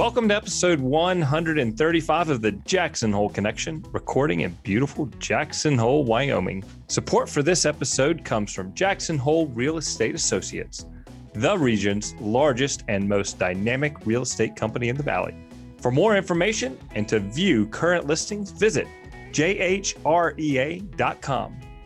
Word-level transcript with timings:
Welcome 0.00 0.30
to 0.30 0.34
episode 0.34 0.80
135 0.80 2.30
of 2.30 2.40
the 2.40 2.52
Jackson 2.52 3.12
Hole 3.12 3.28
Connection, 3.28 3.84
recording 3.92 4.40
in 4.40 4.56
beautiful 4.62 5.04
Jackson 5.18 5.76
Hole, 5.76 6.04
Wyoming. 6.04 6.64
Support 6.88 7.28
for 7.28 7.42
this 7.42 7.66
episode 7.66 8.24
comes 8.24 8.50
from 8.50 8.72
Jackson 8.72 9.18
Hole 9.18 9.48
Real 9.48 9.76
Estate 9.76 10.14
Associates, 10.14 10.86
the 11.34 11.58
region's 11.58 12.14
largest 12.14 12.82
and 12.88 13.06
most 13.06 13.38
dynamic 13.38 14.06
real 14.06 14.22
estate 14.22 14.56
company 14.56 14.88
in 14.88 14.96
the 14.96 15.02
valley. 15.02 15.34
For 15.82 15.90
more 15.90 16.16
information 16.16 16.78
and 16.94 17.06
to 17.08 17.20
view 17.20 17.66
current 17.66 18.06
listings, 18.06 18.52
visit 18.52 18.88
jhrea.com. 19.32 20.00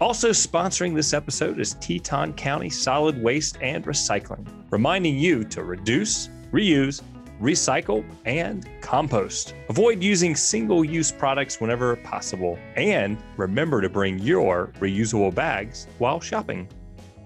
Also 0.00 0.30
sponsoring 0.30 0.94
this 0.94 1.12
episode 1.12 1.58
is 1.58 1.74
Teton 1.80 2.34
County 2.34 2.70
Solid 2.70 3.20
Waste 3.20 3.58
and 3.60 3.84
Recycling, 3.84 4.46
reminding 4.70 5.18
you 5.18 5.42
to 5.46 5.64
reduce, 5.64 6.28
reuse, 6.52 7.02
recycle, 7.40 8.04
and 8.24 8.68
compost. 8.80 9.54
Avoid 9.68 10.02
using 10.02 10.36
single 10.36 10.84
use 10.84 11.10
products 11.10 11.60
whenever 11.60 11.96
possible, 11.96 12.58
and 12.76 13.18
remember 13.36 13.80
to 13.80 13.88
bring 13.88 14.18
your 14.18 14.72
reusable 14.78 15.34
bags 15.34 15.86
while 15.98 16.20
shopping. 16.20 16.68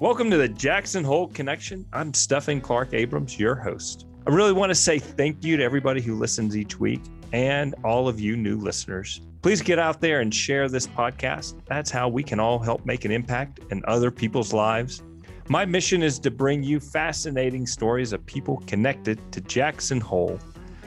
Welcome 0.01 0.31
to 0.31 0.37
the 0.37 0.49
Jackson 0.49 1.05
Hole 1.05 1.29
Connection. 1.29 1.85
I'm 1.93 2.15
Stephan 2.15 2.61
Clark 2.61 2.95
Abrams, 2.95 3.39
your 3.39 3.55
host. 3.55 4.07
I 4.27 4.31
really 4.31 4.53
want 4.53 4.71
to 4.71 4.75
say 4.75 4.99
thank 4.99 5.45
you 5.45 5.57
to 5.57 5.63
everybody 5.63 6.01
who 6.01 6.15
listens 6.15 6.57
each 6.57 6.79
week 6.79 7.01
and 7.33 7.75
all 7.85 8.09
of 8.09 8.21
you 8.21 8.37
new 8.37 8.57
listeners. 8.57 9.21
Please 9.43 9.63
get 9.63 9.79
out 9.79 10.01
there 10.01 10.21
and 10.21 10.35
share 10.35 10.69
this 10.69 10.87
podcast. 10.87 11.61
That's 11.67 11.91
how 11.91 12.09
we 12.09 12.23
can 12.23 12.41
all 12.41 12.59
help 12.59 12.85
make 12.85 13.05
an 13.05 13.11
impact 13.11 13.61
in 13.71 13.83
other 13.87 14.11
people's 14.11 14.53
lives 14.53 15.03
my 15.51 15.65
mission 15.65 16.03
is 16.03 16.19
to 16.19 16.31
bring 16.31 16.63
you 16.63 16.79
fascinating 16.79 17.67
stories 17.67 18.13
of 18.13 18.25
people 18.27 18.63
connected 18.67 19.21
to 19.33 19.41
Jackson 19.41 19.99
Hole. 19.99 20.39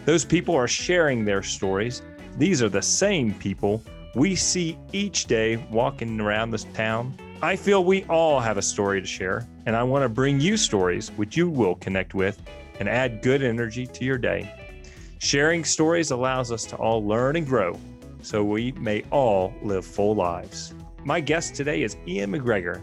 Those 0.06 0.24
people 0.24 0.56
are 0.56 0.68
sharing 0.68 1.26
their 1.26 1.42
stories. 1.42 2.04
These 2.38 2.62
are 2.62 2.70
the 2.70 2.82
same 2.82 3.34
people 3.34 3.84
we 4.14 4.36
see 4.36 4.78
each 4.94 5.26
day 5.26 5.56
walking 5.72 6.20
around 6.20 6.52
this 6.52 6.66
town. 6.76 7.16
I 7.42 7.56
feel 7.56 7.84
we 7.84 8.04
all 8.04 8.40
have 8.40 8.58
a 8.58 8.62
story 8.62 9.02
to 9.02 9.08
share, 9.08 9.48
and 9.66 9.76
I 9.76 9.82
want 9.82 10.04
to 10.04 10.10
bring 10.10 10.40
you 10.40 10.58
stories 10.58 11.10
which 11.16 11.36
you 11.36 11.50
will 11.50 11.76
connect 11.76 12.14
with 12.14 12.40
and 12.80 12.88
add 12.88 13.24
good 13.24 13.42
energy 13.42 13.88
to 13.88 14.06
your 14.06 14.20
day. 14.20 14.54
Sharing 15.18 15.64
stories 15.64 16.12
allows 16.12 16.52
us 16.52 16.66
to 16.66 16.76
all 16.76 17.04
learn 17.04 17.36
and 17.36 17.48
grow 17.48 17.80
so 18.22 18.44
we 18.44 18.74
may 18.74 19.04
all 19.10 19.54
live 19.64 19.86
full 19.86 20.14
lives. 20.14 20.76
My 21.04 21.20
guest 21.20 21.56
today 21.56 21.82
is 21.82 21.98
Ian 22.08 22.34
McGregor. 22.34 22.82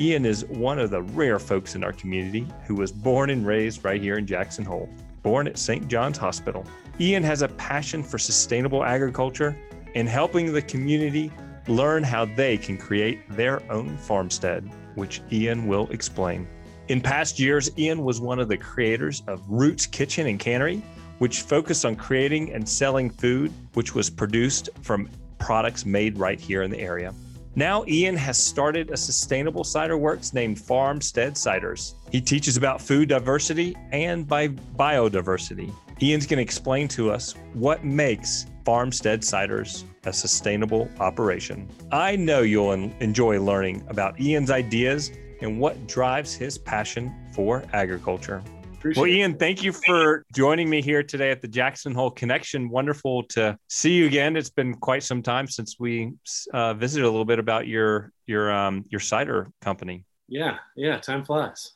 Ian 0.00 0.24
is 0.24 0.46
one 0.46 0.78
of 0.78 0.88
the 0.88 1.02
rare 1.02 1.38
folks 1.38 1.74
in 1.74 1.84
our 1.84 1.92
community 1.92 2.46
who 2.66 2.74
was 2.74 2.90
born 2.90 3.28
and 3.28 3.46
raised 3.46 3.84
right 3.84 4.00
here 4.00 4.16
in 4.16 4.26
Jackson 4.26 4.64
Hole, 4.64 4.88
born 5.22 5.46
at 5.46 5.58
St. 5.58 5.88
John's 5.88 6.16
Hospital. 6.16 6.64
Ian 6.98 7.22
has 7.22 7.42
a 7.42 7.48
passion 7.48 8.02
for 8.02 8.16
sustainable 8.16 8.82
agriculture 8.82 9.54
and 9.94 10.08
helping 10.08 10.54
the 10.54 10.62
community 10.62 11.30
learn 11.68 12.02
how 12.02 12.24
they 12.24 12.56
can 12.56 12.78
create 12.78 13.20
their 13.36 13.62
own 13.70 13.98
farmstead, 13.98 14.64
which 14.94 15.20
Ian 15.30 15.66
will 15.66 15.86
explain. 15.90 16.48
In 16.88 17.02
past 17.02 17.38
years, 17.38 17.70
Ian 17.78 18.02
was 18.02 18.22
one 18.22 18.38
of 18.38 18.48
the 18.48 18.56
creators 18.56 19.22
of 19.26 19.42
Roots 19.50 19.84
Kitchen 19.84 20.28
and 20.28 20.40
Cannery, 20.40 20.82
which 21.18 21.42
focused 21.42 21.84
on 21.84 21.94
creating 21.94 22.54
and 22.54 22.66
selling 22.66 23.10
food 23.10 23.52
which 23.74 23.94
was 23.94 24.08
produced 24.08 24.70
from 24.80 25.10
products 25.38 25.84
made 25.84 26.16
right 26.16 26.40
here 26.40 26.62
in 26.62 26.70
the 26.70 26.80
area. 26.80 27.12
Now, 27.56 27.84
Ian 27.88 28.16
has 28.16 28.38
started 28.38 28.90
a 28.90 28.96
sustainable 28.96 29.64
cider 29.64 29.98
works 29.98 30.32
named 30.32 30.60
Farmstead 30.60 31.34
Ciders. 31.34 31.94
He 32.12 32.20
teaches 32.20 32.56
about 32.56 32.80
food 32.80 33.08
diversity 33.08 33.76
and 33.90 34.26
by 34.26 34.48
biodiversity. 34.48 35.72
Ian's 36.00 36.26
going 36.26 36.38
to 36.38 36.42
explain 36.42 36.86
to 36.88 37.10
us 37.10 37.34
what 37.52 37.84
makes 37.84 38.46
Farmstead 38.64 39.22
Ciders 39.22 39.82
a 40.04 40.12
sustainable 40.12 40.88
operation. 41.00 41.68
I 41.90 42.14
know 42.14 42.42
you'll 42.42 42.72
enjoy 42.72 43.40
learning 43.40 43.84
about 43.88 44.20
Ian's 44.20 44.50
ideas 44.50 45.10
and 45.42 45.58
what 45.58 45.88
drives 45.88 46.34
his 46.34 46.56
passion 46.56 47.12
for 47.34 47.64
agriculture. 47.72 48.42
Appreciate 48.80 49.02
well, 49.02 49.10
Ian, 49.10 49.34
thank 49.36 49.62
you 49.62 49.72
for 49.72 50.24
joining 50.34 50.70
me 50.70 50.80
here 50.80 51.02
today 51.02 51.30
at 51.30 51.42
the 51.42 51.48
Jackson 51.48 51.94
Hole 51.94 52.10
Connection. 52.10 52.70
Wonderful 52.70 53.24
to 53.24 53.58
see 53.68 53.92
you 53.92 54.06
again. 54.06 54.38
It's 54.38 54.48
been 54.48 54.72
quite 54.72 55.02
some 55.02 55.22
time 55.22 55.48
since 55.48 55.78
we 55.78 56.14
uh, 56.54 56.72
visited 56.72 57.04
a 57.04 57.10
little 57.10 57.26
bit 57.26 57.38
about 57.38 57.66
your 57.66 58.10
your 58.26 58.50
um, 58.50 58.86
your 58.88 59.00
cider 59.00 59.52
company. 59.60 60.06
Yeah, 60.28 60.56
yeah, 60.76 60.98
time 60.98 61.26
flies. 61.26 61.72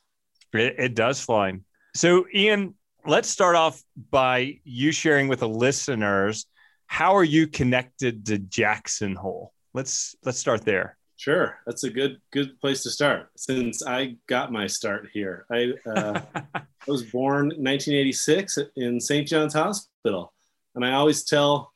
It, 0.51 0.73
it 0.79 0.95
does 0.95 1.21
fly. 1.21 1.59
So, 1.93 2.25
Ian, 2.33 2.73
let's 3.05 3.29
start 3.29 3.55
off 3.55 3.83
by 4.09 4.59
you 4.63 4.91
sharing 4.91 5.27
with 5.27 5.41
the 5.41 5.47
listeners 5.49 6.47
how 6.87 7.15
are 7.15 7.23
you 7.23 7.45
connected 7.45 8.25
to 8.25 8.39
Jackson 8.39 9.13
Hole. 9.13 9.53
Let's 9.75 10.15
let's 10.23 10.39
start 10.39 10.65
there. 10.65 10.97
Sure, 11.17 11.57
that's 11.65 11.83
a 11.83 11.89
good 11.89 12.19
good 12.31 12.59
place 12.59 12.83
to 12.83 12.89
start. 12.89 13.29
Since 13.37 13.85
I 13.85 14.17
got 14.27 14.51
my 14.51 14.67
start 14.67 15.09
here, 15.13 15.45
I, 15.49 15.73
uh, 15.89 16.21
I 16.87 16.91
was 16.91 17.03
born 17.03 17.47
1986 17.47 18.59
in 18.75 18.99
St. 19.01 19.27
John's 19.27 19.55
Hospital, 19.55 20.33
and 20.75 20.85
I 20.85 20.93
always 20.93 21.23
tell 21.23 21.73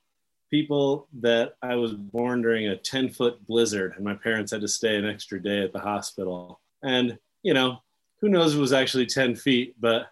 people 0.52 1.08
that 1.22 1.56
I 1.64 1.76
was 1.76 1.94
born 1.94 2.44
during 2.44 2.68
a 2.68 2.78
10 2.78 3.10
foot 3.10 3.46
blizzard, 3.48 3.94
and 3.96 4.06
my 4.06 4.14
parents 4.14 4.52
had 4.52 4.62
to 4.62 4.68
stay 4.68 4.98
an 4.98 5.08
extra 5.08 5.42
day 5.42 5.64
at 5.64 5.74
the 5.74 5.80
hospital. 5.80 6.60
And 6.84 7.18
you 7.42 7.56
know, 7.56 7.82
who 8.22 8.30
knows 8.30 8.56
it 8.56 8.60
was 8.60 8.74
actually 8.74 9.08
10 9.08 9.36
feet, 9.36 9.76
but 9.80 10.12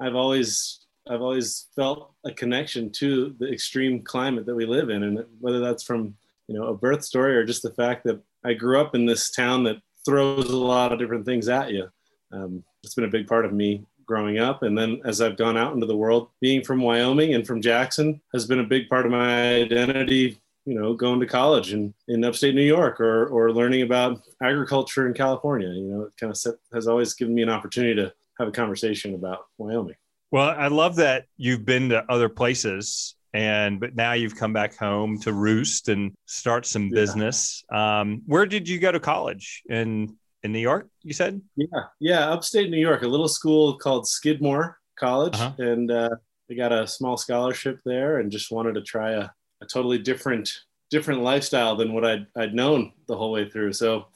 I've 0.00 0.14
always 0.14 0.80
I've 1.06 1.22
always 1.22 1.66
felt 1.76 2.12
a 2.24 2.32
connection 2.32 2.90
to 2.92 3.34
the 3.38 3.52
extreme 3.52 4.02
climate 4.02 4.46
that 4.46 4.54
we 4.54 4.64
live 4.64 4.88
in, 4.88 5.02
and 5.02 5.24
whether 5.40 5.60
that's 5.60 5.82
from 5.82 6.16
you 6.46 6.58
know 6.58 6.68
a 6.68 6.74
birth 6.74 7.04
story 7.04 7.36
or 7.36 7.44
just 7.44 7.62
the 7.62 7.74
fact 7.74 8.04
that 8.04 8.18
I 8.44 8.54
grew 8.54 8.80
up 8.80 8.94
in 8.94 9.04
this 9.04 9.30
town 9.30 9.64
that 9.64 9.82
throws 10.06 10.48
a 10.48 10.56
lot 10.56 10.90
of 10.90 10.98
different 10.98 11.26
things 11.26 11.50
at 11.50 11.70
you. 11.70 11.90
Um, 12.32 12.64
it's 12.82 12.94
been 12.94 13.04
a 13.04 13.08
big 13.08 13.26
part 13.26 13.44
of 13.44 13.52
me 13.52 13.84
growing 14.08 14.38
up. 14.38 14.62
And 14.64 14.76
then 14.76 15.00
as 15.04 15.20
I've 15.20 15.36
gone 15.36 15.56
out 15.56 15.74
into 15.74 15.86
the 15.86 15.96
world, 15.96 16.30
being 16.40 16.64
from 16.64 16.80
Wyoming 16.80 17.34
and 17.34 17.46
from 17.46 17.60
Jackson 17.60 18.20
has 18.32 18.46
been 18.46 18.58
a 18.58 18.64
big 18.64 18.88
part 18.88 19.06
of 19.06 19.12
my 19.12 19.54
identity, 19.54 20.40
you 20.64 20.74
know, 20.74 20.94
going 20.94 21.20
to 21.20 21.26
college 21.26 21.72
in, 21.72 21.94
in 22.08 22.24
upstate 22.24 22.54
New 22.54 22.62
York 22.62 23.00
or, 23.00 23.26
or 23.26 23.52
learning 23.52 23.82
about 23.82 24.22
agriculture 24.42 25.06
in 25.06 25.14
California. 25.14 25.68
You 25.68 25.84
know, 25.84 26.02
it 26.04 26.12
kind 26.18 26.30
of 26.30 26.36
set, 26.36 26.54
has 26.72 26.88
always 26.88 27.14
given 27.14 27.34
me 27.34 27.42
an 27.42 27.50
opportunity 27.50 27.94
to 27.96 28.12
have 28.38 28.48
a 28.48 28.52
conversation 28.52 29.14
about 29.14 29.46
Wyoming. 29.58 29.96
Well, 30.30 30.48
I 30.48 30.68
love 30.68 30.96
that 30.96 31.26
you've 31.36 31.64
been 31.64 31.90
to 31.90 32.04
other 32.10 32.28
places 32.28 33.14
and 33.34 33.78
but 33.78 33.94
now 33.94 34.14
you've 34.14 34.36
come 34.36 34.52
back 34.52 34.74
home 34.76 35.18
to 35.20 35.32
roost 35.32 35.88
and 35.88 36.12
start 36.24 36.64
some 36.64 36.84
yeah. 36.84 36.94
business 36.94 37.62
um, 37.70 38.22
where 38.26 38.46
did 38.46 38.66
you 38.66 38.78
go 38.78 38.90
to 38.90 38.98
college 38.98 39.62
in 39.68 40.16
in 40.42 40.52
new 40.52 40.58
york 40.58 40.88
you 41.02 41.12
said 41.12 41.40
yeah 41.56 41.66
yeah 42.00 42.30
upstate 42.30 42.70
new 42.70 42.78
york 42.78 43.02
a 43.02 43.08
little 43.08 43.28
school 43.28 43.76
called 43.76 44.06
skidmore 44.06 44.78
college 44.98 45.34
uh-huh. 45.34 45.52
and 45.58 45.90
uh, 45.90 46.10
i 46.50 46.54
got 46.54 46.72
a 46.72 46.86
small 46.86 47.16
scholarship 47.16 47.80
there 47.84 48.18
and 48.18 48.30
just 48.30 48.50
wanted 48.50 48.74
to 48.74 48.82
try 48.82 49.12
a, 49.12 49.28
a 49.60 49.66
totally 49.66 49.98
different 49.98 50.50
different 50.90 51.22
lifestyle 51.22 51.76
than 51.76 51.92
what 51.92 52.02
I'd, 52.02 52.26
I'd 52.34 52.54
known 52.54 52.92
the 53.08 53.16
whole 53.16 53.32
way 53.32 53.48
through 53.48 53.72
so 53.74 54.06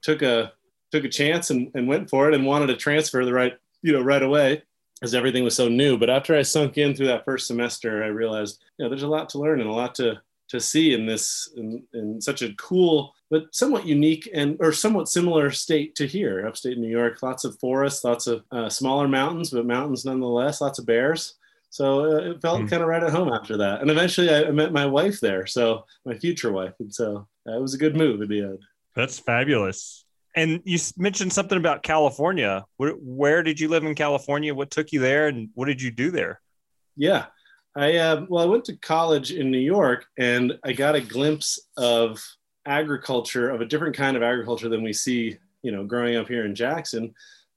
took 0.00 0.22
a 0.22 0.52
took 0.90 1.04
a 1.04 1.08
chance 1.08 1.50
and, 1.50 1.70
and 1.74 1.88
went 1.88 2.08
for 2.08 2.28
it 2.28 2.34
and 2.34 2.46
wanted 2.46 2.68
to 2.68 2.76
transfer 2.76 3.24
the 3.24 3.32
right 3.32 3.58
you 3.82 3.92
know 3.92 4.02
right 4.02 4.22
away 4.22 4.62
as 5.02 5.14
everything 5.14 5.44
was 5.44 5.56
so 5.56 5.68
new. 5.68 5.98
But 5.98 6.08
after 6.08 6.36
I 6.36 6.42
sunk 6.42 6.78
in 6.78 6.94
through 6.94 7.08
that 7.08 7.24
first 7.24 7.46
semester, 7.46 8.04
I 8.04 8.06
realized, 8.06 8.62
you 8.78 8.84
know, 8.84 8.88
there's 8.88 9.02
a 9.02 9.08
lot 9.08 9.28
to 9.30 9.38
learn 9.38 9.60
and 9.60 9.68
a 9.68 9.72
lot 9.72 9.94
to 9.96 10.20
to 10.48 10.60
see 10.60 10.92
in 10.92 11.06
this 11.06 11.50
in, 11.56 11.82
in 11.94 12.20
such 12.20 12.42
a 12.42 12.54
cool 12.54 13.14
but 13.32 13.46
somewhat 13.54 13.86
unique 13.86 14.28
and 14.34 14.58
or 14.60 14.72
somewhat 14.72 15.08
similar 15.08 15.50
state 15.50 15.94
to 15.94 16.06
here, 16.06 16.46
upstate 16.46 16.76
New 16.76 16.90
York. 16.90 17.22
Lots 17.22 17.44
of 17.44 17.58
forests, 17.58 18.04
lots 18.04 18.26
of 18.26 18.44
uh, 18.52 18.68
smaller 18.68 19.08
mountains, 19.08 19.48
but 19.48 19.64
mountains 19.64 20.04
nonetheless. 20.04 20.60
Lots 20.60 20.78
of 20.78 20.84
bears. 20.84 21.36
So 21.70 22.00
uh, 22.04 22.30
it 22.32 22.42
felt 22.42 22.60
mm. 22.60 22.68
kind 22.68 22.82
of 22.82 22.88
right 22.90 23.02
at 23.02 23.10
home 23.10 23.32
after 23.32 23.56
that. 23.56 23.80
And 23.80 23.90
eventually, 23.90 24.28
I, 24.28 24.48
I, 24.48 24.50
met 24.50 24.74
my 24.74 24.84
wife 24.84 25.18
there, 25.18 25.46
so 25.46 25.86
my 26.04 26.14
future 26.14 26.52
wife, 26.52 26.74
and 26.78 26.94
so 26.94 27.26
uh, 27.48 27.56
it 27.56 27.62
was 27.62 27.72
a 27.72 27.78
good 27.78 27.96
move 27.96 28.20
at 28.20 28.28
the 28.28 28.42
end. 28.42 28.58
That's 28.94 29.18
fabulous. 29.18 30.04
And 30.36 30.60
you 30.66 30.78
mentioned 30.98 31.32
something 31.32 31.56
about 31.56 31.82
California. 31.82 32.66
Where, 32.76 32.92
where, 32.92 33.42
did 33.42 33.58
you 33.58 33.68
live 33.68 33.84
in 33.84 33.94
California? 33.94 34.54
What 34.54 34.70
took 34.70 34.92
you 34.92 35.00
there, 35.00 35.28
and 35.28 35.48
what 35.54 35.64
did 35.68 35.80
you 35.80 35.90
do 35.90 36.10
there? 36.10 36.42
Yeah, 36.96 37.26
I 37.74 37.96
uh, 37.96 38.26
well, 38.28 38.44
I 38.44 38.46
went 38.46 38.66
to 38.66 38.76
college 38.76 39.32
in 39.32 39.50
New 39.50 39.56
York, 39.56 40.04
and 40.18 40.58
I 40.62 40.74
got 40.74 40.96
a 40.96 41.00
glimpse 41.00 41.58
of 41.78 42.22
agriculture, 42.66 43.50
of 43.50 43.60
a 43.60 43.66
different 43.66 43.96
kind 43.96 44.16
of 44.16 44.22
agriculture 44.22 44.68
than 44.68 44.82
we 44.82 44.92
see, 44.92 45.36
you 45.62 45.72
know, 45.72 45.84
growing 45.84 46.16
up 46.16 46.28
here 46.28 46.44
in 46.44 46.54
Jackson. 46.54 47.14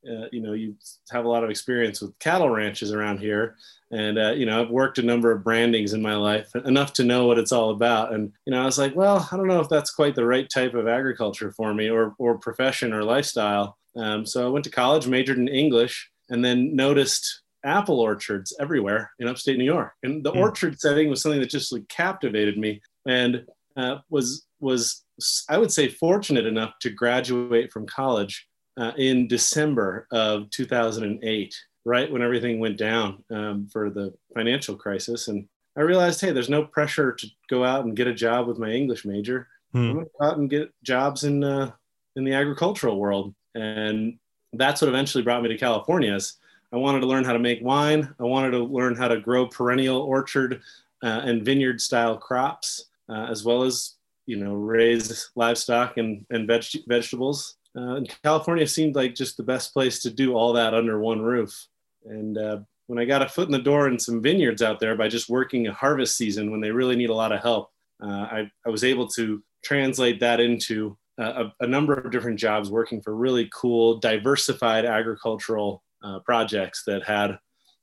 Uh, 0.07 0.27
you 0.31 0.39
know, 0.39 0.53
you 0.53 0.75
have 1.09 1.25
a 1.25 1.27
lot 1.27 1.43
of 1.43 1.49
experience 1.49 1.99
with 1.99 2.17
cattle 2.19 2.49
ranches 2.49 2.93
around 2.93 3.19
here, 3.19 3.55
and 3.91 4.17
uh, 4.17 4.31
you 4.31 4.45
know 4.45 4.61
i've 4.61 4.69
worked 4.69 4.97
a 4.97 5.03
number 5.03 5.31
of 5.31 5.43
brandings 5.43 5.93
in 5.93 6.01
my 6.01 6.15
life 6.15 6.53
enough 6.65 6.91
to 6.93 7.03
know 7.03 7.27
what 7.27 7.37
it's 7.37 7.51
all 7.51 7.69
about 7.69 8.13
and 8.13 8.31
you 8.45 8.51
know 8.51 8.61
i 8.61 8.65
was 8.65 8.77
like 8.77 8.95
well 8.95 9.27
i 9.31 9.37
don't 9.37 9.47
know 9.47 9.59
if 9.59 9.69
that's 9.69 9.91
quite 9.91 10.15
the 10.15 10.25
right 10.25 10.49
type 10.49 10.73
of 10.73 10.87
agriculture 10.87 11.51
for 11.51 11.73
me 11.73 11.89
or, 11.89 12.15
or 12.17 12.37
profession 12.37 12.93
or 12.93 13.03
lifestyle 13.03 13.77
um, 13.95 14.25
so 14.25 14.45
i 14.45 14.49
went 14.49 14.65
to 14.65 14.71
college 14.71 15.07
majored 15.07 15.37
in 15.37 15.47
english 15.47 16.09
and 16.29 16.43
then 16.43 16.75
noticed 16.75 17.41
apple 17.63 17.99
orchards 17.99 18.55
everywhere 18.59 19.11
in 19.19 19.27
upstate 19.27 19.57
New 19.57 19.65
York. 19.65 19.93
And 20.03 20.23
the 20.23 20.31
mm. 20.31 20.37
orchard 20.37 20.79
setting 20.79 21.09
was 21.09 21.21
something 21.21 21.41
that 21.41 21.49
just 21.49 21.73
like 21.73 21.87
captivated 21.89 22.59
me 22.59 22.79
and 23.07 23.43
uh, 23.75 23.97
was 24.09 24.44
was 24.59 25.03
I 25.49 25.57
would 25.57 25.71
say 25.71 25.87
fortunate 25.87 26.45
enough 26.45 26.73
to 26.81 26.89
graduate 26.89 27.71
from 27.71 27.85
college 27.87 28.47
uh, 28.77 28.91
in 28.97 29.27
December 29.27 30.07
of 30.11 30.49
2008, 30.49 31.55
right 31.85 32.11
when 32.11 32.21
everything 32.21 32.59
went 32.59 32.77
down 32.77 33.23
um, 33.31 33.67
for 33.71 33.89
the 33.89 34.13
financial 34.33 34.75
crisis. 34.75 35.27
And 35.27 35.47
I 35.77 35.81
realized, 35.81 36.21
hey, 36.21 36.31
there's 36.31 36.49
no 36.49 36.65
pressure 36.65 37.13
to 37.13 37.27
go 37.49 37.63
out 37.63 37.85
and 37.85 37.95
get 37.95 38.07
a 38.07 38.13
job 38.13 38.47
with 38.47 38.59
my 38.59 38.71
English 38.71 39.05
major. 39.05 39.47
Hmm. 39.71 39.77
I'm 39.77 39.93
going 39.93 40.05
to 40.05 40.11
go 40.19 40.25
out 40.25 40.37
and 40.37 40.49
get 40.49 40.83
jobs 40.83 41.23
in 41.23 41.43
uh, 41.43 41.71
in 42.15 42.23
the 42.23 42.33
agricultural 42.33 42.97
world, 42.97 43.33
and 43.55 44.17
that's 44.53 44.81
what 44.81 44.87
eventually 44.87 45.23
brought 45.23 45.43
me 45.43 45.49
to 45.49 45.57
California. 45.57 46.13
Is 46.13 46.37
I 46.71 46.77
wanted 46.77 47.01
to 47.01 47.07
learn 47.07 47.23
how 47.23 47.33
to 47.33 47.39
make 47.39 47.59
wine. 47.61 48.13
I 48.19 48.23
wanted 48.23 48.51
to 48.51 48.63
learn 48.63 48.95
how 48.95 49.07
to 49.07 49.19
grow 49.19 49.47
perennial 49.47 50.01
orchard 50.01 50.61
uh, 51.03 51.21
and 51.23 51.43
vineyard 51.43 51.81
style 51.81 52.17
crops, 52.17 52.85
uh, 53.09 53.27
as 53.29 53.43
well 53.43 53.63
as 53.63 53.95
you 54.25 54.37
know 54.37 54.53
raise 54.53 55.29
livestock 55.35 55.97
and 55.97 56.25
and 56.29 56.47
veg- 56.47 56.83
vegetables. 56.87 57.57
Uh, 57.77 57.95
and 57.95 58.15
California 58.23 58.65
seemed 58.65 58.95
like 58.95 59.13
just 59.13 59.35
the 59.35 59.43
best 59.43 59.73
place 59.73 60.01
to 60.01 60.09
do 60.09 60.33
all 60.33 60.53
that 60.53 60.73
under 60.73 60.99
one 60.99 61.21
roof. 61.21 61.67
And 62.05 62.37
uh, 62.37 62.59
when 62.87 62.99
I 62.99 63.05
got 63.05 63.21
a 63.21 63.27
foot 63.27 63.47
in 63.47 63.51
the 63.51 63.59
door 63.59 63.89
in 63.89 63.99
some 63.99 64.21
vineyards 64.21 64.61
out 64.61 64.79
there 64.79 64.95
by 64.95 65.09
just 65.09 65.29
working 65.29 65.67
a 65.67 65.73
harvest 65.73 66.15
season 66.15 66.51
when 66.51 66.61
they 66.61 66.71
really 66.71 66.95
need 66.95 67.09
a 67.09 67.15
lot 67.15 67.33
of 67.33 67.41
help, 67.41 67.71
uh, 68.01 68.07
I, 68.07 68.51
I 68.65 68.69
was 68.69 68.85
able 68.85 69.07
to 69.09 69.43
translate 69.61 70.21
that 70.21 70.39
into 70.39 70.97
a, 71.17 71.47
a, 71.59 71.67
number 71.67 71.93
of 71.93 72.11
different 72.11 72.39
jobs 72.39 72.69
working 72.69 73.01
for 73.01 73.15
really 73.15 73.49
cool, 73.53 73.99
diversified 73.99 74.85
agricultural 74.85 75.83
uh, 76.03 76.19
projects 76.19 76.83
that 76.85 77.03
had 77.03 77.39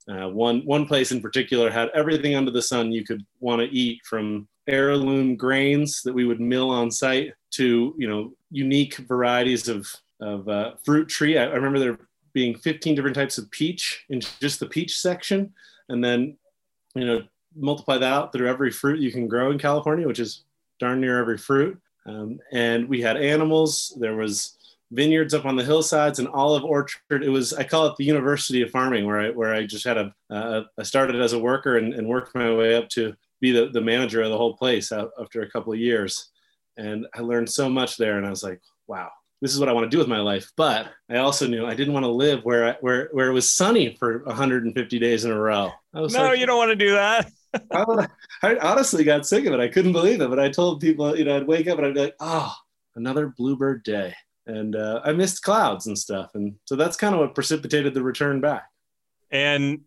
uh, 0.09 0.29
one 0.29 0.61
one 0.65 0.85
place 0.85 1.11
in 1.11 1.21
particular 1.21 1.69
had 1.69 1.89
everything 1.93 2.35
under 2.35 2.51
the 2.51 2.61
sun 2.61 2.91
you 2.91 3.05
could 3.05 3.21
want 3.39 3.61
to 3.61 3.67
eat 3.75 4.01
from 4.05 4.47
heirloom 4.67 5.35
grains 5.35 6.01
that 6.03 6.13
we 6.13 6.25
would 6.25 6.39
mill 6.39 6.69
on 6.69 6.89
site 6.89 7.33
to 7.51 7.93
you 7.97 8.07
know 8.07 8.33
unique 8.51 8.95
varieties 8.97 9.67
of 9.67 9.87
of 10.19 10.47
uh, 10.47 10.73
fruit 10.83 11.09
tree. 11.09 11.37
I, 11.37 11.43
I, 11.43 11.53
remember 11.53 11.79
there 11.79 11.97
being 12.33 12.55
15 12.55 12.95
different 12.95 13.15
types 13.15 13.37
of 13.37 13.51
peach 13.51 14.05
in 14.09 14.21
just 14.39 14.59
the 14.59 14.65
peach 14.65 14.97
section, 14.97 15.53
and 15.89 16.03
then 16.03 16.37
you 16.95 17.05
know 17.05 17.21
multiply 17.55 17.97
that 17.97 18.11
out 18.11 18.33
through 18.33 18.49
every 18.49 18.71
fruit 18.71 18.99
you 18.99 19.11
can 19.11 19.27
grow 19.27 19.51
in 19.51 19.59
California, 19.59 20.07
which 20.07 20.19
is 20.19 20.43
darn 20.79 21.01
near 21.01 21.19
every 21.19 21.37
fruit. 21.37 21.79
Um, 22.05 22.39
and 22.51 22.87
we 22.89 23.01
had 23.01 23.17
animals. 23.17 23.95
There 23.99 24.15
was 24.15 24.57
vineyards 24.91 25.33
up 25.33 25.45
on 25.45 25.55
the 25.55 25.63
hillsides 25.63 26.19
and 26.19 26.27
olive 26.29 26.63
orchard. 26.63 27.23
It 27.23 27.29
was 27.29 27.53
I 27.53 27.63
call 27.63 27.87
it 27.87 27.95
the 27.97 28.05
University 28.05 28.61
of 28.61 28.71
Farming, 28.71 29.05
where 29.05 29.19
I 29.19 29.29
where 29.29 29.53
I 29.53 29.65
just 29.65 29.85
had 29.85 29.97
a 29.97 30.13
uh, 30.29 30.63
I 30.77 30.83
started 30.83 31.21
as 31.21 31.33
a 31.33 31.39
worker 31.39 31.77
and, 31.77 31.93
and 31.93 32.07
worked 32.07 32.35
my 32.35 32.53
way 32.53 32.75
up 32.75 32.89
to 32.89 33.15
be 33.43 33.51
the, 33.51 33.67
the 33.67 33.81
manager 33.81 34.21
of 34.21 34.29
the 34.29 34.37
whole 34.37 34.55
place 34.55 34.91
after 34.91 35.41
a 35.41 35.51
couple 35.51 35.73
of 35.73 35.79
years. 35.79 36.29
And 36.77 37.05
I 37.13 37.19
learned 37.19 37.49
so 37.49 37.69
much 37.69 37.97
there. 37.97 38.17
And 38.17 38.25
I 38.25 38.29
was 38.29 38.41
like, 38.41 38.61
wow, 38.87 39.11
this 39.41 39.53
is 39.53 39.59
what 39.59 39.67
I 39.67 39.73
want 39.73 39.83
to 39.83 39.89
do 39.89 39.97
with 39.97 40.07
my 40.07 40.21
life. 40.21 40.49
But 40.55 40.87
I 41.09 41.17
also 41.17 41.45
knew 41.45 41.65
I 41.65 41.75
didn't 41.75 41.93
want 41.93 42.05
to 42.05 42.11
live 42.11 42.45
where, 42.45 42.69
I, 42.69 42.77
where, 42.79 43.09
where 43.11 43.27
it 43.27 43.33
was 43.33 43.51
sunny 43.51 43.97
for 43.99 44.23
150 44.23 44.97
days 44.97 45.25
in 45.25 45.31
a 45.31 45.37
row. 45.37 45.71
I 45.93 45.99
was 45.99 46.13
no, 46.13 46.23
like, 46.23 46.39
you 46.39 46.45
don't 46.45 46.57
want 46.57 46.71
to 46.71 46.75
do 46.77 46.91
that. 46.93 47.29
I, 47.71 48.07
I 48.41 48.57
honestly 48.59 49.03
got 49.03 49.27
sick 49.27 49.45
of 49.45 49.53
it. 49.53 49.59
I 49.59 49.67
couldn't 49.67 49.91
believe 49.91 50.21
it. 50.21 50.29
But 50.29 50.39
I 50.39 50.49
told 50.49 50.79
people, 50.79 51.15
you 51.17 51.25
know, 51.25 51.35
I'd 51.35 51.45
wake 51.45 51.67
up 51.67 51.77
and 51.77 51.87
I'd 51.87 51.93
be 51.93 51.99
like, 51.99 52.15
oh, 52.21 52.55
another 52.95 53.33
bluebird 53.37 53.83
day. 53.83 54.15
And 54.47 54.77
uh, 54.77 55.01
I 55.03 55.11
missed 55.11 55.43
clouds 55.43 55.87
and 55.87 55.97
stuff. 55.97 56.31
And 56.33 56.55
so 56.63 56.77
that's 56.77 56.95
kind 56.95 57.13
of 57.13 57.19
what 57.19 57.35
precipitated 57.35 57.93
the 57.93 58.03
return 58.03 58.39
back. 58.39 58.69
And 59.31 59.81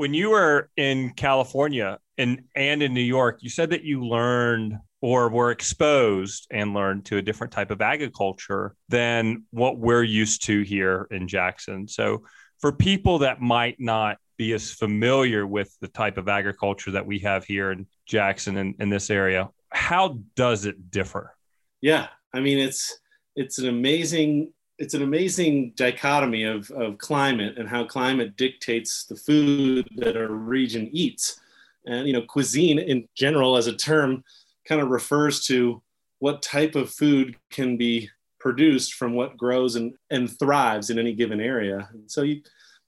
when 0.00 0.14
you 0.14 0.30
were 0.30 0.70
in 0.78 1.10
California 1.10 1.98
and 2.16 2.44
and 2.56 2.82
in 2.82 2.94
New 2.94 3.02
York, 3.02 3.42
you 3.42 3.50
said 3.50 3.68
that 3.68 3.84
you 3.84 4.02
learned 4.02 4.78
or 5.02 5.28
were 5.28 5.50
exposed 5.50 6.46
and 6.50 6.72
learned 6.72 7.04
to 7.04 7.18
a 7.18 7.22
different 7.22 7.52
type 7.52 7.70
of 7.70 7.82
agriculture 7.82 8.74
than 8.88 9.44
what 9.50 9.76
we're 9.76 10.02
used 10.02 10.42
to 10.46 10.62
here 10.62 11.06
in 11.10 11.28
Jackson. 11.28 11.86
So 11.86 12.22
for 12.60 12.72
people 12.72 13.18
that 13.18 13.42
might 13.42 13.78
not 13.78 14.16
be 14.38 14.54
as 14.54 14.72
familiar 14.72 15.46
with 15.46 15.70
the 15.82 15.88
type 15.88 16.16
of 16.16 16.28
agriculture 16.28 16.92
that 16.92 17.04
we 17.04 17.18
have 17.18 17.44
here 17.44 17.70
in 17.70 17.86
Jackson 18.06 18.56
and 18.56 18.74
in, 18.76 18.84
in 18.84 18.88
this 18.88 19.10
area, 19.10 19.50
how 19.68 20.18
does 20.34 20.64
it 20.64 20.90
differ? 20.90 21.36
Yeah, 21.82 22.06
I 22.32 22.40
mean 22.40 22.58
it's 22.58 22.98
it's 23.36 23.58
an 23.58 23.68
amazing 23.68 24.54
it's 24.80 24.94
an 24.94 25.02
amazing 25.02 25.72
dichotomy 25.76 26.44
of, 26.44 26.70
of 26.70 26.96
climate 26.96 27.58
and 27.58 27.68
how 27.68 27.84
climate 27.84 28.36
dictates 28.36 29.04
the 29.04 29.14
food 29.14 29.86
that 29.96 30.16
a 30.16 30.26
region 30.26 30.88
eats. 30.90 31.38
And 31.84 32.06
you 32.06 32.14
know, 32.14 32.22
cuisine 32.22 32.78
in 32.78 33.06
general 33.14 33.58
as 33.58 33.66
a 33.66 33.76
term 33.76 34.24
kind 34.66 34.80
of 34.80 34.88
refers 34.88 35.44
to 35.46 35.82
what 36.18 36.42
type 36.42 36.74
of 36.76 36.90
food 36.90 37.36
can 37.50 37.76
be 37.76 38.08
produced 38.38 38.94
from 38.94 39.12
what 39.12 39.36
grows 39.36 39.76
and, 39.76 39.92
and 40.08 40.30
thrives 40.38 40.88
in 40.88 40.98
any 40.98 41.12
given 41.14 41.40
area. 41.40 41.86
And 41.92 42.10
so 42.10 42.22
you 42.22 42.40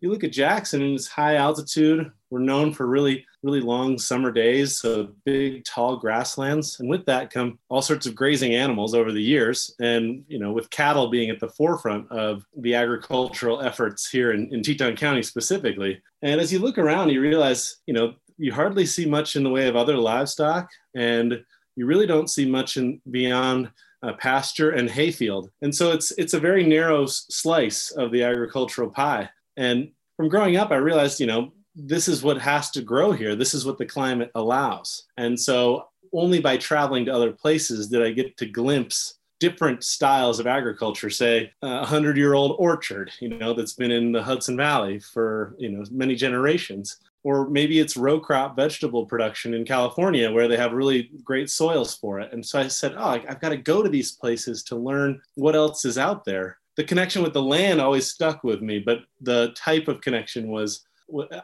you 0.02 0.10
look 0.10 0.24
at 0.24 0.32
Jackson 0.32 0.82
and 0.82 0.94
it's 0.94 1.06
high 1.06 1.36
altitude. 1.36 2.10
We're 2.28 2.40
known 2.40 2.72
for 2.72 2.86
really, 2.86 3.24
really 3.44 3.60
long 3.60 3.98
summer 3.98 4.32
days, 4.32 4.78
so 4.78 5.10
big, 5.24 5.64
tall 5.64 5.96
grasslands. 5.96 6.80
And 6.80 6.90
with 6.90 7.06
that 7.06 7.30
come 7.30 7.58
all 7.68 7.82
sorts 7.82 8.06
of 8.06 8.16
grazing 8.16 8.54
animals 8.54 8.94
over 8.94 9.12
the 9.12 9.22
years. 9.22 9.74
And, 9.80 10.24
you 10.26 10.40
know, 10.40 10.50
with 10.50 10.70
cattle 10.70 11.08
being 11.08 11.30
at 11.30 11.38
the 11.38 11.48
forefront 11.48 12.10
of 12.10 12.44
the 12.56 12.74
agricultural 12.74 13.62
efforts 13.62 14.10
here 14.10 14.32
in, 14.32 14.52
in 14.52 14.62
Teton 14.62 14.96
County 14.96 15.22
specifically. 15.22 16.02
And 16.22 16.40
as 16.40 16.52
you 16.52 16.58
look 16.58 16.78
around, 16.78 17.10
you 17.10 17.20
realize, 17.20 17.76
you 17.86 17.94
know, 17.94 18.14
you 18.38 18.52
hardly 18.52 18.86
see 18.86 19.06
much 19.06 19.36
in 19.36 19.44
the 19.44 19.50
way 19.50 19.68
of 19.68 19.76
other 19.76 19.96
livestock. 19.96 20.68
And 20.96 21.44
you 21.76 21.86
really 21.86 22.06
don't 22.06 22.28
see 22.28 22.44
much 22.44 22.76
in 22.76 23.00
beyond 23.10 23.70
uh, 24.02 24.14
pasture 24.14 24.70
and 24.70 24.90
hayfield. 24.90 25.50
And 25.62 25.72
so 25.72 25.92
it's 25.92 26.10
it's 26.18 26.34
a 26.34 26.40
very 26.40 26.64
narrow 26.64 27.06
slice 27.06 27.92
of 27.92 28.10
the 28.10 28.24
agricultural 28.24 28.90
pie. 28.90 29.30
And 29.56 29.90
from 30.16 30.28
growing 30.28 30.56
up, 30.56 30.70
I 30.70 30.76
realized, 30.76 31.20
you 31.20 31.26
know, 31.26 31.52
this 31.74 32.08
is 32.08 32.22
what 32.22 32.40
has 32.40 32.70
to 32.70 32.82
grow 32.82 33.12
here. 33.12 33.34
This 33.34 33.54
is 33.54 33.64
what 33.64 33.78
the 33.78 33.86
climate 33.86 34.30
allows. 34.34 35.04
And 35.16 35.38
so 35.38 35.88
only 36.12 36.40
by 36.40 36.56
traveling 36.56 37.06
to 37.06 37.14
other 37.14 37.32
places 37.32 37.88
did 37.88 38.02
I 38.02 38.10
get 38.10 38.36
to 38.38 38.46
glimpse 38.46 39.18
different 39.40 39.82
styles 39.82 40.38
of 40.38 40.46
agriculture, 40.46 41.10
say 41.10 41.50
a 41.62 41.84
hundred 41.84 42.16
year 42.16 42.34
old 42.34 42.54
orchard, 42.60 43.10
you 43.18 43.28
know, 43.28 43.52
that's 43.52 43.72
been 43.72 43.90
in 43.90 44.12
the 44.12 44.22
Hudson 44.22 44.56
Valley 44.56 45.00
for, 45.00 45.56
you 45.58 45.68
know, 45.68 45.84
many 45.90 46.14
generations. 46.14 46.98
Or 47.24 47.48
maybe 47.48 47.80
it's 47.80 47.96
row 47.96 48.20
crop 48.20 48.54
vegetable 48.54 49.06
production 49.06 49.54
in 49.54 49.64
California 49.64 50.30
where 50.30 50.46
they 50.46 50.56
have 50.56 50.72
really 50.72 51.10
great 51.24 51.50
soils 51.50 51.96
for 51.96 52.20
it. 52.20 52.32
And 52.32 52.44
so 52.44 52.60
I 52.60 52.68
said, 52.68 52.94
oh, 52.96 53.20
I've 53.28 53.40
got 53.40 53.48
to 53.48 53.56
go 53.56 53.82
to 53.82 53.88
these 53.88 54.12
places 54.12 54.62
to 54.64 54.76
learn 54.76 55.20
what 55.34 55.56
else 55.56 55.84
is 55.84 55.98
out 55.98 56.24
there 56.24 56.58
the 56.76 56.84
connection 56.84 57.22
with 57.22 57.32
the 57.32 57.42
land 57.42 57.80
always 57.80 58.10
stuck 58.10 58.44
with 58.44 58.62
me, 58.62 58.78
but 58.78 59.00
the 59.20 59.52
type 59.56 59.88
of 59.88 60.00
connection 60.00 60.48
was 60.48 60.84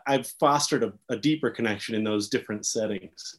I've 0.07 0.27
fostered 0.41 0.83
a, 0.83 0.93
a, 1.11 1.17
deeper 1.17 1.51
connection 1.51 1.95
in 1.95 2.03
those 2.03 2.29
different 2.29 2.65
settings. 2.65 3.39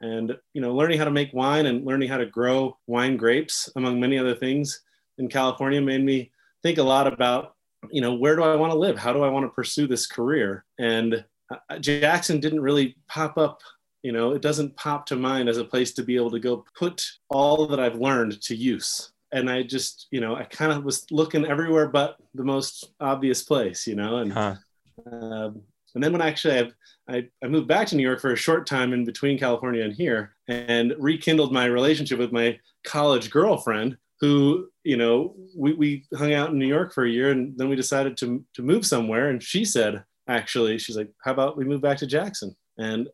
And 0.00 0.36
you 0.54 0.62
know, 0.62 0.74
learning 0.74 0.98
how 0.98 1.04
to 1.04 1.10
make 1.10 1.34
wine 1.34 1.66
and 1.66 1.84
learning 1.84 2.08
how 2.08 2.16
to 2.16 2.26
grow 2.26 2.78
wine 2.86 3.16
grapes, 3.16 3.68
among 3.76 4.00
many 4.00 4.18
other 4.18 4.34
things, 4.34 4.82
in 5.18 5.28
California 5.28 5.80
made 5.80 6.04
me 6.04 6.30
think 6.62 6.78
a 6.78 6.82
lot 6.82 7.06
about 7.06 7.54
you 7.90 8.00
know 8.00 8.14
where 8.14 8.36
do 8.36 8.42
I 8.42 8.56
want 8.56 8.72
to 8.72 8.78
live? 8.78 8.98
How 8.98 9.12
do 9.12 9.22
I 9.22 9.28
want 9.28 9.44
to 9.44 9.54
pursue 9.54 9.86
this 9.86 10.06
career? 10.06 10.64
And 10.78 11.24
uh, 11.50 11.78
Jackson 11.78 12.40
didn't 12.40 12.60
really 12.60 12.96
pop 13.08 13.36
up. 13.36 13.60
You 14.02 14.12
know, 14.12 14.32
it 14.32 14.42
doesn't 14.42 14.76
pop 14.76 15.06
to 15.06 15.16
mind 15.16 15.48
as 15.48 15.58
a 15.58 15.64
place 15.64 15.92
to 15.94 16.02
be 16.02 16.16
able 16.16 16.30
to 16.30 16.40
go 16.40 16.64
put 16.78 17.06
all 17.28 17.66
that 17.66 17.80
I've 17.80 17.96
learned 17.96 18.40
to 18.42 18.54
use 18.54 19.12
and 19.32 19.50
I 19.50 19.62
just, 19.62 20.06
you 20.10 20.20
know, 20.20 20.36
I 20.36 20.44
kind 20.44 20.72
of 20.72 20.84
was 20.84 21.06
looking 21.10 21.46
everywhere 21.46 21.88
but 21.88 22.16
the 22.34 22.44
most 22.44 22.92
obvious 23.00 23.42
place, 23.42 23.86
you 23.86 23.94
know, 23.94 24.18
and 24.18 24.32
huh. 24.32 24.54
um, 25.10 25.62
and 25.94 26.04
then 26.04 26.12
when 26.12 26.22
I 26.22 26.28
actually 26.28 26.58
I, 26.58 27.16
I, 27.16 27.28
I 27.42 27.48
moved 27.48 27.68
back 27.68 27.86
to 27.88 27.96
New 27.96 28.02
York 28.02 28.20
for 28.20 28.32
a 28.32 28.36
short 28.36 28.66
time 28.66 28.92
in 28.92 29.04
between 29.04 29.38
California 29.38 29.82
and 29.82 29.94
here, 29.94 30.36
and 30.48 30.94
rekindled 30.98 31.52
my 31.52 31.66
relationship 31.66 32.18
with 32.18 32.32
my 32.32 32.58
college 32.84 33.30
girlfriend, 33.30 33.96
who 34.20 34.68
you 34.84 34.96
know 34.96 35.34
we, 35.56 35.72
we 35.72 36.04
hung 36.14 36.34
out 36.34 36.50
in 36.50 36.58
New 36.58 36.66
York 36.66 36.92
for 36.92 37.04
a 37.04 37.10
year, 37.10 37.30
and 37.30 37.56
then 37.56 37.68
we 37.68 37.76
decided 37.76 38.16
to 38.18 38.44
to 38.54 38.62
move 38.62 38.86
somewhere, 38.86 39.30
and 39.30 39.42
she 39.42 39.64
said 39.64 40.04
actually 40.28 40.78
she's 40.78 40.96
like, 40.96 41.10
how 41.24 41.32
about 41.32 41.56
we 41.56 41.64
move 41.64 41.80
back 41.80 41.98
to 41.98 42.06
Jackson? 42.06 42.54
And 42.78 43.08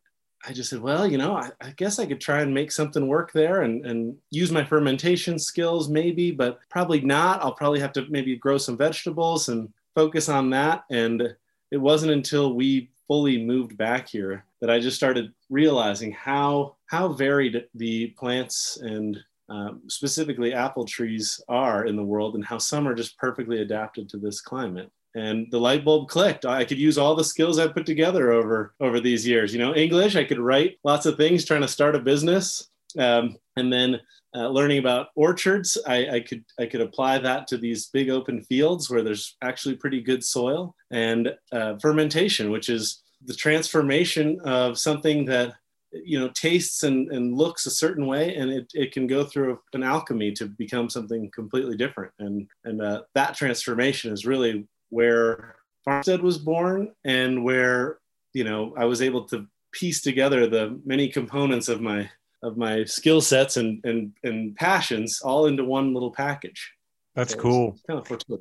I 0.45 0.53
just 0.53 0.71
said, 0.71 0.81
well, 0.81 1.07
you 1.07 1.19
know, 1.19 1.37
I, 1.37 1.51
I, 1.61 1.71
guess 1.77 1.99
I 1.99 2.07
could 2.07 2.21
try 2.21 2.41
and 2.41 2.53
make 2.53 2.73
something 2.73 3.07
work 3.07 3.33
there 3.33 3.63
and, 3.63 3.87
and 3.87 4.17
use 4.31 4.51
my 4.51 4.65
fermentation 4.65 5.39
skills 5.39 5.89
maybe, 5.89 6.33
but 6.33 6.59
probably 6.69 7.01
not. 7.01 7.41
I'll 7.43 7.55
probably 7.55 7.79
have 7.79 7.93
to 7.93 8.07
maybe 8.09 8.35
grow 8.37 8.59
some 8.59 8.77
vegetables 8.77 9.49
and 9.49 9.73
focus 9.95 10.29
on 10.29 10.51
that. 10.51 10.85
And 10.91 11.35
it 11.71 11.77
wasn't 11.77 12.13
until 12.13 12.55
we 12.55 12.91
fully 13.07 13.45
moved 13.45 13.77
back 13.77 14.09
here 14.09 14.45
that 14.61 14.71
I 14.71 14.81
just 14.81 14.97
started 14.97 15.33
realizing 15.51 16.13
how 16.13 16.77
how 16.87 17.09
varied 17.09 17.67
the 17.75 18.09
plants 18.19 18.79
and 18.81 19.19
um, 19.49 19.83
specifically 19.89 20.55
apple 20.55 20.87
trees 20.87 21.41
are 21.49 21.85
in 21.85 21.97
the 21.97 22.03
world 22.03 22.35
and 22.35 22.45
how 22.45 22.59
some 22.59 22.89
are 22.89 22.95
just 22.95 23.19
perfectly 23.19 23.61
adapted 23.61 24.09
to 24.09 24.17
this 24.17 24.41
climate. 24.41 24.91
And 25.15 25.47
the 25.51 25.59
light 25.59 25.85
bulb 25.85 26.09
clicked. 26.09 26.45
I 26.45 26.65
could 26.65 26.79
use 26.79 26.99
all 26.99 27.15
the 27.15 27.25
skills 27.25 27.59
i 27.59 27.67
put 27.67 27.87
together 27.87 28.33
over 28.33 28.75
over 28.81 29.01
these 29.01 29.27
years. 29.27 29.53
You 29.53 29.61
know 29.61 29.75
english 29.75 30.17
i 30.17 30.25
could 30.25 30.39
write 30.39 30.79
lots 30.85 31.07
of 31.07 31.17
things 31.17 31.45
trying 31.45 31.63
to 31.63 31.69
start 31.69 31.97
a 31.97 32.01
business. 32.01 32.69
Um, 32.99 33.37
and 33.57 33.73
then 33.73 34.01
uh, 34.35 34.49
learning 34.49 34.79
about 34.79 35.09
orchards 35.15 35.79
I, 35.87 36.17
I, 36.17 36.21
could 36.21 36.45
i 36.59 36.67
could 36.67 36.83
apply 36.83 37.19
that 37.19 37.47
to 37.49 37.57
these 37.57 37.87
big 37.87 38.11
open 38.11 38.43
fields 38.43 38.91
where 38.91 39.03
there's 39.03 39.37
actually 39.43 39.77
pretty 39.77 40.03
good 40.03 40.23
soil 40.23 40.75
and 40.91 41.35
uh, 41.53 41.77
fermentation 41.79 42.51
which 42.51 42.69
is 42.69 43.03
the 43.25 43.35
transformation 43.35 44.41
of 44.45 44.79
something 44.79 45.25
that 45.27 45.55
you 45.93 46.19
know 46.19 46.29
tastes 46.29 46.83
and, 46.83 47.11
and 47.13 47.37
looks 47.37 47.67
a 47.67 47.71
certain 47.71 48.07
way 48.07 48.35
and 48.35 48.51
it, 48.51 48.71
it 48.75 48.93
can 48.93 49.07
go 49.07 49.25
through 49.25 49.61
an 49.75 49.83
alchemy 49.83 50.33
to 50.33 50.47
become 50.47 50.89
something 50.89 51.31
completely 51.35 51.77
different. 51.77 52.13
And 52.19 52.49
and 52.65 52.83
uh, 52.83 53.03
that 53.15 53.35
transformation 53.35 54.13
is 54.13 54.27
really 54.27 54.67
where 54.93 55.57
farmstead 55.85 56.23
was 56.23 56.39
born 56.39 56.93
and 57.05 57.43
where 57.43 57.99
you 58.33 58.45
know 58.45 58.75
i 58.77 58.85
was 58.85 59.03
able 59.03 59.25
to 59.25 59.47
piece 59.73 60.03
together 60.03 60.47
the 60.47 60.79
many 60.85 61.09
components 61.09 61.69
of 61.69 61.81
my 61.81 62.09
of 62.43 62.57
my 62.57 62.85
skill 62.85 63.21
sets 63.21 63.57
and 63.57 63.85
and 63.85 64.13
and 64.23 64.55
passions 64.57 65.21
all 65.23 65.47
into 65.47 65.65
one 65.65 65.95
little 65.95 66.13
package. 66.13 66.73
That's 67.15 67.33
so 67.35 67.41
cool. 67.41 67.79
kind 67.89 68.01
of 68.01 68.41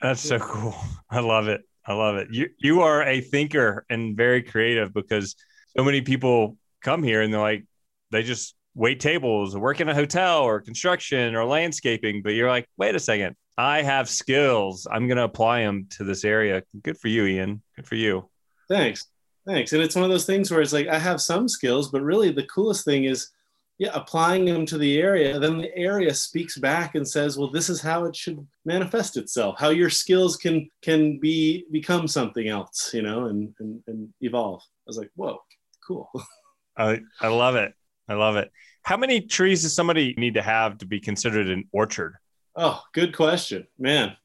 that's 0.00 0.20
so 0.20 0.38
cool. 0.38 0.74
I 1.10 1.20
love 1.20 1.48
it. 1.48 1.62
I 1.86 1.94
love 1.94 2.16
it. 2.16 2.28
You 2.30 2.48
you 2.58 2.82
are 2.82 3.02
a 3.02 3.20
thinker 3.20 3.84
and 3.90 4.16
very 4.16 4.42
creative 4.42 4.92
because 4.92 5.34
so 5.76 5.84
many 5.84 6.02
people 6.02 6.56
come 6.82 7.02
here 7.02 7.22
and 7.22 7.32
they're 7.32 7.40
like, 7.40 7.64
they 8.10 8.22
just 8.22 8.54
wait 8.74 9.00
tables, 9.00 9.56
work 9.56 9.80
in 9.80 9.88
a 9.88 9.94
hotel 9.94 10.42
or 10.42 10.60
construction 10.60 11.34
or 11.34 11.44
landscaping. 11.44 12.22
But 12.22 12.34
you're 12.34 12.48
like, 12.48 12.68
wait 12.76 12.94
a 12.94 13.00
second, 13.00 13.34
I 13.58 13.82
have 13.82 14.08
skills. 14.08 14.86
I'm 14.88 15.08
going 15.08 15.16
to 15.16 15.24
apply 15.24 15.62
them 15.62 15.88
to 15.90 16.04
this 16.04 16.24
area. 16.24 16.62
Good 16.80 16.96
for 16.96 17.08
you, 17.08 17.26
Ian. 17.26 17.60
Good 17.74 17.88
for 17.88 17.96
you. 17.96 18.28
Thanks. 18.68 19.08
Thanks. 19.44 19.72
And 19.72 19.82
it's 19.82 19.96
one 19.96 20.04
of 20.04 20.10
those 20.10 20.26
things 20.26 20.48
where 20.48 20.60
it's 20.60 20.72
like, 20.72 20.86
I 20.86 20.98
have 20.98 21.20
some 21.20 21.48
skills, 21.48 21.90
but 21.90 22.02
really 22.02 22.30
the 22.30 22.46
coolest 22.46 22.84
thing 22.84 23.04
is, 23.04 23.30
yeah, 23.78 23.90
applying 23.94 24.44
them 24.44 24.64
to 24.66 24.78
the 24.78 25.00
area. 25.00 25.40
Then 25.40 25.58
the 25.58 25.76
area 25.76 26.14
speaks 26.14 26.56
back 26.56 26.94
and 26.94 27.06
says, 27.06 27.36
well, 27.36 27.50
this 27.50 27.68
is 27.68 27.80
how 27.80 28.04
it 28.04 28.14
should 28.14 28.46
manifest 28.64 29.16
itself, 29.16 29.56
how 29.58 29.70
your 29.70 29.90
skills 29.90 30.36
can 30.36 30.68
can 30.82 31.18
be 31.20 31.64
become 31.70 32.08
something 32.08 32.48
else, 32.48 32.90
you 32.92 33.02
know, 33.02 33.26
and 33.26 33.54
and, 33.60 33.80
and 33.86 34.12
evolve. 34.20 34.62
I 34.62 34.84
was 34.88 34.98
like, 34.98 35.10
whoa, 35.14 35.38
cool. 35.86 36.10
I, 36.76 37.00
I 37.20 37.28
love 37.28 37.54
it. 37.54 37.72
I 38.08 38.14
love 38.14 38.36
it. 38.36 38.50
How 38.82 38.96
many 38.96 39.20
trees 39.20 39.62
does 39.62 39.74
somebody 39.74 40.14
need 40.18 40.34
to 40.34 40.42
have 40.42 40.78
to 40.78 40.86
be 40.86 40.98
considered 40.98 41.48
an 41.48 41.68
orchard? 41.72 42.16
Oh, 42.58 42.82
good 42.92 43.16
question, 43.16 43.66
man. 43.78 44.16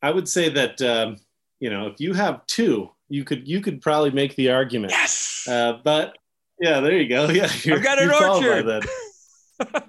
I 0.00 0.10
would 0.10 0.28
say 0.28 0.48
that 0.50 0.80
um, 0.82 1.16
you 1.60 1.70
know 1.70 1.88
if 1.88 2.00
you 2.00 2.12
have 2.14 2.46
two, 2.46 2.90
you 3.08 3.24
could 3.24 3.46
you 3.46 3.60
could 3.60 3.80
probably 3.80 4.10
make 4.10 4.34
the 4.36 4.50
argument. 4.50 4.92
Yes. 4.92 5.46
Uh, 5.48 5.78
but 5.84 6.16
yeah, 6.60 6.80
there 6.80 6.96
you 6.96 7.08
go. 7.08 7.28
Yeah, 7.30 7.50
I've 7.74 7.82
got 7.82 8.00
an 8.00 8.10
orchard. 8.10 8.84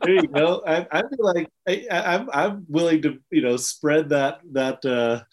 there 0.03 0.15
you 0.15 0.27
go. 0.27 0.61
I, 0.67 0.87
I 0.91 1.01
feel 1.01 1.25
like 1.25 1.49
I, 1.67 1.87
I'm 1.91 2.29
I'm 2.33 2.65
willing 2.67 3.01
to 3.03 3.19
you 3.31 3.41
know 3.41 3.57
spread 3.57 4.09
that 4.09 4.41
that 4.51 4.83
uh, 4.85 5.23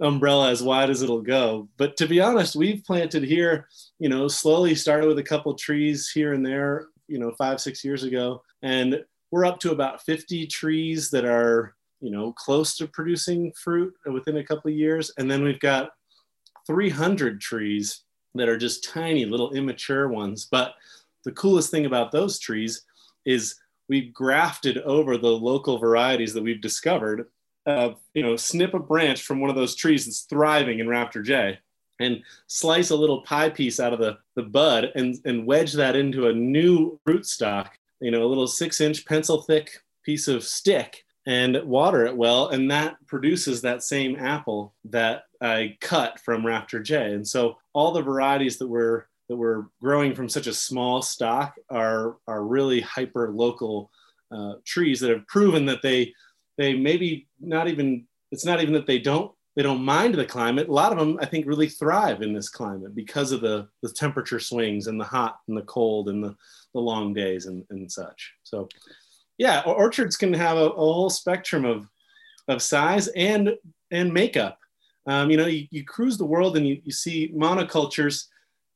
umbrella 0.00 0.50
as 0.50 0.62
wide 0.62 0.90
as 0.90 1.02
it'll 1.02 1.22
go. 1.22 1.68
But 1.76 1.96
to 1.98 2.06
be 2.06 2.20
honest, 2.20 2.56
we've 2.56 2.84
planted 2.84 3.22
here, 3.22 3.68
you 3.98 4.08
know, 4.08 4.28
slowly 4.28 4.74
started 4.74 5.06
with 5.06 5.18
a 5.18 5.22
couple 5.24 5.54
trees 5.54 6.10
here 6.10 6.32
and 6.32 6.44
there, 6.44 6.88
you 7.06 7.18
know, 7.18 7.32
five, 7.38 7.60
six 7.60 7.84
years 7.84 8.02
ago. 8.02 8.42
And 8.62 9.04
we're 9.30 9.44
up 9.44 9.60
to 9.60 9.72
about 9.72 10.02
50 10.02 10.46
trees 10.46 11.10
that 11.10 11.24
are, 11.24 11.74
you 12.00 12.10
know, 12.10 12.32
close 12.32 12.76
to 12.76 12.86
producing 12.86 13.52
fruit 13.52 13.94
within 14.10 14.38
a 14.38 14.44
couple 14.44 14.70
of 14.70 14.76
years. 14.76 15.12
And 15.18 15.30
then 15.30 15.42
we've 15.42 15.60
got 15.60 15.90
300 16.66 17.40
trees 17.40 18.02
that 18.34 18.48
are 18.48 18.58
just 18.58 18.84
tiny 18.84 19.24
little 19.24 19.52
immature 19.52 20.08
ones. 20.08 20.48
But 20.50 20.74
the 21.24 21.32
coolest 21.32 21.70
thing 21.70 21.86
about 21.86 22.12
those 22.12 22.38
trees 22.38 22.84
is 23.26 23.56
we've 23.88 24.12
grafted 24.12 24.78
over 24.78 25.16
the 25.16 25.28
local 25.28 25.78
varieties 25.78 26.32
that 26.34 26.42
we've 26.42 26.60
discovered 26.60 27.26
uh, 27.66 27.90
you 28.14 28.22
know, 28.22 28.36
snip 28.36 28.74
a 28.74 28.78
branch 28.78 29.22
from 29.22 29.40
one 29.40 29.50
of 29.50 29.56
those 29.56 29.74
trees 29.74 30.06
that's 30.06 30.22
thriving 30.22 30.78
in 30.78 30.88
Rafter 30.88 31.22
J 31.22 31.58
and 32.00 32.22
slice 32.46 32.90
a 32.90 32.96
little 32.96 33.22
pie 33.22 33.50
piece 33.50 33.78
out 33.78 33.92
of 33.92 33.98
the, 33.98 34.18
the 34.34 34.42
bud 34.42 34.90
and, 34.94 35.16
and 35.26 35.46
wedge 35.46 35.74
that 35.74 35.94
into 35.94 36.28
a 36.28 36.32
new 36.32 36.98
rootstock, 37.06 37.68
you 38.00 38.10
know, 38.10 38.22
a 38.22 38.28
little 38.28 38.46
six 38.46 38.80
inch 38.80 39.04
pencil 39.04 39.42
thick 39.42 39.70
piece 40.02 40.26
of 40.26 40.42
stick 40.42 41.04
and 41.30 41.62
water 41.62 42.04
it 42.06 42.16
well. 42.16 42.48
And 42.48 42.68
that 42.72 42.96
produces 43.06 43.62
that 43.62 43.84
same 43.84 44.16
apple 44.16 44.74
that 44.86 45.22
I 45.40 45.76
cut 45.80 46.18
from 46.18 46.44
Rafter 46.44 46.82
J. 46.82 47.12
And 47.14 47.26
so 47.26 47.58
all 47.72 47.92
the 47.92 48.02
varieties 48.02 48.58
that 48.58 48.66
we're 48.66 49.04
that 49.28 49.36
we're 49.36 49.66
growing 49.80 50.12
from 50.12 50.28
such 50.28 50.48
a 50.48 50.52
small 50.52 51.02
stock 51.02 51.54
are, 51.70 52.16
are 52.26 52.42
really 52.42 52.80
hyper 52.80 53.30
local 53.30 53.92
uh, 54.32 54.54
trees 54.66 54.98
that 54.98 55.10
have 55.10 55.24
proven 55.28 55.66
that 55.66 55.82
they 55.82 56.12
they 56.58 56.74
maybe 56.74 57.28
not 57.38 57.68
even 57.68 58.06
it's 58.32 58.44
not 58.44 58.60
even 58.60 58.74
that 58.74 58.86
they 58.86 58.98
don't 58.98 59.32
they 59.54 59.62
don't 59.62 59.84
mind 59.84 60.14
the 60.14 60.24
climate 60.24 60.68
a 60.68 60.72
lot 60.72 60.92
of 60.92 60.98
them 60.98 61.18
i 61.20 61.26
think 61.26 61.46
really 61.46 61.68
thrive 61.68 62.22
in 62.22 62.32
this 62.32 62.48
climate 62.48 62.94
because 62.94 63.32
of 63.32 63.40
the 63.40 63.66
the 63.82 63.88
temperature 63.88 64.38
swings 64.38 64.86
and 64.86 65.00
the 65.00 65.04
hot 65.04 65.38
and 65.48 65.56
the 65.56 65.62
cold 65.62 66.08
and 66.08 66.22
the, 66.22 66.36
the 66.74 66.80
long 66.80 67.12
days 67.12 67.46
and, 67.46 67.64
and 67.70 67.90
such 67.90 68.32
so 68.44 68.68
yeah 69.40 69.62
orchards 69.64 70.18
can 70.18 70.32
have 70.34 70.58
a, 70.58 70.66
a 70.66 70.92
whole 70.92 71.10
spectrum 71.10 71.64
of 71.64 71.88
of 72.46 72.60
size 72.62 73.08
and 73.08 73.56
and 73.90 74.12
makeup. 74.12 74.58
Um, 75.06 75.30
you 75.30 75.38
know 75.38 75.46
you, 75.46 75.66
you 75.70 75.82
cruise 75.84 76.18
the 76.18 76.26
world 76.26 76.56
and 76.56 76.68
you, 76.68 76.80
you 76.84 76.92
see 76.92 77.32
monocultures 77.34 78.26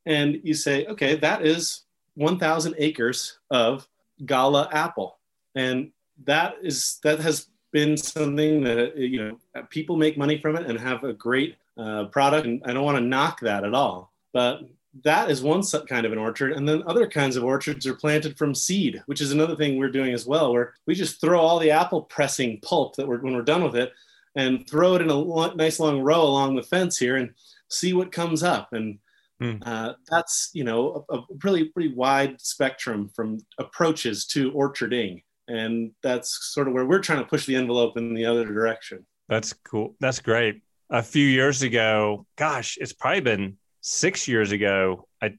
and 0.06 0.40
you 0.42 0.54
say 0.54 0.86
okay 0.86 1.16
that 1.16 1.46
is 1.46 1.82
1000 2.14 2.74
acres 2.78 3.38
of 3.50 3.86
gala 4.24 4.68
apple. 4.72 5.18
And 5.54 5.90
that 6.24 6.54
is 6.62 6.98
that 7.04 7.20
has 7.20 7.48
been 7.70 7.96
something 7.96 8.64
that 8.64 8.96
you 8.96 9.18
know 9.20 9.64
people 9.68 9.96
make 9.96 10.16
money 10.16 10.38
from 10.40 10.56
it 10.56 10.66
and 10.66 10.80
have 10.80 11.04
a 11.04 11.12
great 11.12 11.56
uh, 11.76 12.06
product. 12.06 12.46
And 12.46 12.62
i 12.64 12.72
don't 12.72 12.84
want 12.84 12.96
to 12.96 13.04
knock 13.04 13.40
that 13.40 13.64
at 13.64 13.74
all 13.74 14.10
but 14.32 14.62
that 15.02 15.30
is 15.30 15.42
one 15.42 15.62
kind 15.88 16.06
of 16.06 16.12
an 16.12 16.18
orchard 16.18 16.52
and 16.52 16.68
then 16.68 16.82
other 16.86 17.06
kinds 17.06 17.36
of 17.36 17.42
orchards 17.42 17.86
are 17.86 17.94
planted 17.94 18.38
from 18.38 18.54
seed 18.54 19.02
which 19.06 19.20
is 19.20 19.32
another 19.32 19.56
thing 19.56 19.76
we're 19.76 19.90
doing 19.90 20.14
as 20.14 20.26
well 20.26 20.52
where 20.52 20.74
we 20.86 20.94
just 20.94 21.20
throw 21.20 21.40
all 21.40 21.58
the 21.58 21.70
apple 21.70 22.02
pressing 22.02 22.60
pulp 22.60 22.94
that 22.94 23.06
we're 23.06 23.18
when 23.18 23.34
we're 23.34 23.42
done 23.42 23.64
with 23.64 23.74
it 23.74 23.92
and 24.36 24.68
throw 24.68 24.94
it 24.94 25.02
in 25.02 25.10
a 25.10 25.54
nice 25.54 25.78
long 25.78 26.00
row 26.00 26.22
along 26.22 26.56
the 26.56 26.62
fence 26.62 26.98
here 26.98 27.16
and 27.16 27.32
see 27.68 27.92
what 27.92 28.12
comes 28.12 28.42
up. 28.42 28.72
And 28.72 28.98
mm. 29.40 29.62
uh, 29.64 29.94
that's 30.08 30.50
you 30.52 30.64
know 30.64 31.04
a, 31.10 31.18
a 31.18 31.24
really 31.42 31.64
pretty 31.64 31.94
wide 31.94 32.40
spectrum 32.40 33.08
from 33.14 33.38
approaches 33.58 34.26
to 34.26 34.52
orcharding. 34.52 35.22
And 35.46 35.92
that's 36.02 36.52
sort 36.52 36.68
of 36.68 36.74
where 36.74 36.86
we're 36.86 37.00
trying 37.00 37.18
to 37.18 37.28
push 37.28 37.46
the 37.46 37.56
envelope 37.56 37.96
in 37.96 38.14
the 38.14 38.24
other 38.24 38.46
direction. 38.46 39.04
That's 39.28 39.52
cool. 39.52 39.94
That's 40.00 40.20
great. 40.20 40.62
A 40.90 41.02
few 41.02 41.26
years 41.26 41.62
ago 41.62 42.26
gosh 42.36 42.76
it's 42.78 42.92
probably 42.92 43.22
been 43.22 43.56
six 43.86 44.26
years 44.26 44.52
ago 44.52 45.06
i 45.20 45.34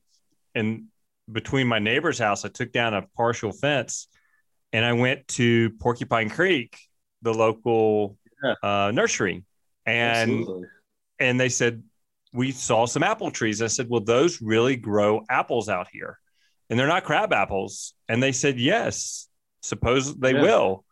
in 0.53 0.87
between 1.31 1.67
my 1.67 1.79
neighbor's 1.79 2.19
house 2.19 2.45
i 2.45 2.49
took 2.49 2.71
down 2.71 2.93
a 2.93 3.01
partial 3.17 3.51
fence 3.51 4.07
and 4.71 4.85
i 4.85 4.93
went 4.93 5.27
to 5.27 5.71
porcupine 5.79 6.29
creek 6.29 6.77
the 7.23 7.33
local 7.33 8.17
yeah. 8.43 8.53
uh, 8.61 8.91
nursery 8.91 9.43
and 9.85 10.29
Absolutely. 10.29 10.67
and 11.19 11.39
they 11.39 11.49
said 11.49 11.81
we 12.33 12.51
saw 12.51 12.85
some 12.85 13.01
apple 13.01 13.31
trees 13.31 13.61
i 13.63 13.67
said 13.67 13.87
well 13.89 14.01
those 14.01 14.41
really 14.41 14.75
grow 14.75 15.23
apples 15.29 15.69
out 15.69 15.87
here 15.91 16.19
and 16.69 16.77
they're 16.77 16.87
not 16.87 17.03
crab 17.03 17.33
apples 17.33 17.95
and 18.07 18.21
they 18.21 18.31
said 18.31 18.59
yes 18.59 19.27
Suppose 19.65 20.15
they 20.15 20.33
yeah. 20.33 20.41
will. 20.41 20.85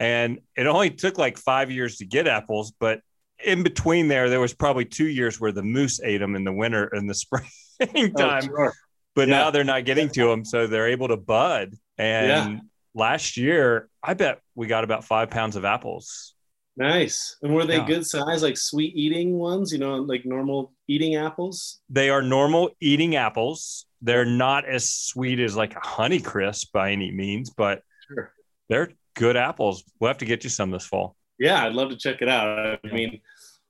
And 0.00 0.40
it 0.56 0.66
only 0.66 0.90
took 0.90 1.16
like 1.16 1.38
five 1.38 1.70
years 1.70 1.98
to 1.98 2.06
get 2.06 2.26
apples, 2.26 2.72
but 2.80 3.00
in 3.44 3.62
between 3.62 4.08
there, 4.08 4.28
there 4.28 4.40
was 4.40 4.54
probably 4.54 4.84
two 4.84 5.08
years 5.08 5.40
where 5.40 5.52
the 5.52 5.62
moose 5.62 6.00
ate 6.02 6.18
them 6.18 6.36
in 6.36 6.44
the 6.44 6.52
winter 6.52 6.86
and 6.86 7.08
the 7.08 7.14
springtime. 7.80 8.14
Oh, 8.16 8.40
sure. 8.40 8.74
But 9.14 9.28
yeah. 9.28 9.38
now 9.38 9.50
they're 9.50 9.64
not 9.64 9.84
getting 9.84 10.08
to 10.10 10.28
them, 10.28 10.44
so 10.44 10.66
they're 10.66 10.88
able 10.88 11.08
to 11.08 11.16
bud. 11.16 11.74
And 11.98 12.28
yeah. 12.28 12.60
last 12.94 13.36
year, 13.36 13.88
I 14.02 14.14
bet 14.14 14.40
we 14.54 14.66
got 14.66 14.84
about 14.84 15.04
five 15.04 15.30
pounds 15.30 15.56
of 15.56 15.64
apples. 15.64 16.34
Nice. 16.76 17.36
And 17.42 17.52
were 17.52 17.66
they 17.66 17.76
yeah. 17.76 17.86
good 17.86 18.06
size, 18.06 18.42
like 18.42 18.56
sweet 18.56 18.94
eating 18.96 19.36
ones? 19.36 19.72
You 19.72 19.78
know, 19.78 19.96
like 19.96 20.24
normal 20.24 20.72
eating 20.88 21.16
apples? 21.16 21.80
They 21.90 22.08
are 22.08 22.22
normal 22.22 22.70
eating 22.80 23.16
apples. 23.16 23.86
They're 24.00 24.24
not 24.24 24.64
as 24.64 24.88
sweet 24.88 25.40
as 25.40 25.56
like 25.56 25.74
a 25.74 25.80
honey 25.80 26.20
crisp 26.20 26.72
by 26.72 26.92
any 26.92 27.10
means, 27.10 27.50
but 27.50 27.82
Sure. 28.10 28.32
They're 28.68 28.90
good 29.14 29.36
apples. 29.36 29.84
We'll 29.98 30.08
have 30.08 30.18
to 30.18 30.24
get 30.24 30.44
you 30.44 30.50
some 30.50 30.70
this 30.70 30.86
fall. 30.86 31.16
Yeah, 31.40 31.64
I'd 31.64 31.72
love 31.72 31.88
to 31.88 31.96
check 31.96 32.20
it 32.20 32.28
out. 32.28 32.78
I 32.84 32.86
mean, 32.92 33.20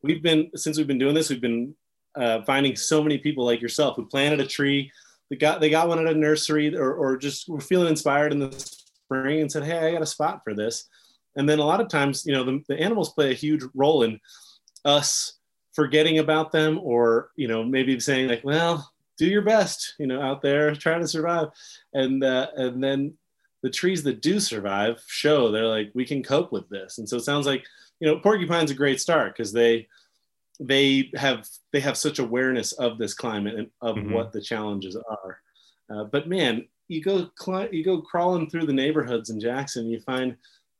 we've 0.02 0.22
been 0.22 0.50
since 0.56 0.76
we've 0.76 0.88
been 0.88 0.98
doing 0.98 1.14
this, 1.14 1.30
we've 1.30 1.40
been 1.40 1.74
uh, 2.16 2.42
finding 2.42 2.74
so 2.74 3.02
many 3.02 3.16
people 3.16 3.44
like 3.46 3.62
yourself 3.62 3.94
who 3.96 4.04
planted 4.04 4.40
a 4.40 4.46
tree. 4.46 4.90
They 5.30 5.36
got 5.36 5.60
they 5.60 5.70
got 5.70 5.88
one 5.88 6.00
at 6.00 6.12
a 6.12 6.18
nursery, 6.18 6.76
or, 6.76 6.92
or 6.92 7.16
just 7.16 7.48
were 7.48 7.60
feeling 7.60 7.86
inspired 7.88 8.32
in 8.32 8.40
the 8.40 8.52
spring 8.58 9.40
and 9.40 9.50
said, 9.50 9.62
"Hey, 9.62 9.78
I 9.78 9.92
got 9.92 10.02
a 10.02 10.06
spot 10.06 10.42
for 10.42 10.52
this." 10.52 10.88
And 11.36 11.48
then 11.48 11.60
a 11.60 11.64
lot 11.64 11.80
of 11.80 11.88
times, 11.88 12.26
you 12.26 12.32
know, 12.32 12.42
the, 12.42 12.60
the 12.66 12.80
animals 12.80 13.12
play 13.12 13.30
a 13.30 13.34
huge 13.34 13.62
role 13.72 14.02
in 14.02 14.18
us 14.84 15.38
forgetting 15.72 16.18
about 16.18 16.50
them 16.50 16.80
or 16.82 17.30
you 17.36 17.46
know 17.46 17.62
maybe 17.62 17.98
saying 18.00 18.28
like 18.28 18.42
well 18.44 18.90
do 19.16 19.26
your 19.26 19.42
best 19.42 19.94
you 19.98 20.06
know 20.06 20.20
out 20.20 20.42
there 20.42 20.74
trying 20.74 21.00
to 21.00 21.08
survive 21.08 21.48
and 21.94 22.24
uh, 22.24 22.48
and 22.56 22.82
then 22.82 23.12
the 23.62 23.71
trees 23.71 24.02
that 24.02 24.23
do 24.23 24.40
survive 24.40 25.02
show 25.07 25.50
they're 25.50 25.67
like 25.67 25.90
we 25.95 26.05
can 26.05 26.23
cope 26.23 26.52
with 26.52 26.69
this 26.69 26.99
and 26.99 27.09
so 27.09 27.17
it 27.17 27.25
sounds 27.25 27.47
like 27.47 27.64
you 28.00 28.07
know 28.07 28.19
porcupine's 28.19 28.71
a 28.71 28.75
great 28.75 29.00
start 29.00 29.35
because 29.35 29.52
they 29.52 29.87
they 30.59 31.11
have 31.14 31.47
they 31.73 31.81
have 31.81 31.97
such 31.97 32.19
awareness 32.19 32.73
of 32.73 32.99
this 32.99 33.14
climate 33.14 33.55
and 33.55 33.71
of 33.81 33.97
mm-hmm. 33.97 34.12
what 34.12 34.33
the 34.33 34.40
challenges 34.40 34.97
are 34.97 35.40
uh, 35.90 36.05
but 36.05 36.29
man 36.29 36.67
you 36.88 37.02
go 37.02 37.31
cl- 37.38 37.73
you 37.73 37.85
go 37.85 38.00
crawling 38.00 38.49
through 38.49 38.67
the 38.67 38.73
neighborhoods 38.73 39.31
in 39.31 39.40
jackson 39.40 39.88
you 39.88 40.00
find 40.00 40.37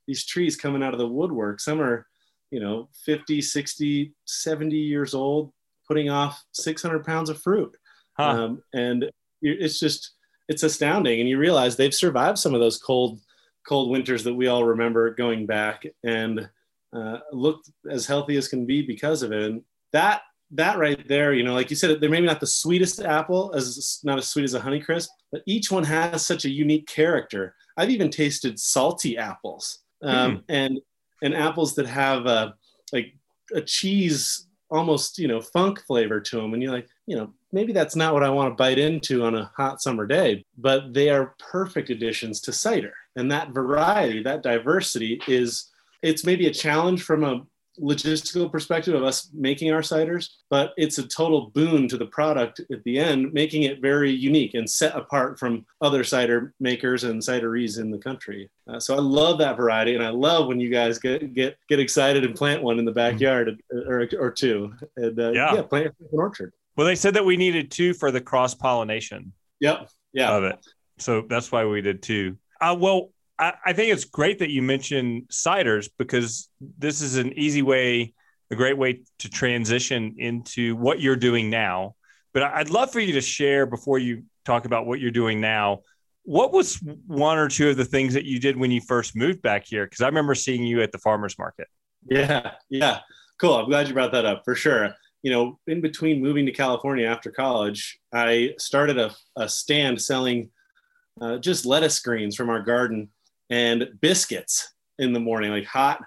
these 0.07 0.27
trees 0.27 0.57
coming 0.57 0.83
out 0.83 0.93
of 0.93 0.99
the 0.99 1.07
woodwork 1.07 1.61
some 1.61 1.81
are 1.81 2.07
you 2.51 2.61
know 2.61 2.89
50 3.05 3.41
60 3.41 4.13
70 4.25 4.77
years 4.77 5.15
old 5.15 5.53
putting 5.87 6.11
off 6.11 6.45
600 6.53 7.05
pounds 7.05 7.31
of 7.31 7.41
fruit 7.41 7.75
huh. 8.15 8.25
um, 8.25 8.63
and 8.75 9.11
it's 9.43 9.79
just 9.79 10.13
it's 10.51 10.65
astounding. 10.65 11.21
And 11.21 11.29
you 11.29 11.39
realize 11.39 11.77
they've 11.77 11.95
survived 11.95 12.39
some 12.39 12.55
of 12.55 12.61
those 12.61 12.77
cold 12.77 13.21
cold 13.67 13.91
winters 13.91 14.25
that 14.25 14.35
we 14.35 14.49
all 14.49 14.65
remember 14.65 15.15
going 15.15 15.47
back 15.47 15.87
and 16.05 16.49
uh, 16.93 17.19
looked 17.33 17.71
as 17.89 18.07
healthy 18.07 18.37
as 18.37 18.49
can 18.49 18.67
be 18.67 18.83
because 18.83 19.23
of 19.23 19.33
it. 19.33 19.43
And 19.43 19.63
that 19.93 20.23
that 20.53 20.79
right 20.79 21.07
there 21.07 21.33
you 21.33 21.45
know 21.45 21.55
like 21.55 21.71
you 21.71 21.77
said 21.77 22.01
they're 22.01 22.11
maybe 22.11 22.27
not 22.27 22.41
the 22.41 22.47
sweetest 22.47 23.01
apple 23.03 23.53
as 23.55 24.01
not 24.03 24.19
as 24.19 24.27
sweet 24.27 24.43
as 24.43 24.55
a 24.55 24.61
honeycrisp 24.61 25.07
but 25.31 25.43
each 25.47 25.71
one 25.71 25.85
has 25.85 26.27
such 26.27 26.45
a 26.45 26.51
unique 26.51 26.89
character. 26.89 27.55
I've 27.77 27.91
even 27.91 28.11
tasted 28.11 28.59
salty 28.59 29.17
apples 29.17 29.79
um, 30.03 30.39
mm. 30.39 30.43
and 30.49 30.81
and 31.23 31.35
apples 31.35 31.75
that 31.77 31.87
have 31.87 32.27
a, 32.27 32.55
like 32.93 33.15
a 33.55 33.61
cheese 33.61 34.49
almost 34.71 35.19
you 35.19 35.29
know 35.29 35.41
funk 35.41 35.81
flavor 35.87 36.21
to 36.21 36.37
them 36.37 36.55
and 36.55 36.63
you're 36.63 36.73
like 36.73 36.89
you 37.07 37.17
know 37.17 37.33
maybe 37.53 37.73
that's 37.73 37.97
not 37.97 38.15
what 38.15 38.23
i 38.23 38.31
want 38.31 38.51
to 38.51 38.63
bite 38.63 38.79
into 38.79 39.25
on 39.25 39.35
a 39.35 39.51
hot 39.57 39.81
summer 39.81 40.07
day 40.07 40.45
but 40.59 40.93
they 40.93 41.11
are 41.11 41.35
perfect 41.39 41.91
additions 41.91 42.41
to 42.41 42.53
cider 42.53 42.95
and 43.17 43.31
that 43.31 43.51
variety 43.51 44.23
that 44.23 44.43
diversity 44.43 45.21
is 45.27 45.71
it's 46.03 46.25
maybe 46.25 46.47
a 46.47 46.53
challenge 46.53 47.03
from 47.03 47.25
a 47.25 47.43
logistical 47.81 48.51
perspective 48.51 48.95
of 48.95 49.03
us 49.03 49.31
making 49.33 49.73
our 49.73 49.81
ciders, 49.81 50.29
but 50.51 50.73
it's 50.77 50.99
a 50.99 51.07
total 51.07 51.51
boon 51.51 51.89
to 51.89 51.97
the 51.97 52.07
product 52.07 52.61
at 52.71 52.83
the 52.85 52.99
end, 52.99 53.33
making 53.33 53.63
it 53.63 53.81
very 53.81 54.11
unique 54.11 54.55
and 54.55 54.69
set 54.69 54.95
apart 54.95 55.39
from 55.39 55.65
other 55.81 56.05
cider 56.05 56.53
makers 56.61 57.05
and 57.05 57.21
cideries 57.21 57.81
in 57.81 57.91
the 57.91 57.99
country. 57.99 58.51
Uh, 58.69 58.79
so 58.79 58.95
I 58.95 59.01
love 59.01 59.39
that 59.39 59.57
variety, 59.57 59.95
and 59.95 60.05
I 60.05 60.11
love 60.11 60.47
when 60.47 60.61
you 60.61 60.71
guys 60.71 60.99
get 60.99 61.33
get 61.35 61.57
get 61.69 61.81
excited 61.81 62.25
and 62.25 62.35
plant 62.35 62.63
one 62.63 62.79
in 62.79 62.85
the 62.85 62.93
backyard 62.93 63.61
mm-hmm. 63.73 63.91
or, 63.91 64.09
or 64.19 64.31
two, 64.31 64.73
and 64.97 65.19
uh, 65.19 65.31
yeah. 65.33 65.55
yeah, 65.55 65.63
plant 65.63 65.95
an 66.01 66.07
orchard. 66.13 66.53
Well, 66.81 66.87
they 66.87 66.97
said 66.97 67.13
that 67.13 67.27
we 67.27 67.37
needed 67.37 67.71
two 67.71 67.93
for 67.93 68.11
the 68.11 68.23
cross 68.23 68.55
pollination. 68.55 69.35
Yep. 69.61 69.91
Yeah. 70.15 70.35
Of 70.35 70.45
it. 70.45 70.59
So 70.97 71.27
that's 71.29 71.53
why 71.53 71.67
we 71.67 71.83
did 71.83 72.01
two. 72.01 72.39
Uh, 72.59 72.75
well, 72.79 73.11
I, 73.39 73.53
I 73.67 73.73
think 73.75 73.93
it's 73.93 74.07
great 74.07 74.39
that 74.39 74.49
you 74.49 74.63
mentioned 74.63 75.25
ciders 75.31 75.91
because 75.99 76.49
this 76.79 77.03
is 77.03 77.19
an 77.19 77.35
easy 77.39 77.61
way, 77.61 78.15
a 78.51 78.57
great 78.57 78.79
way 78.79 79.03
to 79.19 79.29
transition 79.29 80.15
into 80.17 80.75
what 80.75 81.01
you're 81.03 81.17
doing 81.17 81.51
now. 81.51 81.97
But 82.33 82.45
I'd 82.45 82.71
love 82.71 82.91
for 82.91 83.01
you 83.01 83.13
to 83.13 83.21
share 83.21 83.67
before 83.67 83.99
you 83.99 84.23
talk 84.47 84.65
about 84.65 84.87
what 84.87 85.01
you're 85.01 85.11
doing 85.11 85.39
now. 85.39 85.81
What 86.23 86.51
was 86.51 86.83
one 87.07 87.37
or 87.37 87.51
two 87.51 87.69
of 87.69 87.77
the 87.77 87.85
things 87.85 88.15
that 88.15 88.25
you 88.25 88.41
did 88.41 88.57
when 88.57 88.71
you 88.71 88.81
first 88.81 89.15
moved 89.15 89.43
back 89.43 89.67
here? 89.67 89.85
Because 89.85 90.01
I 90.01 90.07
remember 90.07 90.35
seeing 90.35 90.65
you 90.65 90.81
at 90.81 90.93
the 90.93 90.99
farmers 90.99 91.37
market. 91.39 91.69
Yeah, 92.09 92.53
yeah, 92.71 93.01
cool. 93.39 93.57
I'm 93.57 93.69
glad 93.69 93.87
you 93.87 93.93
brought 93.93 94.13
that 94.13 94.25
up 94.25 94.47
for 94.47 94.55
sure. 94.55 94.95
You 95.23 95.31
know, 95.31 95.59
in 95.67 95.81
between 95.81 96.23
moving 96.23 96.47
to 96.47 96.53
California 96.53 97.07
after 97.07 97.31
college, 97.31 97.99
I 98.13 98.55
started 98.59 98.99
a, 98.99 99.15
a 99.37 99.49
stand 99.49 100.01
selling 100.01 100.51
uh, 101.21 101.37
just 101.39 101.67
lettuce 101.67 102.01
greens 102.01 102.37
from 102.37 102.49
our 102.49 102.63
garden 102.63 103.09
and 103.51 103.89
biscuits 104.01 104.73
in 104.99 105.13
the 105.13 105.21
morning, 105.21 105.51
like 105.51 105.67
hot 105.67 106.03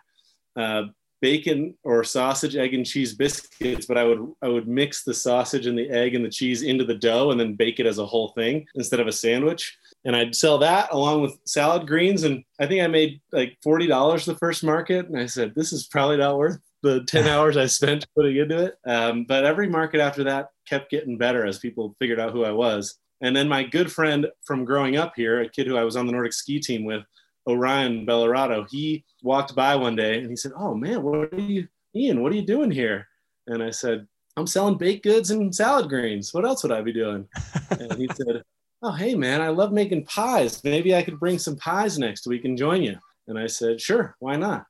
uh, 0.56 0.84
bacon 1.22 1.76
or 1.84 2.04
sausage, 2.04 2.56
egg, 2.56 2.74
and 2.74 2.86
cheese 2.86 3.14
biscuits. 3.14 3.86
But 3.86 3.98
I 3.98 4.04
would 4.04 4.34
I 4.42 4.48
would 4.48 4.68
mix 4.68 5.04
the 5.04 5.14
sausage 5.14 5.68
and 5.68 5.78
the 5.78 5.90
egg 5.90 6.16
and 6.16 6.26
the 6.26 6.30
cheese 6.30 6.64
into 6.64 6.84
the 6.84 6.96
dough 6.96 7.32
and 7.32 7.40
then 7.40 7.56
bake 7.56 7.80
it 7.80 7.86
as 7.86 8.00
a 8.00 8.06
whole 8.06 8.30
thing 8.30 8.66
instead 8.76 9.00
of 9.00 9.08
a 9.08 9.12
sandwich. 9.12 9.78
And 10.06 10.16
I'd 10.16 10.36
sell 10.36 10.58
that 10.58 10.92
along 10.92 11.22
with 11.22 11.40
salad 11.46 11.88
greens. 11.88 12.24
And 12.24 12.44
I 12.60 12.66
think 12.66 12.82
I 12.82 12.88
made 12.88 13.22
like 13.32 13.58
forty 13.62 13.88
dollars 13.88 14.26
the 14.26 14.36
first 14.36 14.64
market. 14.64 15.08
And 15.08 15.18
I 15.18 15.28
said, 15.28 15.54
this 15.56 15.72
is 15.72 15.88
probably 15.88 16.18
not 16.18 16.38
worth 16.38 16.60
the 16.84 17.04
10 17.06 17.28
hours 17.28 17.58
I 17.58 17.66
spent 17.66 18.06
putting 18.16 18.38
into 18.38 18.66
it. 18.66 18.76
Um, 18.86 19.26
but 19.28 19.46
every 19.46 19.68
market 19.68 20.00
after 20.00 20.24
that 20.26 20.50
kept 20.68 20.92
getting 20.92 21.18
better 21.18 21.46
as 21.46 21.58
people 21.58 21.96
figured 21.98 22.20
out 22.20 22.32
who 22.32 22.46
I 22.46 22.52
was. 22.52 23.00
And 23.22 23.36
then 23.36 23.48
my 23.48 23.64
good 23.64 23.92
friend 23.92 24.28
from 24.44 24.66
growing 24.66 24.98
up 24.98 25.14
here, 25.16 25.42
a 25.42 25.50
kid 25.50 25.66
who 25.66 25.78
I 25.78 25.84
was 25.84 25.96
on 25.96 26.06
the 26.06 26.12
Nordic 26.12 26.34
ski 26.34 26.60
team 26.60 26.84
with, 26.84 27.04
Orion 27.48 28.06
Bellarato, 28.06 28.66
he 28.70 29.04
walked 29.22 29.56
by 29.56 29.76
one 29.76 29.96
day 29.96 30.20
and 30.20 30.30
he 30.30 30.36
said, 30.36 30.54
Oh 30.58 30.74
man, 30.74 31.04
what 31.04 31.34
are 31.34 31.40
you, 31.40 31.68
Ian, 31.96 32.22
what 32.22 32.32
are 32.32 32.36
you 32.36 32.46
doing 32.46 32.72
here? 32.72 33.08
And 33.48 33.62
I 33.62 33.70
said, 33.70 34.08
I'm 34.38 34.48
selling 34.48 34.78
baked 34.78 35.04
goods 35.04 35.32
and 35.32 35.54
salad 35.54 35.90
greens. 35.90 36.34
What 36.34 36.46
else 36.46 36.64
would 36.64 36.72
I 36.72 36.82
be 36.82 36.94
doing? 36.94 37.28
and 37.70 37.94
he 37.94 38.08
said, 38.16 38.44
Oh, 38.82 38.92
hey 38.92 39.16
man, 39.16 39.42
I 39.42 39.50
love 39.50 39.72
making 39.72 40.06
pies. 40.06 40.64
Maybe 40.64 40.96
I 40.96 41.04
could 41.04 41.20
bring 41.20 41.38
some 41.38 41.56
pies 41.56 42.00
next 42.00 42.28
week 42.28 42.46
and 42.46 42.58
join 42.58 42.82
you. 42.82 42.98
And 43.28 43.38
I 43.38 43.48
said, 43.48 43.80
Sure, 43.80 44.16
why 44.20 44.36
not? 44.36 44.66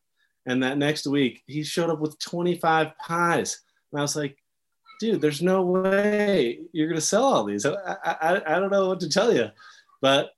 And 0.45 0.62
that 0.63 0.77
next 0.77 1.08
week, 1.08 1.43
he 1.47 1.63
showed 1.63 1.89
up 1.89 1.99
with 1.99 2.19
25 2.19 2.97
pies. 2.97 3.62
And 3.91 3.99
I 3.99 4.01
was 4.01 4.15
like, 4.15 4.38
dude, 4.99 5.21
there's 5.21 5.41
no 5.41 5.63
way 5.63 6.60
you're 6.71 6.88
going 6.88 6.99
to 6.99 7.06
sell 7.06 7.23
all 7.23 7.43
these. 7.43 7.65
I, 7.65 7.73
I, 8.03 8.41
I 8.45 8.60
don't 8.60 8.71
know 8.71 8.88
what 8.88 8.99
to 9.01 9.10
tell 9.10 9.34
you. 9.34 9.49
But 10.01 10.32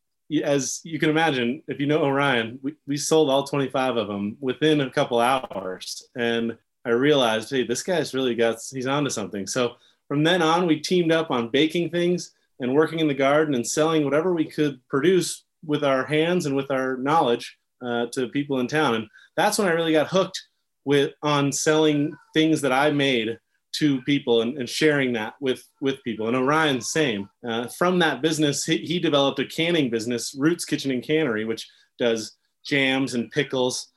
as 0.44 0.82
you 0.84 1.00
can 1.00 1.10
imagine, 1.10 1.64
if 1.68 1.80
you 1.80 1.86
know 1.86 2.04
Orion, 2.04 2.60
we, 2.62 2.76
we 2.88 2.98
sold 2.98 3.30
all 3.30 3.44
25 3.44 3.98
of 3.98 4.08
them 4.08 4.38
within 4.40 4.82
a 4.82 4.90
couple 4.90 5.20
hours. 5.20 6.08
And 6.16 6.58
I 6.84 6.90
realized, 6.90 7.50
hey, 7.50 7.66
this 7.66 7.84
guy's 7.84 8.14
really 8.14 8.36
got, 8.36 8.58
he's 8.72 8.88
onto 8.88 9.10
something. 9.10 9.48
So 9.48 9.76
from 10.08 10.24
then 10.24 10.42
on, 10.42 10.68
we 10.68 10.80
teamed 10.80 11.12
up 11.12 11.32
on 11.32 11.50
baking 11.50 11.90
things 11.90 12.32
and 12.60 12.74
working 12.74 13.00
in 13.00 13.08
the 13.08 13.14
garden 13.14 13.56
and 13.56 13.66
selling 13.66 14.04
whatever 14.04 14.34
we 14.34 14.46
could 14.46 14.80
produce 14.88 15.46
with 15.66 15.84
our 15.84 16.06
hands 16.06 16.46
and 16.46 16.56
with 16.56 16.70
our 16.70 16.98
knowledge 16.98 17.58
uh, 17.84 18.08
to 18.14 18.30
people 18.30 18.60
in 18.60 18.68
town. 18.68 18.96
And 18.96 19.08
that's 19.36 19.58
when 19.58 19.68
I 19.68 19.72
really 19.72 19.92
got 19.92 20.08
hooked 20.08 20.42
with 20.86 21.14
on 21.24 21.52
selling 21.52 22.16
things 22.34 22.62
that 22.62 22.72
I 22.72 22.92
made 22.92 23.38
to 23.78 24.02
people 24.04 24.42
and, 24.42 24.58
and, 24.58 24.70
sharing 24.70 25.12
that 25.14 25.34
with 25.42 25.64
with 25.82 26.04
people. 26.04 26.28
And 26.28 26.38
orion 26.38 26.80
same. 26.80 27.30
Uh, 27.46 27.68
from 27.68 28.00
that 28.00 28.22
business 28.22 28.64
he, 28.64 28.78
he, 28.78 29.00
developed 29.00 29.40
a 29.40 29.46
canning 29.46 29.90
business 29.90 30.34
roots 30.38 30.64
kitchen 30.64 30.92
and 30.92 31.04
cannery 31.04 31.44
which 31.44 31.68
does 32.00 32.38
jams 32.66 33.16
and 33.16 33.30
pickles 33.32 33.92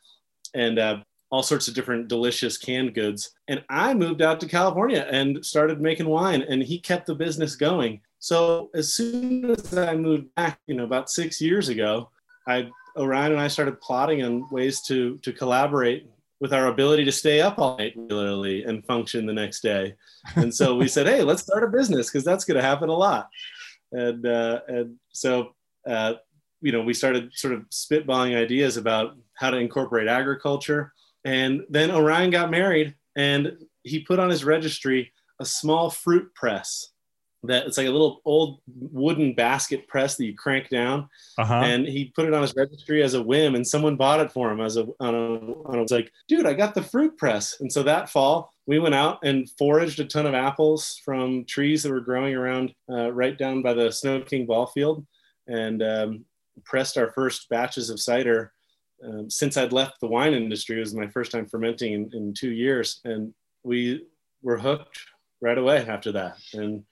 and 0.55 0.79
uh, 0.79 0.99
all 1.31 1.43
sorts 1.43 1.69
of 1.69 1.75
different 1.75 2.09
delicious 2.09 2.57
canned 2.57 2.95
goods. 2.95 3.31
And 3.47 3.63
i 3.69 3.95
moved 3.95 4.23
out 4.23 4.41
to 4.41 4.49
california 4.49 5.07
and 5.11 5.45
started 5.45 5.81
making 5.81 6.09
wine 6.09 6.43
and 6.43 6.63
he 6.63 6.81
kept 6.81 7.07
the 7.07 7.15
business 7.15 7.55
going. 7.55 8.01
So 8.19 8.71
as 8.75 8.95
soon 8.95 9.51
as 9.51 9.77
i 9.77 9.95
moved 9.95 10.35
back 10.35 10.59
you 10.67 10.75
know 10.75 10.85
about 10.85 11.11
six 11.11 11.41
years 11.41 11.69
ago 11.69 12.11
i 12.49 12.69
orion 12.99 13.33
and 13.33 13.41
i 13.41 13.49
started 13.49 13.81
plotting 13.81 14.23
on 14.23 14.49
ways 14.51 14.83
to 14.83 15.19
to 15.19 15.33
collaborate 15.33 16.07
with 16.41 16.53
our 16.53 16.67
ability 16.67 17.05
to 17.05 17.13
stay 17.13 17.41
up 17.41 17.59
all 17.59 17.77
night 17.79 17.95
regularly 17.97 18.65
and 18.65 18.85
function 18.87 19.27
the 19.27 19.33
next 19.33 19.61
day. 19.61 19.95
And 20.37 20.55
so 20.55 20.77
we 20.77 20.89
said, 20.89 21.07
hey, 21.07 21.23
let's 21.23 21.43
start 21.43 21.65
a 21.65 21.69
business 21.69 22.09
because 22.09 22.25
that's 22.25 22.45
going 22.45 22.57
to 22.57 22.63
happen 22.63 22.89
a 22.89 22.95
lot. 22.95 23.29
And 23.93 24.27
uh, 24.27 24.61
and 24.69 24.97
so 25.13 25.55
uh, 25.89 26.15
you 26.61 26.73
know 26.73 26.83
we 26.83 26.93
started 26.93 27.31
sort 27.33 27.55
of 27.55 27.63
spitballing 27.71 28.37
ideas 28.37 28.77
about 28.77 29.17
how 29.35 29.51
to 29.51 29.57
incorporate 29.57 30.09
agriculture. 30.09 30.93
And 31.25 31.63
then 31.69 31.91
Orion 31.91 32.31
got 32.31 32.51
married, 32.51 32.95
and 33.17 33.57
he 33.83 34.01
put 34.01 34.19
on 34.19 34.31
his 34.31 34.45
registry 34.45 35.13
a 35.41 35.45
small 35.45 35.91
fruit 35.91 36.35
press 36.35 36.91
that 37.49 37.67
it's 37.67 37.77
like 37.79 37.87
a 37.87 37.91
little 37.91 38.21
old 38.25 38.61
wooden 38.67 39.35
basket 39.35 39.89
press 39.89 40.17
that 40.17 40.27
you 40.27 40.35
crank 40.35 40.69
down. 40.69 41.09
Uh-huh. 41.39 41.55
And 41.65 41.87
he 41.87 42.13
put 42.15 42.27
it 42.27 42.35
on 42.35 42.43
his 42.43 42.55
registry 42.55 43.03
as 43.03 43.15
a 43.15 43.23
whim, 43.23 43.55
and 43.55 43.67
someone 43.67 43.97
bought 43.97 44.21
it 44.21 44.31
for 44.31 44.51
him 44.51 44.61
as 44.61 44.77
a. 44.77 44.87
On 45.01 45.15
a, 45.15 45.69
on 45.69 45.79
a 45.79 45.83
was 45.83 45.91
like, 45.91 46.13
dude, 46.29 46.47
I 46.47 46.53
got 46.53 46.75
the 46.75 46.83
fruit 46.83 47.17
press. 47.19 47.61
And 47.61 47.73
so 47.73 47.83
that 47.83 48.11
fall, 48.11 48.53
we 48.67 48.79
went 48.79 48.95
out 48.95 49.19
and 49.25 49.51
foraged 49.59 49.99
a 49.99 50.05
ton 50.05 50.27
of 50.27 50.35
apples 50.35 51.01
from 51.05 51.45
trees 51.47 51.83
that 51.83 51.93
were 51.93 52.01
growing 52.01 52.35
around 52.35 52.75
uh, 52.91 53.11
right 53.13 53.37
down 53.37 53.63
by 53.63 53.73
the 53.73 53.91
Snow 53.91 54.21
King 54.21 54.47
ball 54.47 54.67
field, 54.67 55.07
and 55.47 55.83
um, 55.83 56.25
pressed 56.65 56.99
our 56.99 57.11
first 57.13 57.49
batches 57.49 57.91
of 57.91 58.01
cider. 58.01 58.53
Um, 59.03 59.31
since 59.31 59.57
I'd 59.57 59.73
left 59.73 60.01
the 60.01 60.09
wine 60.09 60.35
industry, 60.35 60.77
it 60.77 60.81
was 60.81 60.95
my 60.95 61.09
first 61.09 61.31
time 61.31 61.47
fermenting 61.47 61.93
in, 61.93 62.11
in 62.13 62.35
two 62.35 62.51
years, 62.51 63.01
and 63.05 63.33
we 63.63 64.05
were 64.43 64.59
hooked 64.59 64.99
right 65.41 65.59
away 65.59 65.87
after 65.87 66.13
that. 66.13 66.37
And 66.53 66.85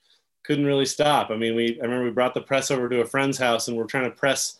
couldn't 0.46 0.66
really 0.66 0.86
stop. 0.86 1.30
I 1.30 1.36
mean, 1.36 1.54
we 1.54 1.78
I 1.80 1.84
remember 1.84 2.04
we 2.04 2.10
brought 2.10 2.34
the 2.34 2.40
press 2.40 2.70
over 2.70 2.88
to 2.88 3.00
a 3.00 3.06
friend's 3.06 3.38
house 3.38 3.68
and 3.68 3.76
we're 3.76 3.84
trying 3.84 4.10
to 4.10 4.16
press 4.16 4.58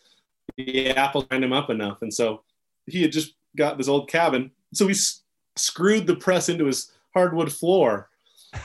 the 0.57 0.90
apple 0.90 1.22
grind 1.22 1.44
him 1.44 1.53
up 1.53 1.70
enough, 1.70 2.03
and 2.03 2.12
so 2.12 2.42
he 2.87 3.03
had 3.03 3.12
just 3.12 3.35
got 3.57 3.79
this 3.79 3.88
old 3.88 4.09
cabin, 4.09 4.51
so 4.72 4.87
we 4.87 4.92
s- 4.92 5.22
screwed 5.57 6.07
the 6.07 6.16
press 6.16 6.49
into 6.49 6.66
his 6.66 6.92
hardwood 7.14 7.53
floor 7.53 8.11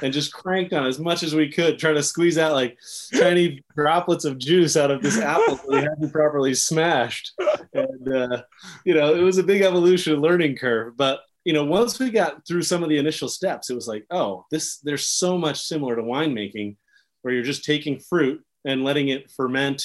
and 0.02 0.14
just 0.14 0.34
cranked 0.34 0.74
on 0.74 0.86
as 0.86 1.00
much 1.00 1.24
as 1.24 1.36
we 1.36 1.52
could, 1.52 1.78
trying 1.78 1.96
to 1.96 2.04
squeeze 2.04 2.38
out 2.38 2.54
like 2.54 2.78
tiny 3.18 3.64
droplets 3.76 4.26
of 4.26 4.38
juice 4.38 4.78
out 4.78 4.92
of 4.92 5.02
this 5.02 5.18
apple 5.18 5.56
that 5.56 5.68
we 5.68 5.78
hadn't 5.78 6.12
properly 6.14 6.54
smashed. 6.54 7.34
And 7.74 8.14
uh, 8.14 8.44
you 8.86 8.94
know, 8.94 9.14
it 9.14 9.22
was 9.22 9.38
a 9.38 9.44
big 9.44 9.62
evolution 9.62 10.20
learning 10.20 10.58
curve. 10.58 10.96
But 10.98 11.22
you 11.44 11.54
know, 11.54 11.66
once 11.66 12.00
we 12.00 12.10
got 12.12 12.46
through 12.48 12.62
some 12.62 12.84
of 12.84 12.90
the 12.90 12.98
initial 12.98 13.28
steps, 13.28 13.70
it 13.70 13.76
was 13.76 13.88
like, 13.88 14.06
oh, 14.12 14.46
this 14.52 14.78
there's 14.78 15.08
so 15.08 15.38
much 15.38 15.62
similar 15.62 15.96
to 15.96 16.04
winemaking, 16.04 16.76
where 17.22 17.34
you're 17.34 17.44
just 17.44 17.64
taking 17.64 18.00
fruit 18.00 18.44
and 18.66 18.84
letting 18.84 19.10
it 19.10 19.32
ferment 19.32 19.84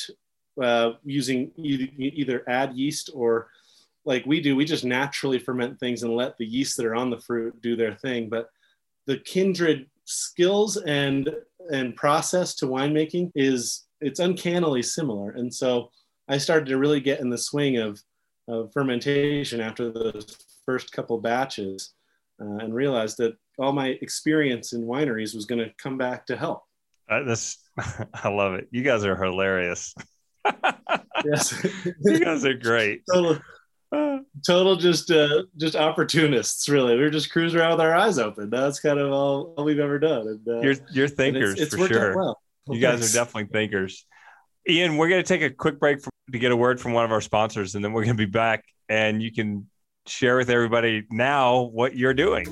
uh, 0.61 0.93
using 1.05 1.51
either, 1.57 1.89
either 1.99 2.45
add 2.49 2.77
yeast 2.77 3.11
or 3.15 3.49
like 4.05 4.25
we 4.25 4.41
do, 4.41 4.55
we 4.55 4.65
just 4.65 4.85
naturally 4.85 5.39
ferment 5.39 5.79
things 5.81 6.03
and 6.03 6.15
let 6.15 6.39
the 6.39 6.47
yeast 6.47 6.77
that 6.77 6.87
are 6.87 6.95
on 6.95 7.11
the 7.11 7.19
fruit 7.19 7.61
do 7.61 7.75
their 7.77 7.95
thing. 7.95 8.29
But 8.29 8.49
the 9.07 9.19
kindred 9.19 9.87
skills 10.05 10.77
and 10.77 11.35
and 11.73 11.97
process 11.97 12.55
to 12.55 12.67
winemaking 12.67 13.33
is 13.35 13.87
it's 14.01 14.21
uncannily 14.21 14.83
similar. 14.83 15.31
And 15.31 15.53
so 15.53 15.91
I 16.29 16.39
started 16.39 16.67
to 16.67 16.79
really 16.79 17.01
get 17.01 17.21
in 17.21 17.31
the 17.31 17.39
swing 17.39 17.79
of, 17.79 18.01
of 18.49 18.73
fermentation 18.73 19.61
after 19.61 19.91
those 19.91 20.37
first 20.65 20.93
couple 20.93 21.19
batches 21.19 21.95
uh, 22.41 22.59
and 22.59 22.75
realized 22.75 23.17
that 23.19 23.37
all 23.59 23.73
my 23.73 23.99
experience 24.03 24.73
in 24.73 24.85
wineries 24.85 25.35
was 25.35 25.47
going 25.47 25.59
to 25.59 25.73
come 25.79 25.97
back 25.97 26.27
to 26.27 26.37
help. 26.37 26.66
Uh, 27.09 27.23
this, 27.23 27.59
I 28.15 28.29
love 28.29 28.55
it. 28.55 28.69
You 28.71 28.83
guys 28.83 29.05
are 29.05 29.17
hilarious. 29.17 29.95
yes, 31.25 31.67
you 32.05 32.21
guys 32.21 32.45
are 32.45 32.55
great. 32.55 33.03
Total, 33.13 33.39
total 34.47 34.77
just 34.77 35.11
uh, 35.11 35.45
just 35.57 35.77
opportunists, 35.77 36.69
really. 36.69 36.97
We 36.97 37.03
are 37.03 37.11
just 37.11 37.31
cruising 37.31 37.61
around 37.61 37.73
with 37.73 37.81
our 37.81 37.95
eyes 37.95 38.19
open. 38.19 38.51
That's 38.51 38.81
kind 38.81 38.99
of 38.99 39.13
all, 39.13 39.55
all 39.57 39.65
we've 39.65 39.79
ever 39.79 39.99
done. 39.99 40.27
And, 40.29 40.49
uh, 40.49 40.61
you're 40.61 40.77
you're 40.91 41.09
thinkers 41.09 41.53
it's, 41.53 41.75
it's 41.75 41.77
for 41.77 41.89
sure. 41.89 42.17
Well. 42.17 42.41
Well, 42.67 42.77
you 42.77 42.83
guys 42.83 42.99
thanks. 42.99 43.15
are 43.15 43.19
definitely 43.19 43.53
thinkers. 43.53 44.07
Ian, 44.69 44.97
we're 44.97 45.09
going 45.09 45.23
to 45.23 45.29
take 45.29 45.43
a 45.43 45.51
quick 45.51 45.79
break 45.79 46.03
for, 46.03 46.11
to 46.33 46.39
get 46.39 46.51
a 46.51 46.57
word 46.57 46.81
from 46.81 46.93
one 46.93 47.05
of 47.05 47.13
our 47.13 47.21
sponsors, 47.21 47.77
and 47.77 47.85
then 47.85 47.93
we're 47.93 48.05
going 48.05 48.17
to 48.17 48.27
be 48.27 48.31
back, 48.31 48.65
and 48.89 49.23
you 49.23 49.33
can 49.33 49.69
share 50.07 50.37
with 50.37 50.51
everybody 50.51 51.05
now 51.11 51.63
what 51.63 51.97
you're 51.97 52.15
doing. 52.15 52.47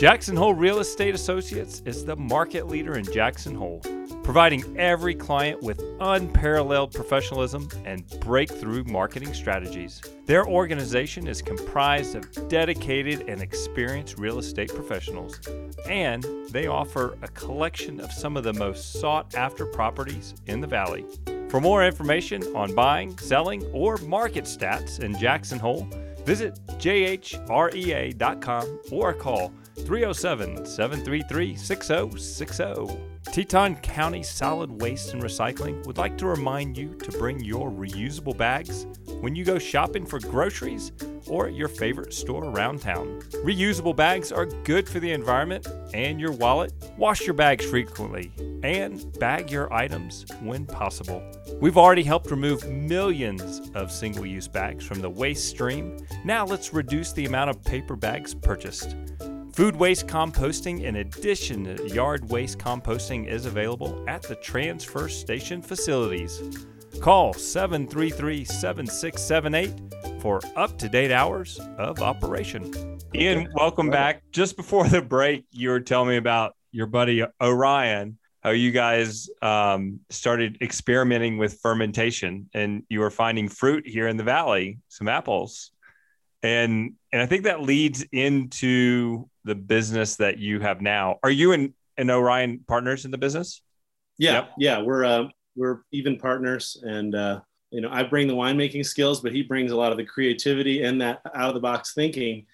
Jackson 0.00 0.34
Hole 0.34 0.54
Real 0.54 0.78
Estate 0.78 1.14
Associates 1.14 1.82
is 1.84 2.06
the 2.06 2.16
market 2.16 2.68
leader 2.68 2.96
in 2.96 3.04
Jackson 3.04 3.54
Hole, 3.54 3.82
providing 4.22 4.64
every 4.78 5.14
client 5.14 5.62
with 5.62 5.84
unparalleled 6.00 6.94
professionalism 6.94 7.68
and 7.84 8.08
breakthrough 8.18 8.82
marketing 8.84 9.34
strategies. 9.34 10.00
Their 10.24 10.46
organization 10.46 11.28
is 11.28 11.42
comprised 11.42 12.14
of 12.14 12.48
dedicated 12.48 13.28
and 13.28 13.42
experienced 13.42 14.16
real 14.16 14.38
estate 14.38 14.74
professionals, 14.74 15.38
and 15.86 16.26
they 16.48 16.66
offer 16.66 17.18
a 17.20 17.28
collection 17.28 18.00
of 18.00 18.10
some 18.10 18.38
of 18.38 18.42
the 18.42 18.54
most 18.54 18.94
sought 18.94 19.34
after 19.34 19.66
properties 19.66 20.32
in 20.46 20.62
the 20.62 20.66
Valley. 20.66 21.04
For 21.50 21.60
more 21.60 21.84
information 21.84 22.42
on 22.56 22.74
buying, 22.74 23.18
selling, 23.18 23.66
or 23.74 23.98
market 23.98 24.44
stats 24.44 25.00
in 25.00 25.18
Jackson 25.18 25.58
Hole, 25.58 25.86
visit 26.24 26.58
jhrea.com 26.78 27.20
or 28.90 29.12
call 29.12 29.52
307 29.76 30.66
733 30.66 31.56
6060. 31.56 32.98
Teton 33.32 33.76
County 33.76 34.22
Solid 34.22 34.70
Waste 34.70 35.12
and 35.12 35.22
Recycling 35.22 35.84
would 35.86 35.98
like 35.98 36.18
to 36.18 36.26
remind 36.26 36.76
you 36.76 36.94
to 36.94 37.12
bring 37.18 37.38
your 37.40 37.70
reusable 37.70 38.36
bags 38.36 38.86
when 39.20 39.36
you 39.36 39.44
go 39.44 39.58
shopping 39.58 40.06
for 40.06 40.18
groceries 40.18 40.92
or 41.28 41.46
at 41.46 41.54
your 41.54 41.68
favorite 41.68 42.12
store 42.12 42.44
around 42.44 42.80
town. 42.80 43.20
Reusable 43.44 43.94
bags 43.94 44.32
are 44.32 44.46
good 44.46 44.88
for 44.88 45.00
the 45.00 45.12
environment 45.12 45.66
and 45.94 46.20
your 46.20 46.32
wallet. 46.32 46.72
Wash 46.96 47.26
your 47.26 47.34
bags 47.34 47.64
frequently 47.64 48.32
and 48.62 49.18
bag 49.18 49.50
your 49.50 49.72
items 49.72 50.24
when 50.40 50.66
possible. 50.66 51.22
We've 51.60 51.78
already 51.78 52.02
helped 52.02 52.30
remove 52.30 52.68
millions 52.68 53.70
of 53.74 53.92
single 53.92 54.26
use 54.26 54.48
bags 54.48 54.84
from 54.84 55.00
the 55.00 55.10
waste 55.10 55.48
stream. 55.48 55.98
Now 56.24 56.44
let's 56.44 56.72
reduce 56.72 57.12
the 57.12 57.26
amount 57.26 57.50
of 57.50 57.62
paper 57.62 57.96
bags 57.96 58.34
purchased. 58.34 58.96
Food 59.52 59.74
waste 59.76 60.06
composting, 60.06 60.84
in 60.84 60.96
addition 60.96 61.64
to 61.64 61.88
yard 61.88 62.28
waste 62.30 62.58
composting, 62.58 63.26
is 63.26 63.46
available 63.46 64.04
at 64.08 64.22
the 64.22 64.36
transfer 64.36 65.08
station 65.08 65.60
facilities. 65.60 66.40
Call 67.00 67.32
733 67.32 68.44
7678 68.44 70.20
for 70.20 70.40
up 70.54 70.78
to 70.78 70.88
date 70.88 71.10
hours 71.10 71.58
of 71.78 72.00
operation. 72.00 72.98
Ian, 73.14 73.48
welcome 73.54 73.90
back. 73.90 74.22
Just 74.30 74.56
before 74.56 74.88
the 74.88 75.02
break, 75.02 75.44
you 75.50 75.70
were 75.70 75.80
telling 75.80 76.10
me 76.10 76.16
about 76.16 76.54
your 76.70 76.86
buddy 76.86 77.24
Orion, 77.42 78.18
how 78.42 78.50
you 78.50 78.70
guys 78.70 79.28
um, 79.42 80.00
started 80.10 80.58
experimenting 80.62 81.38
with 81.38 81.58
fermentation 81.60 82.48
and 82.54 82.84
you 82.88 83.00
were 83.00 83.10
finding 83.10 83.48
fruit 83.48 83.86
here 83.86 84.06
in 84.06 84.16
the 84.16 84.24
valley, 84.24 84.78
some 84.88 85.08
apples. 85.08 85.72
And 86.42 86.94
and 87.12 87.20
I 87.20 87.26
think 87.26 87.44
that 87.44 87.62
leads 87.62 88.04
into 88.12 89.28
the 89.44 89.54
business 89.54 90.16
that 90.16 90.38
you 90.38 90.60
have 90.60 90.80
now. 90.80 91.18
Are 91.22 91.30
you 91.30 91.52
and, 91.52 91.74
and 91.96 92.10
Orion 92.10 92.60
partners 92.66 93.04
in 93.04 93.10
the 93.10 93.18
business? 93.18 93.62
Yeah, 94.18 94.32
yep. 94.32 94.50
yeah, 94.58 94.82
we're 94.82 95.04
uh, 95.04 95.24
we're 95.56 95.82
even 95.92 96.18
partners, 96.18 96.82
and 96.82 97.14
uh, 97.14 97.40
you 97.70 97.80
know 97.80 97.90
I 97.90 98.02
bring 98.02 98.28
the 98.28 98.34
winemaking 98.34 98.86
skills, 98.86 99.20
but 99.20 99.32
he 99.32 99.42
brings 99.42 99.72
a 99.72 99.76
lot 99.76 99.92
of 99.92 99.98
the 99.98 100.04
creativity 100.04 100.82
and 100.82 101.00
that 101.00 101.20
out 101.34 101.48
of 101.48 101.54
the 101.54 101.60
box 101.60 101.94
thinking. 101.94 102.46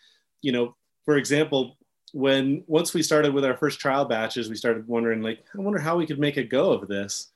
You 0.43 0.53
know, 0.53 0.77
for 1.05 1.17
example, 1.17 1.77
when 2.13 2.65
once 2.67 2.95
we 2.95 3.03
started 3.03 3.35
with 3.35 3.45
our 3.45 3.57
first 3.57 3.81
trial 3.81 4.05
batches, 4.05 4.49
we 4.49 4.57
started 4.57 4.87
wondering 4.87 5.23
like, 5.23 5.45
I 5.57 5.61
wonder 5.61 5.79
how 5.79 5.97
we 5.97 6.07
could 6.07 6.19
make 6.19 6.37
a 6.37 6.45
go 6.45 6.73
of 6.73 6.89
this. 6.89 7.31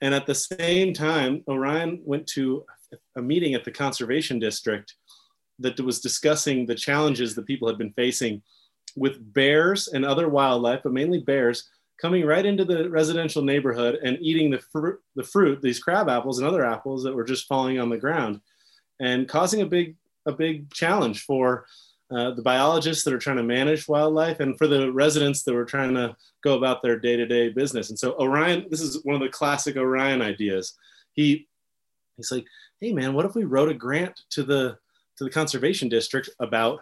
And 0.00 0.14
at 0.14 0.26
the 0.26 0.34
same 0.34 0.94
time, 0.94 1.44
Orion 1.48 2.00
went 2.04 2.26
to 2.28 2.64
a 3.16 3.22
meeting 3.22 3.54
at 3.54 3.64
the 3.64 3.70
conservation 3.70 4.38
district 4.38 4.94
that 5.60 5.78
was 5.80 6.00
discussing 6.00 6.66
the 6.66 6.74
challenges 6.74 7.34
that 7.34 7.46
people 7.46 7.68
had 7.68 7.78
been 7.78 7.92
facing 7.92 8.42
with 8.96 9.32
bears 9.32 9.88
and 9.88 10.04
other 10.04 10.28
wildlife, 10.28 10.80
but 10.82 10.92
mainly 10.92 11.20
bears, 11.20 11.68
coming 12.00 12.24
right 12.24 12.46
into 12.46 12.64
the 12.64 12.88
residential 12.90 13.42
neighborhood 13.42 13.98
and 14.02 14.18
eating 14.20 14.50
the 14.50 14.58
fruit, 14.72 14.98
the 15.16 15.22
fruit, 15.22 15.60
these 15.60 15.78
crab 15.78 16.08
apples 16.08 16.38
and 16.38 16.48
other 16.48 16.64
apples 16.64 17.04
that 17.04 17.14
were 17.14 17.24
just 17.24 17.46
falling 17.46 17.78
on 17.78 17.90
the 17.90 17.98
ground, 17.98 18.40
and 18.98 19.28
causing 19.28 19.62
a 19.62 19.66
big 19.66 19.96
a 20.26 20.32
big 20.32 20.70
challenge 20.72 21.24
for 21.24 21.66
uh, 22.10 22.32
the 22.32 22.42
biologists 22.42 23.04
that 23.04 23.14
are 23.14 23.18
trying 23.18 23.36
to 23.36 23.42
manage 23.42 23.88
wildlife 23.88 24.40
and 24.40 24.58
for 24.58 24.66
the 24.66 24.92
residents 24.92 25.42
that 25.42 25.54
were 25.54 25.64
trying 25.64 25.94
to 25.94 26.14
go 26.42 26.56
about 26.56 26.82
their 26.82 26.98
day-to-day 26.98 27.50
business. 27.50 27.88
And 27.88 27.98
so 27.98 28.14
Orion, 28.18 28.66
this 28.68 28.80
is 28.80 29.04
one 29.04 29.14
of 29.14 29.22
the 29.22 29.28
classic 29.28 29.76
Orion 29.76 30.20
ideas. 30.20 30.74
He 31.12 31.48
he's 32.16 32.32
like, 32.32 32.46
hey 32.80 32.92
man, 32.92 33.14
what 33.14 33.26
if 33.26 33.34
we 33.34 33.44
wrote 33.44 33.70
a 33.70 33.74
grant 33.74 34.20
to 34.30 34.42
the 34.42 34.78
to 35.20 35.24
the 35.24 35.30
conservation 35.30 35.86
district 35.86 36.30
about 36.40 36.80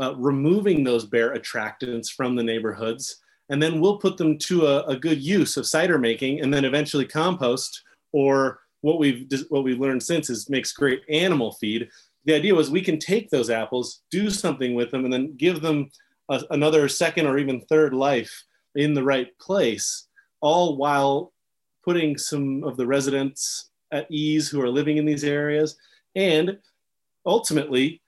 uh, 0.00 0.14
removing 0.16 0.82
those 0.82 1.04
bear 1.04 1.34
attractants 1.34 2.10
from 2.10 2.34
the 2.34 2.42
neighborhoods. 2.42 3.18
And 3.50 3.62
then 3.62 3.80
we'll 3.80 3.98
put 3.98 4.16
them 4.16 4.38
to 4.38 4.66
a, 4.66 4.84
a, 4.84 4.96
good 4.96 5.20
use 5.20 5.58
of 5.58 5.66
cider 5.66 5.98
making 5.98 6.40
and 6.40 6.54
then 6.54 6.64
eventually 6.64 7.04
compost 7.04 7.82
or 8.12 8.60
what 8.80 8.98
we've, 8.98 9.30
what 9.50 9.62
we've 9.62 9.78
learned 9.78 10.02
since 10.02 10.30
is 10.30 10.48
makes 10.48 10.72
great 10.72 11.02
animal 11.10 11.52
feed. 11.52 11.90
The 12.24 12.34
idea 12.34 12.54
was 12.54 12.70
we 12.70 12.80
can 12.80 12.98
take 12.98 13.28
those 13.28 13.50
apples, 13.50 14.00
do 14.10 14.30
something 14.30 14.74
with 14.74 14.90
them, 14.90 15.04
and 15.04 15.12
then 15.12 15.36
give 15.36 15.60
them 15.60 15.90
a, 16.30 16.42
another 16.48 16.88
second 16.88 17.26
or 17.26 17.36
even 17.36 17.60
third 17.60 17.92
life 17.92 18.44
in 18.74 18.94
the 18.94 19.04
right 19.04 19.28
place, 19.38 20.06
all 20.40 20.78
while 20.78 21.34
putting 21.84 22.16
some 22.16 22.64
of 22.64 22.78
the 22.78 22.86
residents 22.86 23.68
at 23.92 24.10
ease 24.10 24.48
who 24.48 24.62
are 24.62 24.70
living 24.70 24.96
in 24.96 25.04
these 25.04 25.24
areas 25.24 25.76
and 26.14 26.56
ultimately 27.30 28.02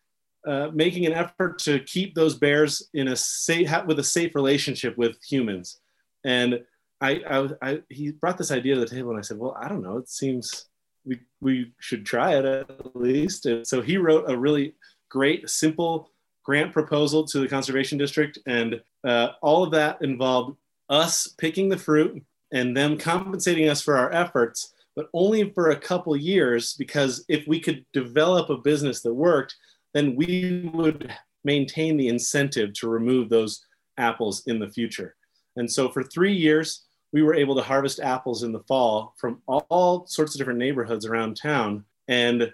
uh, 0.47 0.69
making 0.75 1.07
an 1.07 1.13
effort 1.13 1.59
to 1.61 1.79
keep 1.81 2.15
those 2.15 2.35
bears 2.35 2.91
in 2.95 3.09
a 3.09 3.17
safe 3.17 3.71
with 3.87 3.99
a 4.01 4.05
safe 4.05 4.35
relationship 4.35 4.99
with 4.99 5.17
humans. 5.23 5.81
And 6.25 6.65
I, 7.01 7.11
I, 7.29 7.49
I, 7.63 7.83
he 7.89 8.11
brought 8.11 8.39
this 8.39 8.51
idea 8.51 8.75
to 8.75 8.81
the 8.81 8.87
table, 8.87 9.11
and 9.11 9.19
I 9.19 9.23
said, 9.23 9.39
"Well, 9.39 9.57
I 9.59 9.69
don't 9.69 9.83
know. 9.83 9.99
It 9.99 10.09
seems 10.09 10.67
we 11.05 11.21
we 11.41 11.73
should 11.79 12.05
try 12.05 12.37
it 12.37 12.45
at 12.45 12.97
least." 12.97 13.47
And 13.47 13.67
so 13.67 13.81
he 13.81 13.97
wrote 13.97 14.29
a 14.29 14.37
really 14.37 14.75
great, 15.09 15.49
simple 15.49 16.11
grant 16.45 16.73
proposal 16.73 17.25
to 17.25 17.39
the 17.39 17.49
conservation 17.49 17.99
district, 17.99 18.39
and 18.47 18.81
uh, 19.05 19.29
all 19.43 19.63
of 19.63 19.71
that 19.73 20.03
involved 20.03 20.57
us 20.89 21.29
picking 21.39 21.69
the 21.69 21.79
fruit 21.79 22.23
and 22.53 22.77
them 22.77 22.99
compensating 22.99 23.69
us 23.69 23.81
for 23.81 23.97
our 23.97 24.13
efforts, 24.13 24.72
but 24.95 25.09
only 25.15 25.51
for 25.51 25.71
a 25.71 25.77
couple 25.81 26.15
years 26.17 26.75
because 26.75 27.25
if 27.29 27.47
we 27.47 27.61
could 27.61 27.85
develop 27.93 28.51
a 28.51 28.59
business 28.59 29.01
that 29.03 29.15
worked, 29.15 29.55
then 29.95 30.17
we 30.17 30.71
would 30.75 31.13
maintain 31.45 31.97
the 31.97 32.09
incentive 32.09 32.73
to 32.75 32.89
remove 32.89 33.29
those 33.29 33.65
apples 33.99 34.43
in 34.47 34.59
the 34.59 34.69
future. 34.69 35.15
And 35.57 35.71
so 35.71 35.89
for 35.89 36.03
three 36.03 36.33
years, 36.33 36.85
we 37.13 37.23
were 37.23 37.35
able 37.35 37.55
to 37.57 37.63
harvest 37.63 38.01
apples 38.01 38.43
in 38.43 38.53
the 38.53 38.63
fall 38.69 39.15
from 39.19 39.43
all, 39.47 40.07
sorts 40.07 40.35
of 40.35 40.39
different 40.39 40.59
neighborhoods 40.59 41.05
around 41.05 41.37
town 41.37 41.85
and 42.09 42.53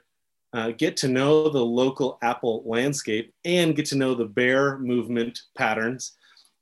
uh, 0.52 0.72
get 0.72 0.96
to 0.96 1.08
know 1.08 1.48
the 1.48 1.64
local 1.64 2.18
apple 2.22 2.62
landscape 2.66 3.32
and 3.44 3.76
get 3.76 3.86
to 3.86 3.96
know 3.96 4.14
the 4.14 4.24
bear 4.24 4.78
movement 4.78 5.40
patterns. 5.56 6.12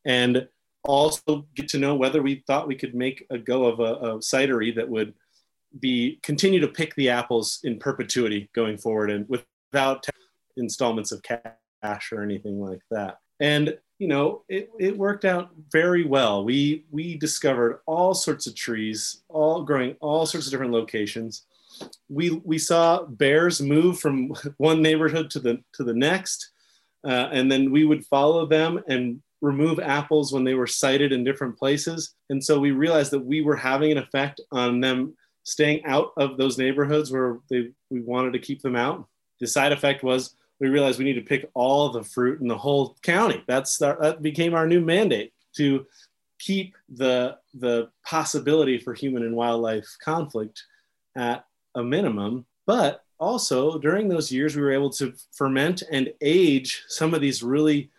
And 0.05 0.47
also 0.85 1.47
get 1.55 1.69
to 1.69 1.79
know 1.79 1.95
whether 1.95 2.23
we 2.23 2.45
thought 2.47 2.69
we 2.69 2.77
could 2.77 2.95
make 2.95 3.27
a 3.31 3.39
go 3.39 3.65
of 3.65 3.81
a, 3.81 3.95
a 3.95 4.19
cidery 4.19 4.75
that 4.77 4.89
would 4.89 5.15
be 5.81 6.19
continue 6.23 6.61
to 6.61 6.69
pick 6.69 6.95
the 6.95 7.11
apples 7.11 7.61
in 7.65 7.79
perpetuity 7.79 8.49
going 8.55 8.79
forward 8.79 9.11
and 9.11 9.29
without 9.29 10.07
installments 10.57 11.13
of 11.13 11.23
cash 11.23 12.13
or 12.13 12.23
anything 12.23 12.61
like 12.61 12.81
that. 12.91 13.19
And 13.41 13.77
you 13.99 14.09
know, 14.09 14.43
it, 14.49 14.71
it 14.79 14.97
worked 14.97 15.25
out 15.25 15.51
very 15.73 16.05
well. 16.05 16.45
We 16.45 16.85
we 16.91 17.17
discovered 17.17 17.81
all 17.87 18.15
sorts 18.15 18.47
of 18.47 18.55
trees, 18.55 19.23
all 19.29 19.63
growing 19.63 19.97
all 20.01 20.27
sorts 20.27 20.47
of 20.47 20.51
different 20.51 20.73
locations. 20.73 21.47
We 22.09 22.31
we 22.45 22.59
saw 22.59 23.05
bears 23.05 23.63
move 23.63 23.99
from 23.99 24.35
one 24.59 24.83
neighborhood 24.83 25.31
to 25.31 25.41
the 25.41 25.63
to 25.75 25.85
the 25.85 25.95
next, 25.95 26.51
uh, 27.07 27.29
and 27.33 27.51
then 27.51 27.71
we 27.71 27.85
would 27.85 28.05
follow 28.07 28.47
them 28.47 28.83
and 28.89 29.23
remove 29.41 29.79
apples 29.79 30.33
when 30.33 30.45
they 30.45 30.55
were 30.55 30.67
sighted 30.67 31.13
in 31.13 31.25
different 31.25 31.59
places. 31.59 32.15
And 32.31 32.43
so 32.43 32.59
we 32.59 32.71
realized 32.71 33.13
that 33.13 33.25
we 33.25 33.43
were 33.43 33.57
having 33.57 33.93
an 33.93 33.99
effect 33.99 34.41
on 34.51 34.81
them 34.81 35.15
staying 35.47 35.85
out 35.85 36.11
of 36.17 36.37
those 36.37 36.59
neighborhoods 36.59 37.13
where 37.13 37.39
they, 37.49 37.71
we 37.89 38.01
wanted 38.01 38.33
to 38.33 38.39
keep 38.41 38.61
them 38.63 38.75
out. 38.75 39.07
The 39.39 39.47
side 39.47 39.71
effect 39.71 40.03
was 40.03 40.35
we 40.59 40.69
realized 40.69 40.99
we 40.99 41.05
need 41.05 41.15
to 41.15 41.21
pick 41.21 41.49
all 41.55 41.89
the 41.91 42.03
fruit 42.03 42.41
in 42.41 42.49
the 42.49 42.59
whole 42.59 42.97
county. 43.03 43.45
That's 43.47 43.81
our, 43.81 43.97
that 44.03 44.23
became 44.23 44.55
our 44.55 44.67
new 44.67 44.81
mandate 44.81 45.33
to 45.57 45.87
keep 46.41 46.75
the 46.89 47.39
the 47.55 47.89
possibility 48.05 48.77
for 48.77 48.93
human 48.93 49.23
and 49.23 49.37
wildlife 49.37 49.87
conflict 50.03 50.65
at 51.17 51.47
a 51.77 51.83
minimum. 51.83 52.45
But 52.67 53.05
also 53.21 53.79
during 53.79 54.09
those 54.09 54.33
years, 54.33 54.57
we 54.57 54.63
were 54.63 54.73
able 54.73 54.91
to 54.95 55.15
ferment 55.33 55.85
and 55.93 56.13
age 56.21 56.83
some 56.89 57.15
of 57.15 57.21
these 57.21 57.45
really 57.45 57.91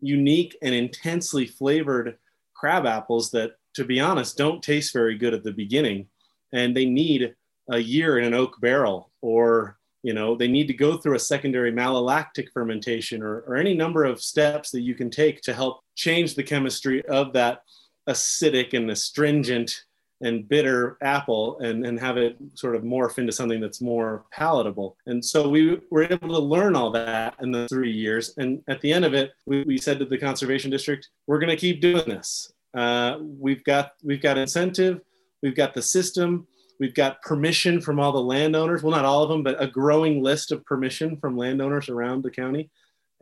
unique 0.00 0.56
and 0.60 0.74
intensely 0.74 1.46
flavored 1.46 2.18
crab 2.52 2.84
apples 2.84 3.30
that, 3.30 3.52
to 3.74 3.84
be 3.84 4.00
honest, 4.00 4.36
don't 4.36 4.60
taste 4.62 4.92
very 4.92 5.16
good 5.16 5.34
at 5.34 5.44
the 5.44 5.52
beginning, 5.52 6.08
and 6.56 6.74
they 6.74 6.86
need 6.86 7.34
a 7.70 7.78
year 7.78 8.18
in 8.18 8.24
an 8.24 8.34
oak 8.34 8.60
barrel 8.60 9.10
or 9.20 9.78
you 10.02 10.14
know 10.14 10.36
they 10.36 10.48
need 10.48 10.66
to 10.66 10.74
go 10.74 10.96
through 10.96 11.14
a 11.14 11.28
secondary 11.34 11.72
malolactic 11.72 12.50
fermentation 12.52 13.22
or, 13.22 13.40
or 13.40 13.56
any 13.56 13.74
number 13.74 14.04
of 14.04 14.22
steps 14.22 14.70
that 14.70 14.80
you 14.80 14.94
can 14.94 15.10
take 15.10 15.40
to 15.42 15.52
help 15.52 15.80
change 15.94 16.34
the 16.34 16.42
chemistry 16.42 17.04
of 17.06 17.32
that 17.32 17.62
acidic 18.08 18.72
and 18.72 18.90
astringent 18.90 19.84
and 20.22 20.48
bitter 20.48 20.96
apple 21.02 21.58
and, 21.58 21.84
and 21.84 22.00
have 22.00 22.16
it 22.16 22.36
sort 22.54 22.74
of 22.74 22.82
morph 22.82 23.18
into 23.18 23.32
something 23.32 23.60
that's 23.60 23.82
more 23.82 24.24
palatable. 24.32 24.96
And 25.04 25.22
so 25.22 25.46
we 25.46 25.78
were 25.90 26.04
able 26.04 26.28
to 26.28 26.38
learn 26.38 26.74
all 26.74 26.90
that 26.92 27.34
in 27.42 27.52
the 27.52 27.68
three 27.68 27.92
years. 27.92 28.32
And 28.38 28.62
at 28.66 28.80
the 28.80 28.90
end 28.90 29.04
of 29.04 29.12
it, 29.12 29.32
we, 29.44 29.64
we 29.64 29.76
said 29.76 29.98
to 29.98 30.06
the 30.06 30.16
conservation 30.16 30.70
district, 30.70 31.10
we're 31.26 31.38
going 31.38 31.50
to 31.50 31.56
keep 31.56 31.82
doing 31.82 32.04
this. 32.06 32.50
Uh, 32.72 33.18
we've 33.20 33.62
got 33.64 33.92
we've 34.02 34.22
got 34.22 34.38
incentive, 34.38 35.02
we've 35.46 35.56
got 35.56 35.74
the 35.74 35.82
system, 35.82 36.46
We've 36.78 36.94
got 36.94 37.22
permission 37.22 37.80
from 37.80 37.98
all 37.98 38.12
the 38.12 38.20
landowners. 38.20 38.82
Well, 38.82 38.94
not 38.94 39.04
all 39.04 39.22
of 39.22 39.28
them, 39.28 39.42
but 39.42 39.62
a 39.62 39.66
growing 39.66 40.22
list 40.22 40.52
of 40.52 40.64
permission 40.64 41.16
from 41.16 41.36
landowners 41.36 41.88
around 41.88 42.22
the 42.22 42.30
county. 42.30 42.70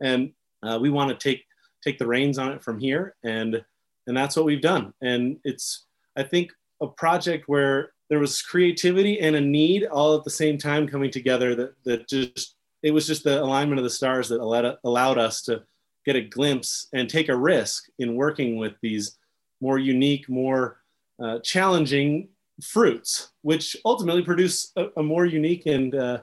And 0.01 0.31
uh, 0.61 0.77
we 0.81 0.89
want 0.89 1.09
to 1.09 1.29
take 1.29 1.45
take 1.83 1.97
the 1.99 2.07
reins 2.07 2.37
on 2.37 2.51
it 2.51 2.63
from 2.63 2.79
here. 2.79 3.15
And 3.23 3.63
and 4.07 4.15
that's 4.17 4.35
what 4.35 4.45
we've 4.45 4.61
done. 4.61 4.93
And 5.01 5.37
it's 5.43 5.85
I 6.15 6.23
think 6.23 6.51
a 6.81 6.87
project 6.87 7.47
where 7.47 7.91
there 8.09 8.19
was 8.19 8.41
creativity 8.41 9.19
and 9.19 9.35
a 9.35 9.41
need 9.41 9.85
all 9.85 10.15
at 10.15 10.23
the 10.23 10.29
same 10.29 10.57
time 10.57 10.87
coming 10.87 11.11
together 11.11 11.55
that 11.55 11.73
that 11.85 12.09
just 12.09 12.55
it 12.83 12.91
was 12.91 13.07
just 13.07 13.23
the 13.23 13.41
alignment 13.41 13.79
of 13.79 13.83
the 13.83 13.89
stars 13.89 14.29
that 14.29 14.41
allowed, 14.41 14.77
allowed 14.83 15.17
us 15.17 15.41
to 15.43 15.63
get 16.05 16.15
a 16.15 16.21
glimpse 16.21 16.87
and 16.93 17.09
take 17.09 17.29
a 17.29 17.35
risk 17.35 17.85
in 17.97 18.15
working 18.15 18.57
with 18.57 18.73
these 18.81 19.17
more 19.59 19.79
unique, 19.79 20.29
more 20.29 20.77
uh, 21.21 21.39
challenging 21.39 22.29
fruits, 22.63 23.31
which 23.41 23.75
ultimately 23.85 24.23
produce 24.23 24.71
a, 24.75 24.87
a 24.97 25.03
more 25.03 25.25
unique 25.25 25.65
and 25.65 25.95
uh, 25.95 26.19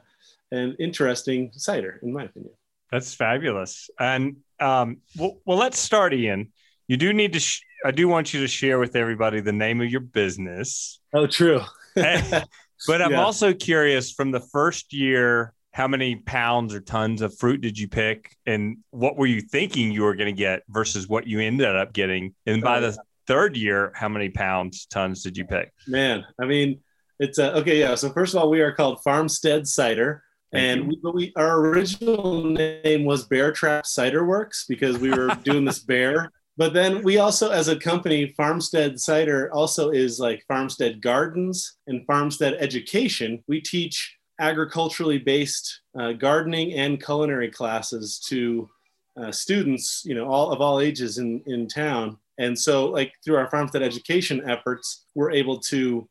and 0.50 0.76
interesting 0.78 1.50
cider, 1.54 1.98
in 2.02 2.12
my 2.12 2.24
opinion. 2.24 2.52
That's 2.90 3.14
fabulous. 3.14 3.88
And 3.98 4.36
um, 4.60 4.98
well, 5.16 5.38
well, 5.46 5.58
let's 5.58 5.78
start, 5.78 6.12
Ian. 6.12 6.52
You 6.88 6.96
do 6.96 7.12
need 7.12 7.32
to. 7.32 7.40
Sh- 7.40 7.62
I 7.84 7.90
do 7.90 8.06
want 8.06 8.32
you 8.32 8.40
to 8.40 8.48
share 8.48 8.78
with 8.78 8.94
everybody 8.94 9.40
the 9.40 9.52
name 9.52 9.80
of 9.80 9.90
your 9.90 10.02
business. 10.02 11.00
Oh, 11.12 11.26
true. 11.26 11.62
but 11.94 13.02
I'm 13.02 13.12
yeah. 13.12 13.22
also 13.22 13.52
curious 13.52 14.12
from 14.12 14.30
the 14.30 14.40
first 14.40 14.92
year, 14.92 15.52
how 15.72 15.88
many 15.88 16.16
pounds 16.16 16.74
or 16.74 16.80
tons 16.80 17.22
of 17.22 17.36
fruit 17.38 17.60
did 17.60 17.78
you 17.78 17.88
pick, 17.88 18.36
and 18.46 18.78
what 18.90 19.16
were 19.16 19.26
you 19.26 19.40
thinking 19.40 19.90
you 19.90 20.02
were 20.02 20.14
going 20.14 20.34
to 20.34 20.38
get 20.38 20.62
versus 20.68 21.08
what 21.08 21.26
you 21.26 21.40
ended 21.40 21.74
up 21.74 21.92
getting? 21.92 22.34
And 22.46 22.62
by 22.62 22.78
oh, 22.78 22.80
the 22.82 22.98
third 23.26 23.56
year, 23.56 23.92
how 23.94 24.08
many 24.08 24.28
pounds, 24.28 24.86
tons 24.86 25.22
did 25.22 25.36
you 25.36 25.44
pick? 25.44 25.72
Man, 25.86 26.24
I 26.40 26.46
mean, 26.46 26.80
it's 27.18 27.38
a, 27.38 27.56
okay. 27.58 27.78
Yeah. 27.78 27.94
So 27.94 28.10
first 28.10 28.34
of 28.34 28.42
all, 28.42 28.50
we 28.50 28.60
are 28.60 28.72
called 28.72 29.02
Farmstead 29.02 29.66
Cider. 29.66 30.22
Thank 30.52 30.80
and 30.80 30.88
we, 30.88 31.10
we, 31.12 31.32
our 31.36 31.60
original 31.60 32.44
name 32.44 33.04
was 33.04 33.26
Bear 33.26 33.52
Trap 33.52 33.86
Cider 33.86 34.24
Works 34.26 34.66
because 34.68 34.98
we 34.98 35.10
were 35.10 35.34
doing 35.44 35.64
this 35.64 35.78
bear. 35.78 36.30
But 36.56 36.74
then 36.74 37.02
we 37.02 37.18
also, 37.18 37.50
as 37.50 37.68
a 37.68 37.78
company, 37.78 38.34
Farmstead 38.36 39.00
Cider 39.00 39.50
also 39.54 39.90
is 39.90 40.20
like 40.20 40.44
Farmstead 40.46 41.00
Gardens 41.00 41.78
and 41.86 42.06
Farmstead 42.06 42.54
Education. 42.54 43.42
We 43.48 43.60
teach 43.62 44.16
agriculturally 44.38 45.18
based 45.18 45.80
uh, 45.98 46.12
gardening 46.12 46.74
and 46.74 47.02
culinary 47.02 47.50
classes 47.50 48.18
to 48.28 48.68
uh, 49.16 49.32
students, 49.32 50.02
you 50.04 50.14
know, 50.14 50.26
all 50.26 50.52
of 50.52 50.60
all 50.60 50.80
ages 50.80 51.18
in, 51.18 51.42
in 51.46 51.68
town. 51.68 52.16
And 52.38 52.58
so, 52.58 52.86
like 52.86 53.12
through 53.24 53.36
our 53.36 53.50
farmstead 53.50 53.82
education 53.82 54.48
efforts, 54.48 55.06
we're 55.14 55.30
able 55.30 55.58
to, 55.60 56.08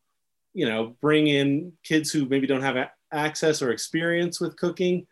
you 0.54 0.70
know, 0.70 0.96
bring 1.02 1.28
in 1.28 1.74
kids 1.84 2.12
who 2.12 2.26
maybe 2.26 2.48
don't 2.48 2.62
have 2.62 2.76
a- 2.76 2.92
access 3.12 3.62
or 3.62 3.72
experience 3.72 4.40
with 4.40 4.56
cooking, 4.56 5.08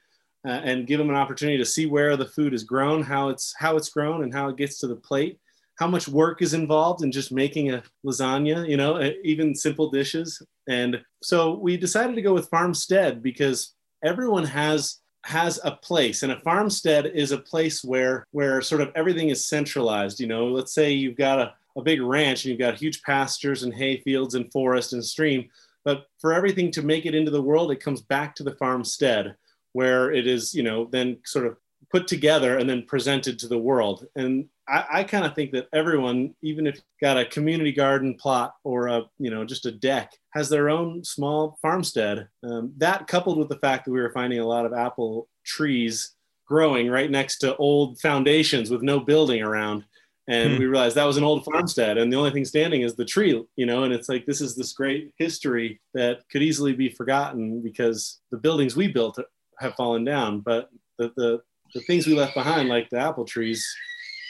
uh, 0.48 0.62
and 0.64 0.88
give 0.88 1.00
them 1.00 1.10
an 1.10 1.16
opportunity 1.16 1.58
to 1.58 1.66
see 1.66 1.86
where 1.86 2.16
the 2.16 2.26
food 2.26 2.54
is 2.54 2.64
grown, 2.64 3.02
how 3.04 3.30
it's 3.30 3.54
how 3.58 3.76
it's 3.76 3.90
grown, 3.90 4.24
and 4.24 4.34
how 4.34 4.50
it 4.50 4.58
gets 4.58 4.78
to 4.80 4.88
the 4.88 4.96
plate. 4.96 5.40
How 5.76 5.88
much 5.88 6.08
work 6.08 6.42
is 6.42 6.54
involved 6.54 7.04
in 7.04 7.12
just 7.12 7.32
making 7.32 7.72
a 7.72 7.82
lasagna, 8.06 8.68
you 8.70 8.76
know, 8.76 9.02
even 9.24 9.56
simple 9.56 9.90
dishes. 9.90 10.42
And 10.68 11.02
so 11.24 11.56
we 11.56 11.78
decided 11.78 12.16
to 12.16 12.22
go 12.22 12.34
with 12.34 12.50
farmstead 12.50 13.24
because 13.24 13.76
everyone 14.04 14.44
has 14.44 15.00
has 15.30 15.60
a 15.64 15.72
place 15.72 16.24
and 16.24 16.32
a 16.32 16.40
farmstead 16.40 17.06
is 17.06 17.32
a 17.32 17.38
place 17.38 17.84
where 17.84 18.26
where 18.32 18.62
sort 18.62 18.82
of 18.82 18.92
everything 18.96 19.30
is 19.30 19.46
centralized 19.46 20.20
you 20.20 20.28
know 20.28 20.48
let's 20.48 20.74
say 20.74 20.92
you've 20.92 21.16
got 21.16 21.40
a, 21.40 21.54
a 21.78 21.82
big 21.82 22.02
ranch 22.02 22.44
and 22.44 22.50
you've 22.50 22.60
got 22.60 22.74
huge 22.74 23.02
pastures 23.04 23.64
and 23.64 23.74
hay 23.74 23.98
fields 24.02 24.34
and 24.34 24.52
forest 24.52 24.94
and 24.94 25.06
stream 25.06 25.48
but 25.86 26.08
for 26.20 26.34
everything 26.34 26.72
to 26.72 26.82
make 26.82 27.06
it 27.06 27.14
into 27.14 27.32
the 27.32 27.42
world 27.42 27.72
it 27.72 27.84
comes 27.84 28.02
back 28.02 28.34
to 28.34 28.44
the 28.44 28.56
farmstead 28.56 29.36
where 29.74 30.12
it 30.12 30.26
is 30.26 30.56
you 30.56 30.64
know 30.64 30.86
then 30.92 31.16
sort 31.24 31.46
of 31.46 31.56
put 31.92 32.08
together 32.08 32.58
and 32.58 32.70
then 32.70 32.84
presented 32.84 33.40
to 33.40 33.48
the 33.48 33.58
world. 33.58 34.06
And 34.16 34.48
I, 34.70 34.86
I 34.92 35.04
kind 35.04 35.26
of 35.26 35.34
think 35.34 35.52
that 35.52 35.68
everyone, 35.74 36.36
even 36.42 36.68
if 36.68 36.80
got 37.02 37.18
a 37.18 37.26
community 37.26 37.72
garden 37.72 38.16
plot 38.16 38.54
or 38.64 38.88
a 38.88 39.04
you 39.18 39.32
know 39.32 39.44
just 39.44 39.66
a 39.66 39.72
deck, 39.72 40.14
has 40.34 40.50
their 40.50 40.70
own 40.70 41.04
small 41.04 41.58
farmstead. 41.62 42.28
Um, 42.44 42.74
that 42.78 43.08
coupled 43.08 43.38
with 43.38 43.50
the 43.50 43.58
fact 43.58 43.86
that 43.86 43.92
we 43.92 44.00
were 44.00 44.12
finding 44.12 44.40
a 44.40 44.48
lot 44.48 44.66
of 44.66 44.74
apple 44.74 45.28
trees 45.46 46.16
growing 46.46 46.90
right 46.90 47.10
next 47.10 47.38
to 47.40 47.56
old 47.58 48.00
foundations 48.00 48.70
with 48.70 48.82
no 48.82 49.00
building 49.00 49.42
around. 49.42 49.86
And 50.28 50.54
hmm. 50.54 50.60
we 50.60 50.66
realized 50.66 50.96
that 50.96 51.06
was 51.06 51.18
an 51.18 51.24
old 51.24 51.44
farmstead, 51.46 51.98
and 51.98 52.14
the 52.14 52.18
only 52.18 52.32
thing 52.32 52.46
standing 52.46 52.82
is 52.82 52.96
the 52.96 53.06
tree, 53.06 53.44
you 53.56 53.66
know. 53.66 53.84
And 53.84 53.94
it's 53.94 54.10
like 54.10 54.26
this 54.26 54.42
is 54.42 54.56
this 54.56 54.74
great 54.74 55.12
history 55.18 55.82
that 55.96 56.22
could 56.32 56.44
easily 56.44 56.74
be 56.74 56.90
forgotten 56.90 57.62
because 57.62 58.20
the 58.30 58.38
buildings 58.38 58.76
we 58.76 58.88
built 58.88 59.20
have 59.60 59.74
fallen 59.76 60.04
down, 60.04 60.42
but 60.42 60.70
the, 61.00 61.12
the 61.18 61.42
the 61.74 61.82
things 61.82 62.08
we 62.08 62.16
left 62.16 62.34
behind, 62.34 62.70
like 62.70 62.90
the 62.90 63.00
apple 63.00 63.26
trees, 63.26 63.68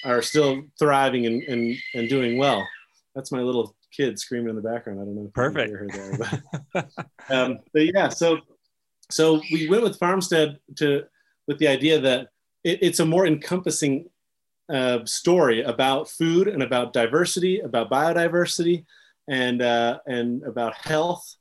are 0.03 0.21
still 0.21 0.63
thriving 0.77 1.25
and, 1.25 1.43
and, 1.43 1.75
and 1.93 2.09
doing 2.09 2.38
well. 2.38 2.67
That's 3.15 3.31
my 3.31 3.41
little 3.41 3.75
kid 3.95 4.19
screaming 4.19 4.49
in 4.49 4.55
the 4.55 4.62
background. 4.62 4.99
I 4.99 5.03
don't 5.03 5.15
know. 5.15 5.25
If 5.27 5.33
Perfect. 5.33 5.71
You 5.71 5.77
hear 5.77 5.88
her 5.89 6.17
there, 6.17 6.41
but, 6.73 6.89
um, 7.29 7.59
but 7.73 7.93
yeah, 7.93 8.09
so 8.09 8.39
so 9.12 9.41
we 9.51 9.67
went 9.69 9.83
with 9.83 9.97
Farmstead 9.97 10.59
to 10.77 11.03
with 11.47 11.57
the 11.57 11.67
idea 11.67 11.99
that 11.99 12.29
it, 12.63 12.79
it's 12.81 12.99
a 12.99 13.05
more 13.05 13.25
encompassing 13.25 14.09
uh, 14.71 15.03
story 15.05 15.63
about 15.63 16.09
food 16.09 16.47
and 16.47 16.62
about 16.62 16.93
diversity, 16.93 17.59
about 17.59 17.89
biodiversity, 17.89 18.85
and 19.27 19.62
uh, 19.62 19.99
and 20.05 20.43
about 20.43 20.75
health, 20.75 21.35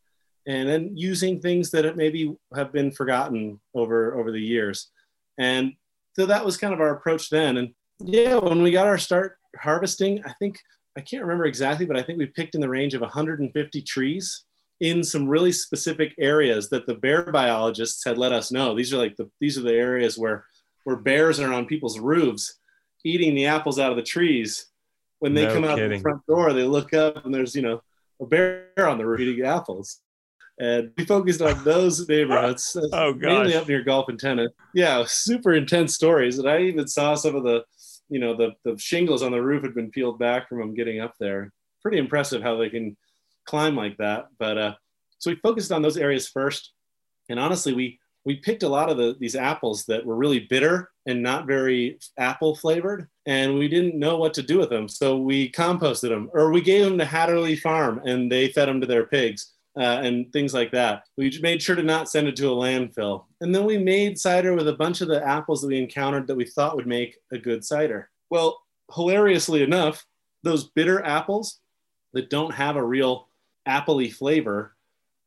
and 0.47 0.69
then 0.69 0.97
using 0.97 1.41
things 1.41 1.71
that 1.71 1.97
maybe 1.97 2.35
have 2.55 2.73
been 2.73 2.91
forgotten 2.91 3.61
over 3.75 4.19
over 4.19 4.33
the 4.33 4.41
years. 4.41 4.89
And 5.37 5.75
so 6.17 6.27
that 6.27 6.45
was 6.45 6.57
kind 6.57 6.75
of 6.75 6.81
our 6.81 6.97
approach 6.97 7.31
then. 7.31 7.59
And 7.59 7.75
yeah, 8.01 8.37
when 8.37 8.63
we 8.63 8.71
got 8.71 8.87
our 8.87 8.99
start 8.99 9.37
harvesting, 9.57 10.23
I 10.25 10.33
think 10.39 10.59
I 10.97 11.01
can't 11.01 11.23
remember 11.23 11.45
exactly, 11.45 11.87
but 11.87 11.97
I 11.97 12.03
think 12.03 12.19
we 12.19 12.27
picked 12.27 12.55
in 12.55 12.61
the 12.61 12.69
range 12.69 12.95
of 12.95 13.01
150 13.01 13.83
trees 13.83 14.45
in 14.81 15.03
some 15.03 15.27
really 15.29 15.53
specific 15.53 16.15
areas 16.19 16.69
that 16.71 16.87
the 16.87 16.95
bear 16.95 17.31
biologists 17.33 18.05
had 18.05 18.19
let 18.19 18.33
us 18.33 18.53
know. 18.53 18.75
These 18.75 18.93
are 18.95 18.99
like 18.99 19.17
the 19.17 19.29
these 19.41 19.59
are 19.59 19.63
the 19.63 19.75
areas 19.75 20.17
where 20.19 20.45
where 20.85 20.97
bears 20.97 21.41
are 21.41 21.53
on 21.53 21.67
people's 21.67 21.99
roofs 21.99 22.59
eating 23.05 23.35
the 23.35 23.47
apples 23.47 23.79
out 23.79 23.91
of 23.91 23.97
the 23.97 24.03
trees 24.03 24.67
when 25.21 25.35
they 25.35 25.47
No 25.47 25.55
come 25.55 25.65
out 25.65 25.77
kidding. 25.77 25.99
the 25.99 26.03
front 26.03 26.25
door, 26.27 26.53
they 26.53 26.63
look 26.63 26.95
up 26.95 27.25
and 27.25 27.35
there's, 27.35 27.55
you 27.55 27.63
know, 27.63 27.81
a 28.21 28.27
bear 28.27 28.67
on 28.79 28.99
the 28.99 29.07
roof 29.07 29.21
eating 29.21 29.45
apples. 29.45 30.01
And 30.61 30.91
we 30.97 31.05
focused 31.05 31.41
on 31.43 31.63
those 31.65 32.09
neighborhoods, 32.09 32.75
uh, 32.77 32.89
Oh, 32.93 33.15
mainly 33.15 33.55
up 33.55 33.69
near 33.69 33.83
golf 33.83 34.09
and 34.09 34.19
tennis. 34.19 34.51
Yeah, 34.75 35.05
super 35.07 35.55
intense 35.55 35.95
stories. 35.95 36.39
And 36.39 36.49
I 36.49 36.63
even 36.63 36.89
saw 36.89 37.15
some 37.15 37.37
of 37.37 37.45
the, 37.45 37.65
you 38.09 38.21
know, 38.21 38.37
the, 38.37 38.53
the 38.65 38.79
shingles 38.79 39.23
on 39.23 39.33
the 39.33 39.43
roof 39.43 39.63
had 39.63 39.75
been 39.75 39.91
peeled 39.91 40.19
back 40.19 40.49
from 40.49 40.59
them 40.59 40.75
getting 40.75 41.01
up 41.01 41.15
there. 41.19 41.53
Pretty 41.83 41.99
impressive 41.99 42.43
how 42.43 42.57
they 42.57 42.71
can 42.71 42.97
climb 43.47 43.77
like 43.77 43.97
that. 43.99 44.29
But 44.39 44.59
uh, 44.59 44.75
so 45.19 45.31
we 45.31 45.37
focused 45.37 45.73
on 45.73 45.83
those 45.83 45.97
areas 45.97 46.29
first. 46.29 46.73
And 47.29 47.39
honestly, 47.39 47.75
we 47.75 47.99
we 48.25 48.37
picked 48.37 48.63
a 48.63 48.69
lot 48.69 48.91
of 48.91 48.99
the, 48.99 49.17
these 49.19 49.37
apples 49.37 49.87
that 49.87 50.05
were 50.05 50.17
really 50.17 50.41
bitter 50.41 50.91
and 51.07 51.23
not 51.23 51.47
very 51.47 51.99
apple 52.19 52.55
flavored, 52.55 53.09
and 53.25 53.59
we 53.59 53.69
didn't 53.69 53.99
know 53.99 54.19
what 54.19 54.35
to 54.35 54.43
do 54.43 54.59
with 54.59 54.69
them. 54.69 54.87
So 54.87 55.17
we 55.17 55.51
composted 55.51 56.11
them, 56.11 56.29
or 56.35 56.53
we 56.53 56.61
gave 56.61 56.85
them 56.85 56.99
to 56.99 57.07
Hatterley 57.07 57.57
Farm, 57.57 58.03
and 58.05 58.31
they 58.31 58.49
fed 58.49 58.69
them 58.69 58.83
to 58.83 58.87
their 58.87 59.07
pigs 59.07 59.55
uh, 59.79 60.01
and 60.03 60.33
things 60.33 60.53
like 60.53 60.73
that. 60.73 61.05
We 61.17 61.39
made 61.41 61.63
sure 61.63 61.77
to 61.77 61.83
not 61.83 62.11
send 62.11 62.29
it 62.29 62.37
to 62.37 62.51
a 62.51 62.55
landfill, 62.57 63.25
and 63.41 63.55
then 63.55 63.65
we 63.65 63.79
made 63.79 64.19
cider 64.19 64.55
with 64.55 64.69
a 64.69 64.75
bunch 64.75 65.01
of 65.01 65.09
the 65.09 65.25
apples 65.27 65.61
that 65.63 65.69
we 65.69 65.79
encountered 65.79 66.27
that 66.27 66.37
we 66.37 66.45
thought 66.45 66.77
would 66.77 66.87
make 66.87 67.17
a 67.33 67.39
good 67.39 67.65
cider. 67.65 68.11
Well, 68.31 68.61
hilariously 68.95 69.63
enough, 69.63 70.05
those 70.43 70.69
bitter 70.69 71.05
apples 71.05 71.61
that 72.13 72.31
don't 72.31 72.55
have 72.55 72.77
a 72.77 72.85
real 72.85 73.29
appley 73.67 74.13
flavor 74.13 74.75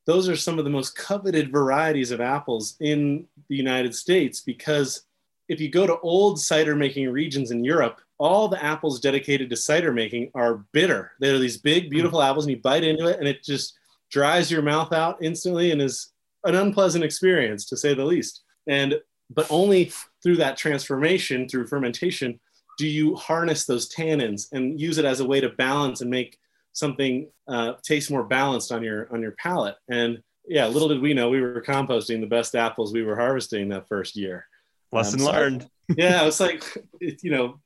those 0.05 0.27
are 0.27 0.35
some 0.35 0.57
of 0.57 0.65
the 0.65 0.71
most 0.71 0.95
coveted 0.95 1.51
varieties 1.51 2.11
of 2.11 2.21
apples 2.21 2.75
in 2.79 3.25
the 3.49 3.55
United 3.55 3.95
States 3.95 4.41
because 4.41 5.03
if 5.47 5.59
you 5.59 5.69
go 5.69 5.85
to 5.85 5.99
old 5.99 6.39
cider 6.39 6.75
making 6.75 7.09
regions 7.09 7.51
in 7.51 7.63
Europe, 7.63 7.99
all 8.17 8.47
the 8.47 8.63
apples 8.63 8.99
dedicated 8.99 9.49
to 9.49 9.55
cider 9.55 9.91
making 9.91 10.31
are 10.33 10.65
bitter. 10.71 11.11
They're 11.19 11.39
these 11.39 11.57
big, 11.57 11.89
beautiful 11.89 12.21
apples, 12.21 12.45
and 12.45 12.55
you 12.55 12.61
bite 12.61 12.83
into 12.83 13.07
it, 13.07 13.19
and 13.19 13.27
it 13.27 13.43
just 13.43 13.77
dries 14.11 14.51
your 14.51 14.61
mouth 14.61 14.93
out 14.93 15.17
instantly 15.21 15.71
and 15.71 15.81
is 15.81 16.11
an 16.43 16.55
unpleasant 16.55 17.03
experience 17.03 17.65
to 17.65 17.77
say 17.77 17.93
the 17.93 18.05
least. 18.05 18.41
And 18.67 18.95
but 19.29 19.47
only 19.49 19.91
through 20.21 20.37
that 20.37 20.57
transformation, 20.57 21.47
through 21.47 21.67
fermentation, 21.67 22.39
do 22.77 22.87
you 22.87 23.15
harness 23.15 23.65
those 23.65 23.89
tannins 23.93 24.51
and 24.51 24.79
use 24.79 24.97
it 24.97 25.05
as 25.05 25.19
a 25.19 25.25
way 25.25 25.39
to 25.39 25.49
balance 25.49 26.01
and 26.01 26.09
make 26.09 26.37
something 26.73 27.29
uh, 27.47 27.73
taste 27.83 28.11
more 28.11 28.23
balanced 28.23 28.71
on 28.71 28.83
your 28.83 29.11
on 29.13 29.21
your 29.21 29.31
palate. 29.31 29.75
And 29.89 30.21
yeah, 30.47 30.67
little 30.67 30.87
did 30.87 31.01
we 31.01 31.13
know 31.13 31.29
we 31.29 31.41
were 31.41 31.61
composting 31.61 32.21
the 32.21 32.27
best 32.27 32.55
apples 32.55 32.93
we 32.93 33.03
were 33.03 33.15
harvesting 33.15 33.69
that 33.69 33.87
first 33.87 34.15
year. 34.15 34.45
Lesson 34.91 35.21
Um, 35.21 35.25
so- 35.25 35.31
learned. 35.31 35.69
Yeah, 35.97 36.21
it 36.21 36.25
was 36.25 36.39
like, 36.39 36.63
you 37.01 37.31
know, 37.31 37.59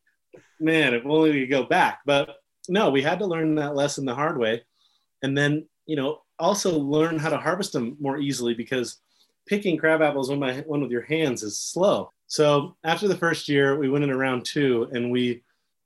man, 0.59 0.95
if 0.95 1.05
only 1.05 1.31
we 1.31 1.41
could 1.41 1.51
go 1.51 1.63
back. 1.63 1.99
But 2.05 2.37
no, 2.67 2.89
we 2.89 3.03
had 3.03 3.19
to 3.19 3.27
learn 3.27 3.55
that 3.55 3.75
lesson 3.75 4.05
the 4.05 4.15
hard 4.15 4.39
way, 4.39 4.63
and 5.21 5.37
then 5.37 5.67
you 5.85 5.95
know 5.95 6.21
also 6.39 6.77
learn 6.77 7.17
how 7.17 7.29
to 7.29 7.37
harvest 7.37 7.73
them 7.73 7.97
more 7.99 8.17
easily 8.17 8.53
because 8.53 8.97
picking 9.47 9.77
crab 9.77 10.01
apples 10.01 10.29
one 10.29 10.39
by 10.39 10.55
one 10.61 10.81
with 10.81 10.91
your 10.91 11.03
hands 11.03 11.43
is 11.43 11.57
slow. 11.57 12.11
So 12.27 12.75
after 12.83 13.07
the 13.07 13.17
first 13.17 13.47
year, 13.47 13.77
we 13.77 13.89
went 13.89 14.03
in 14.03 14.09
around 14.09 14.45
two, 14.45 14.89
and 14.91 15.11
we, 15.11 15.43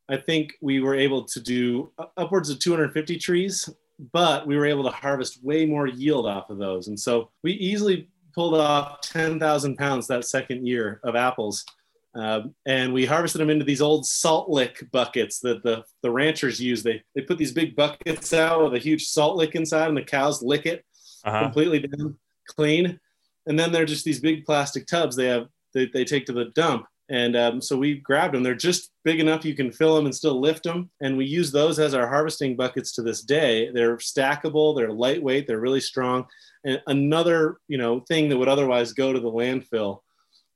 I 0.08 0.18
think 0.18 0.54
we 0.62 0.80
were 0.80 0.96
able 0.96 1.26
to 1.26 1.40
do 1.40 1.92
upwards 2.18 2.50
of 2.50 2.60
250 2.60 3.18
trees, 3.18 3.70
but 4.14 4.48
we 4.48 4.56
were 4.56 4.66
able 4.66 4.84
to 4.84 4.90
harvest 4.90 5.44
way 5.44 5.66
more 5.66 5.88
yield 5.88 6.26
off 6.26 6.50
of 6.50 6.58
those, 6.58 6.88
and 6.88 7.00
so 7.00 7.30
we 7.44 7.54
easily 7.54 8.10
pulled 8.34 8.56
off 8.56 9.02
10,000 9.02 9.76
pounds 9.76 10.08
that 10.08 10.24
second 10.24 10.66
year 10.66 11.02
of 11.04 11.16
apples. 11.16 11.66
Um, 12.15 12.56
and 12.65 12.91
we 12.93 13.06
harvested 13.06 13.39
them 13.39 13.50
into 13.52 13.65
these 13.65 13.82
old 13.82 14.06
salt 14.06 14.50
lick 14.50 14.84
buckets 14.91 15.39
that 15.41 15.62
the, 15.63 15.84
the 16.02 16.10
ranchers 16.12 16.60
use. 16.60 16.82
They, 16.82 17.04
they 17.15 17.22
put 17.22 17.38
these 17.38 17.52
big 17.52 17.76
buckets 17.76 18.34
out 18.34 18.63
with 18.63 18.74
a 18.74 18.80
huge 18.80 19.06
salt 19.06 19.36
lick 19.38 19.56
inside, 19.56 19.88
and 19.89 19.98
the 19.98 20.04
cows 20.04 20.41
lick 20.41 20.65
it 20.65 20.84
Uh-huh. 21.24 21.43
completely 21.43 21.80
down 21.80 22.17
clean. 22.48 23.00
And 23.45 23.58
then 23.60 23.72
they're 23.72 23.86
just 23.86 24.06
these 24.06 24.19
big 24.19 24.45
plastic 24.45 24.88
tubs 24.88 25.15
they 25.15 25.28
have 25.28 25.48
they, 25.74 25.86
they 25.93 26.04
take 26.04 26.26
to 26.26 26.34
the 26.34 26.45
dump. 26.56 26.86
And 27.12 27.36
um, 27.36 27.62
so 27.62 27.76
we 27.78 27.95
grabbed 27.95 28.34
them. 28.36 28.43
They're 28.43 28.54
just 28.56 28.91
big 29.04 29.19
enough 29.19 29.43
you 29.45 29.56
can 29.56 29.72
fill 29.72 29.95
them 29.95 30.06
and 30.06 30.13
still 30.15 30.39
lift 30.39 30.63
them. 30.63 30.89
And 31.02 31.17
we 31.17 31.26
use 31.26 31.52
those 31.52 31.80
as 31.80 31.93
our 31.95 32.08
harvesting 32.08 32.56
buckets 32.56 32.91
to 32.93 33.02
this 33.02 33.22
day. 33.24 33.72
They're 33.72 33.98
stackable 33.98 34.76
they're 34.76 34.91
lightweight 34.91 35.45
they're 35.48 35.60
really 35.60 35.82
strong. 35.82 36.26
And 36.63 36.82
another 36.88 37.58
you 37.67 37.78
know 37.78 38.00
thing 38.02 38.30
that 38.30 38.38
would 38.38 38.48
otherwise 38.48 38.93
go 38.93 39.13
to 39.13 39.19
the 39.19 39.32
landfill 39.32 40.00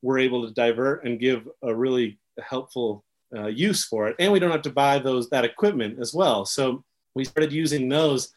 we're 0.03 0.19
able 0.19 0.45
to 0.45 0.53
divert 0.53 1.03
and 1.05 1.19
give 1.19 1.47
a 1.63 1.73
really 1.73 2.19
helpful 2.39 3.03
uh, 3.35 3.47
use 3.47 3.83
for 3.83 4.07
it 4.07 4.15
and 4.19 4.31
we 4.31 4.37
don't 4.37 4.51
have 4.51 4.61
to 4.61 4.69
buy 4.69 4.99
those 4.99 5.27
that 5.29 5.43
equipment 5.43 5.97
as 5.99 6.13
well 6.13 6.45
so 6.45 6.83
we 7.15 7.25
started 7.25 7.51
using 7.51 7.89
those 7.89 8.31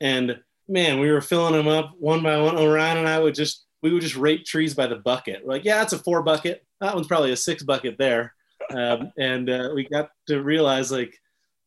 and 0.00 0.38
man, 0.68 1.00
we 1.00 1.10
were 1.10 1.20
filling 1.20 1.54
them 1.54 1.68
up 1.68 1.94
one 1.98 2.22
by 2.22 2.40
one. 2.40 2.58
Orion 2.58 2.98
and 2.98 3.08
I 3.08 3.18
would 3.18 3.34
just 3.34 3.64
we 3.82 3.92
would 3.92 4.02
just 4.02 4.16
rate 4.16 4.44
trees 4.44 4.74
by 4.74 4.86
the 4.86 4.96
bucket. 4.96 5.44
We're 5.44 5.54
like, 5.54 5.64
yeah, 5.64 5.78
that's 5.78 5.92
a 5.92 5.98
four 5.98 6.22
bucket. 6.22 6.64
That 6.80 6.94
one's 6.94 7.06
probably 7.06 7.32
a 7.32 7.36
six 7.36 7.62
bucket 7.62 7.96
there. 7.98 8.34
Um, 8.70 9.12
and 9.18 9.48
uh, 9.48 9.70
we 9.74 9.88
got 9.88 10.10
to 10.28 10.42
realize 10.42 10.90
like, 10.90 11.14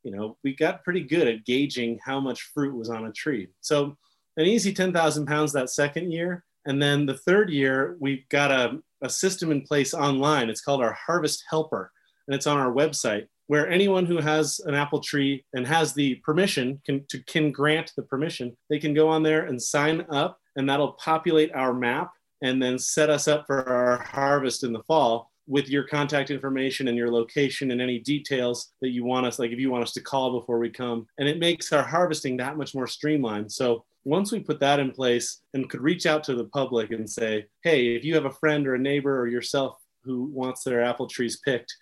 you 0.04 0.12
know, 0.12 0.38
we 0.44 0.56
got 0.56 0.84
pretty 0.84 1.02
good 1.02 1.28
at 1.28 1.46
gauging 1.46 2.00
how 2.04 2.20
much 2.20 2.50
fruit 2.54 2.76
was 2.76 2.90
on 2.90 3.06
a 3.06 3.12
tree. 3.12 3.50
So 3.62 3.98
an 4.38 4.46
easy 4.46 4.74
10,000 4.74 5.26
pounds 5.26 5.54
that 5.54 5.70
second 5.70 6.12
year. 6.12 6.44
And 6.66 6.82
then 6.82 7.06
the 7.06 7.18
third 7.18 7.50
year, 7.50 7.96
we 8.00 8.26
got 8.30 8.52
a, 8.52 8.80
a 9.02 9.10
system 9.10 9.52
in 9.52 9.62
place 9.62 9.94
online. 9.94 10.50
It's 10.50 10.62
called 10.62 10.82
our 10.82 10.94
Harvest 10.94 11.44
Helper, 11.50 11.92
and 12.28 12.36
it's 12.36 12.48
on 12.48 12.58
our 12.58 12.72
website 12.72 13.28
where 13.50 13.68
anyone 13.68 14.06
who 14.06 14.18
has 14.18 14.62
an 14.68 14.76
apple 14.76 15.00
tree 15.00 15.44
and 15.54 15.66
has 15.66 15.92
the 15.94 16.14
permission 16.18 16.80
can 16.86 17.04
to 17.10 17.22
can 17.24 17.52
grant 17.52 17.92
the 17.98 18.04
permission 18.04 18.56
they 18.70 18.78
can 18.78 18.94
go 18.94 19.10
on 19.10 19.24
there 19.24 19.46
and 19.46 19.62
sign 19.62 20.06
up 20.12 20.40
and 20.56 20.70
that'll 20.70 20.94
populate 20.94 21.52
our 21.54 21.74
map 21.74 22.12
and 22.44 22.62
then 22.62 22.78
set 22.78 23.10
us 23.10 23.28
up 23.28 23.46
for 23.48 23.68
our 23.68 23.98
harvest 24.04 24.64
in 24.64 24.72
the 24.72 24.84
fall 24.84 25.32
with 25.48 25.68
your 25.68 25.84
contact 25.84 26.30
information 26.30 26.88
and 26.88 26.98
your 26.98 27.12
location 27.12 27.72
and 27.72 27.82
any 27.82 27.98
details 27.98 28.72
that 28.82 28.92
you 28.92 29.04
want 29.04 29.26
us 29.26 29.40
like 29.40 29.52
if 29.52 29.60
you 29.60 29.72
want 29.72 29.84
us 29.84 29.94
to 29.94 30.02
call 30.02 30.40
before 30.40 30.60
we 30.60 30.70
come 30.70 31.08
and 31.18 31.28
it 31.28 31.40
makes 31.40 31.74
our 31.74 31.84
harvesting 31.84 32.38
that 32.38 32.56
much 32.56 32.76
more 32.76 32.88
streamlined 32.88 33.52
so 33.52 33.84
once 34.10 34.32
we 34.32 34.40
put 34.40 34.60
that 34.60 34.80
in 34.80 34.92
place 34.92 35.42
and 35.54 35.70
could 35.70 35.82
reach 35.82 36.06
out 36.06 36.24
to 36.24 36.36
the 36.36 36.46
public 36.46 36.92
and 36.92 37.10
say 37.10 37.46
hey 37.64 37.96
if 37.96 38.04
you 38.04 38.16
have 38.16 38.26
a 38.26 38.32
friend 38.32 38.68
or 38.68 38.76
a 38.76 38.80
neighbor 38.80 39.20
or 39.20 39.28
yourself 39.28 39.78
who 40.04 40.26
wants 40.26 40.64
their 40.64 40.84
apple 40.84 41.08
trees 41.08 41.38
picked 41.46 41.74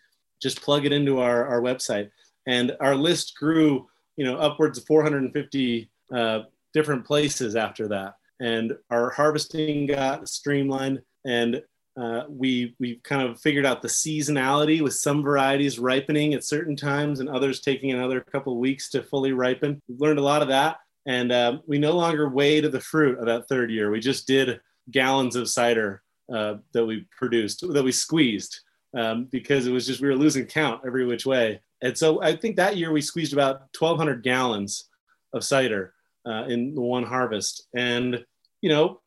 just 0.41 0.61
plug 0.61 0.85
it 0.85 0.93
into 0.93 1.19
our, 1.19 1.45
our 1.45 1.61
website. 1.61 2.09
And 2.45 2.75
our 2.79 2.95
list 2.95 3.35
grew, 3.37 3.87
you 4.15 4.25
know, 4.25 4.37
upwards 4.37 4.77
of 4.77 4.85
450 4.85 5.89
uh, 6.13 6.39
different 6.73 7.05
places 7.05 7.55
after 7.55 7.87
that. 7.89 8.15
And 8.39 8.73
our 8.89 9.09
harvesting 9.09 9.87
got 9.87 10.29
streamlined 10.29 11.01
and 11.25 11.61
uh, 11.99 12.25
we, 12.29 12.75
we 12.79 12.97
kind 13.03 13.27
of 13.27 13.41
figured 13.41 13.65
out 13.65 13.81
the 13.81 13.87
seasonality 13.87 14.81
with 14.81 14.93
some 14.93 15.23
varieties 15.23 15.79
ripening 15.79 16.35
at 16.35 16.43
certain 16.43 16.75
times 16.75 17.19
and 17.19 17.27
others 17.27 17.59
taking 17.59 17.91
another 17.91 18.21
couple 18.21 18.55
weeks 18.59 18.89
to 18.89 19.01
fully 19.01 19.31
ripen. 19.31 19.81
We've 19.87 19.99
learned 19.99 20.19
a 20.19 20.23
lot 20.23 20.43
of 20.43 20.47
that. 20.49 20.77
And 21.07 21.31
um, 21.31 21.61
we 21.65 21.79
no 21.79 21.93
longer 21.93 22.29
weighed 22.29 22.65
the 22.65 22.81
fruit 22.81 23.17
of 23.17 23.25
that 23.25 23.47
third 23.47 23.71
year. 23.71 23.89
We 23.89 23.99
just 23.99 24.27
did 24.27 24.59
gallons 24.91 25.35
of 25.35 25.49
cider 25.49 26.03
uh, 26.31 26.55
that 26.73 26.85
we 26.85 27.05
produced, 27.17 27.63
that 27.73 27.83
we 27.83 27.91
squeezed 27.91 28.59
um, 28.95 29.25
because 29.25 29.67
it 29.67 29.71
was 29.71 29.87
just 29.87 30.01
we 30.01 30.07
were 30.07 30.15
losing 30.15 30.45
count 30.45 30.81
every 30.85 31.05
which 31.05 31.25
way. 31.25 31.61
And 31.81 31.97
so 31.97 32.21
I 32.21 32.35
think 32.35 32.55
that 32.55 32.77
year 32.77 32.91
we 32.91 33.01
squeezed 33.01 33.33
about 33.33 33.61
1,200 33.77 34.23
gallons 34.23 34.89
of 35.33 35.43
cider 35.43 35.93
uh, 36.25 36.45
in 36.47 36.73
the 36.73 36.81
one 36.81 37.03
harvest, 37.03 37.67
and 37.75 38.25
you 38.61 38.69
know 38.69 38.99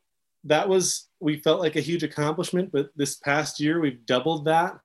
that 0.45 0.67
was 0.67 1.09
we 1.19 1.37
felt 1.37 1.59
like 1.59 1.75
a 1.75 1.81
huge 1.81 2.03
accomplishment. 2.03 2.71
But 2.71 2.89
this 2.95 3.17
past 3.17 3.59
year 3.59 3.79
we've 3.79 4.05
doubled 4.05 4.45
that, 4.45 4.79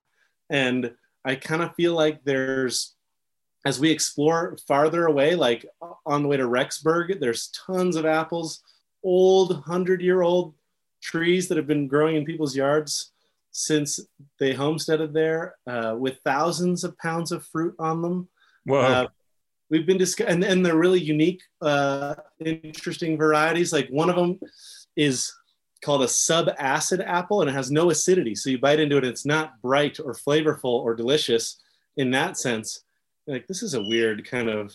and 0.51 0.93
I 1.25 1.37
kind 1.37 1.63
of 1.63 1.75
feel 1.77 1.95
like 1.95 2.25
there's 2.25 2.96
as 3.67 3.81
we 3.81 3.91
explore 3.91 4.57
farther 4.69 5.07
away, 5.07 5.35
like 5.35 5.67
on 6.07 6.23
the 6.23 6.29
way 6.29 6.37
to 6.37 6.45
Rexburg, 6.45 7.19
there's 7.19 7.49
tons 7.49 7.97
of 7.97 8.07
apples, 8.07 8.63
old 9.03 9.61
hundred 9.65 10.01
year 10.01 10.23
old 10.23 10.55
trees 11.03 11.49
that 11.49 11.57
have 11.57 11.67
been 11.67 11.89
growing 11.89 12.15
in 12.15 12.25
people's 12.25 12.55
yards 12.55 13.11
since 13.51 13.99
they 14.39 14.53
homesteaded 14.55 15.13
there 15.13 15.57
uh, 15.67 15.97
with 15.99 16.21
thousands 16.25 16.85
of 16.85 16.97
pounds 16.99 17.33
of 17.33 17.45
fruit 17.45 17.75
on 17.81 18.03
them. 18.03 18.29
Whoa. 18.67 18.81
Uh, 18.81 19.07
we've 19.69 19.87
been 19.87 19.99
discussing, 19.99 20.35
and, 20.35 20.45
and 20.45 20.65
they're 20.65 20.77
really 20.77 21.01
unique, 21.01 21.43
uh, 21.61 22.15
interesting 22.39 23.19
varieties. 23.19 23.73
Like 23.73 23.89
one 23.89 24.09
of 24.09 24.15
them 24.15 24.39
is 24.95 25.33
called 25.85 26.05
a 26.05 26.09
sub-acid 26.09 27.01
apple, 27.01 27.41
and 27.41 27.51
it 27.51 27.55
has 27.55 27.73
no 27.73 27.91
acidity. 27.91 28.37
So 28.37 28.49
you 28.49 28.59
bite 28.59 28.79
into 28.79 28.97
it, 28.97 29.03
and 29.03 29.13
it's 29.13 29.27
not 29.27 29.61
bright 29.61 29.99
or 29.99 30.15
flavorful 30.15 30.85
or 30.85 30.95
delicious 30.95 31.61
in 31.97 32.13
that 32.13 32.39
sense. 32.39 32.85
Like 33.27 33.47
this 33.47 33.63
is 33.63 33.75
a 33.75 33.83
weird 33.83 34.29
kind 34.29 34.49
of 34.49 34.75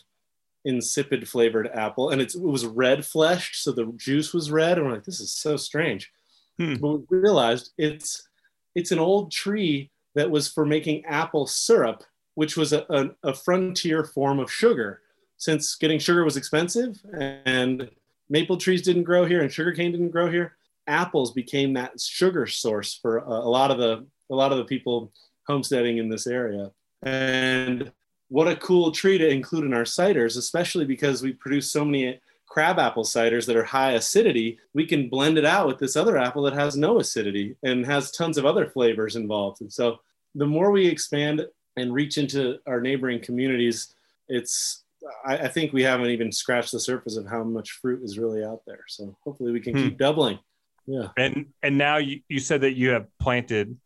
insipid 0.66 1.28
flavored 1.28 1.68
apple, 1.74 2.10
and 2.10 2.22
it's, 2.22 2.36
it 2.36 2.42
was 2.42 2.66
red 2.66 3.06
fleshed, 3.06 3.56
so 3.64 3.72
the 3.72 3.92
juice 3.98 4.34
was 4.34 4.52
red, 4.52 4.78
and 4.78 4.86
we're 4.86 4.94
like, 4.94 5.06
this 5.06 5.20
is 5.20 5.32
so 5.32 5.58
strange. 5.58 6.12
Hmm. 6.58 6.76
But 6.76 7.10
we 7.10 7.18
realized 7.18 7.72
it's 7.78 8.28
it's 8.76 8.92
an 8.92 9.00
old 9.00 9.32
tree 9.32 9.90
that 10.16 10.30
was 10.30 10.48
for 10.48 10.66
making 10.66 11.06
apple 11.06 11.48
syrup 11.48 12.04
which 12.36 12.58
was 12.58 12.74
a, 12.74 12.86
a, 12.90 13.30
a 13.30 13.34
frontier 13.34 14.04
form 14.04 14.40
of 14.40 14.52
sugar. 14.52 15.02
Since 15.38 15.76
getting 15.76 16.00
sugar 16.00 16.24
was 16.24 16.38
expensive 16.38 17.02
and 17.14 17.90
maple 18.30 18.58
trees 18.58 18.82
didn't 18.82 19.04
grow 19.04 19.26
here 19.26 19.42
and 19.42 19.52
sugarcane 19.52 19.92
didn't 19.92 20.12
grow 20.12 20.30
here, 20.30 20.56
apples 20.88 21.32
became 21.34 21.74
that 21.74 22.00
sugar 22.00 22.48
source 22.48 22.94
for 22.94 23.20
a, 23.20 23.30
a 23.30 23.50
lot 23.50 23.72
of 23.72 23.78
the 23.78 24.06
a 24.30 24.36
lot 24.36 24.52
of 24.52 24.58
the 24.58 24.66
people 24.66 25.12
homesteading 25.48 25.98
in 25.98 26.10
this 26.10 26.28
area. 26.28 26.72
And 27.02 27.92
what 28.32 28.48
a 28.48 28.56
cool 28.56 28.94
tree 28.94 29.18
to 29.18 29.28
include 29.28 29.66
in 29.66 29.74
our 29.74 29.84
ciders, 29.84 30.38
especially 30.38 30.86
because 30.86 31.22
we 31.22 31.34
produce 31.34 31.70
so 31.70 31.84
many 31.84 32.18
crab 32.48 32.80
apple 32.80 33.04
ciders 33.04 33.46
that 33.46 33.58
are 33.58 33.64
high 33.66 33.92
acidity. 33.92 34.58
We 34.74 34.86
can 34.86 35.10
blend 35.10 35.38
it 35.38 35.44
out 35.44 35.68
with 35.68 35.80
this 35.80 35.98
other 35.98 36.18
apple 36.18 36.44
that 36.44 36.54
has 36.54 36.78
no 36.78 37.00
acidity 37.00 37.58
and 37.62 37.86
has 37.86 38.10
tons 38.10 38.38
of 38.38 38.46
other 38.46 38.68
flavors 38.68 39.18
involved. 39.18 39.60
And 39.60 39.72
so 39.72 40.00
the 40.34 40.46
more 40.46 40.72
we 40.72 40.88
expand 40.88 41.46
and 41.76 41.94
reach 41.94 42.18
into 42.18 42.60
our 42.66 42.80
neighboring 42.80 43.22
communities, 43.22 43.94
it's 44.30 44.86
I, 45.26 45.40
I 45.40 45.48
think 45.50 45.74
we 45.74 45.84
haven't 45.84 46.12
even 46.12 46.32
scratched 46.32 46.72
the 46.72 46.80
surface 46.80 47.18
of 47.18 47.28
how 47.28 47.44
much 47.44 47.72
fruit 47.82 48.02
is 48.02 48.18
really 48.18 48.46
out 48.46 48.62
there. 48.66 48.86
So 48.88 49.14
hopefully 49.26 49.52
we 49.52 49.60
can 49.60 49.74
hmm. 49.74 49.84
keep 49.84 49.98
doubling. 49.98 50.40
Yeah. 50.88 51.10
And 51.18 51.48
and 51.62 51.78
now 51.78 51.98
you, 51.98 52.22
you 52.30 52.40
said 52.40 52.62
that 52.62 52.78
you 52.78 52.92
have 52.92 53.08
planted 53.20 53.78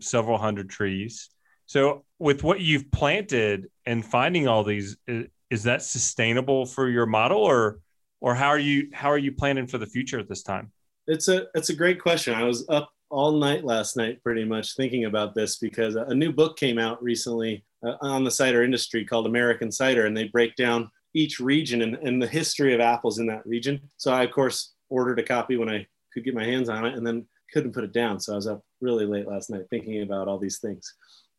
several 0.00 0.38
hundred 0.38 0.70
trees. 0.70 1.28
So 1.66 2.04
with 2.18 2.42
what 2.42 2.60
you've 2.60 2.90
planted 2.90 3.68
and 3.86 4.04
finding 4.04 4.48
all 4.48 4.64
these, 4.64 4.96
is, 5.06 5.62
that 5.64 5.82
sustainable 5.82 6.64
for 6.64 6.88
your 6.88 7.06
model 7.06 7.40
or 7.42 7.80
or 8.22 8.34
how 8.34 8.48
are 8.48 8.58
you 8.58 8.88
how 8.92 9.10
are 9.10 9.18
you 9.18 9.32
planning 9.32 9.66
for 9.66 9.76
the 9.76 9.86
future 9.86 10.18
at 10.18 10.28
this 10.28 10.42
time? 10.42 10.72
It's 11.06 11.28
a 11.28 11.46
it's 11.54 11.68
a 11.68 11.76
great 11.76 12.00
question. 12.00 12.34
I 12.34 12.44
was 12.44 12.66
up 12.70 12.90
all 13.10 13.32
night 13.32 13.64
last 13.64 13.96
night 13.96 14.22
pretty 14.22 14.44
much 14.44 14.74
thinking 14.76 15.04
about 15.04 15.34
this 15.34 15.58
because 15.58 15.96
a 15.96 16.14
new 16.14 16.32
book 16.32 16.56
came 16.56 16.78
out 16.78 17.02
recently 17.02 17.62
uh, 17.86 17.96
on 18.00 18.24
the 18.24 18.30
cider 18.30 18.62
industry 18.62 19.04
called 19.04 19.26
American 19.26 19.70
Cider 19.70 20.06
and 20.06 20.16
they 20.16 20.28
break 20.28 20.56
down 20.56 20.90
each 21.14 21.38
region 21.38 21.82
and, 21.82 21.96
and 21.96 22.22
the 22.22 22.26
history 22.26 22.72
of 22.72 22.80
apples 22.80 23.18
in 23.18 23.26
that 23.26 23.46
region. 23.46 23.78
So 23.98 24.12
I 24.12 24.22
of 24.22 24.30
course 24.30 24.72
ordered 24.88 25.18
a 25.18 25.22
copy 25.22 25.56
when 25.56 25.68
I 25.68 25.86
could 26.14 26.24
get 26.24 26.34
my 26.34 26.44
hands 26.44 26.70
on 26.70 26.86
it 26.86 26.94
and 26.94 27.06
then 27.06 27.26
couldn't 27.52 27.72
put 27.72 27.84
it 27.84 27.92
down. 27.92 28.18
So 28.18 28.32
I 28.32 28.36
was 28.36 28.46
up 28.46 28.62
really 28.80 29.04
late 29.04 29.28
last 29.28 29.50
night 29.50 29.66
thinking 29.68 30.02
about 30.02 30.28
all 30.28 30.38
these 30.38 30.58
things. 30.58 30.94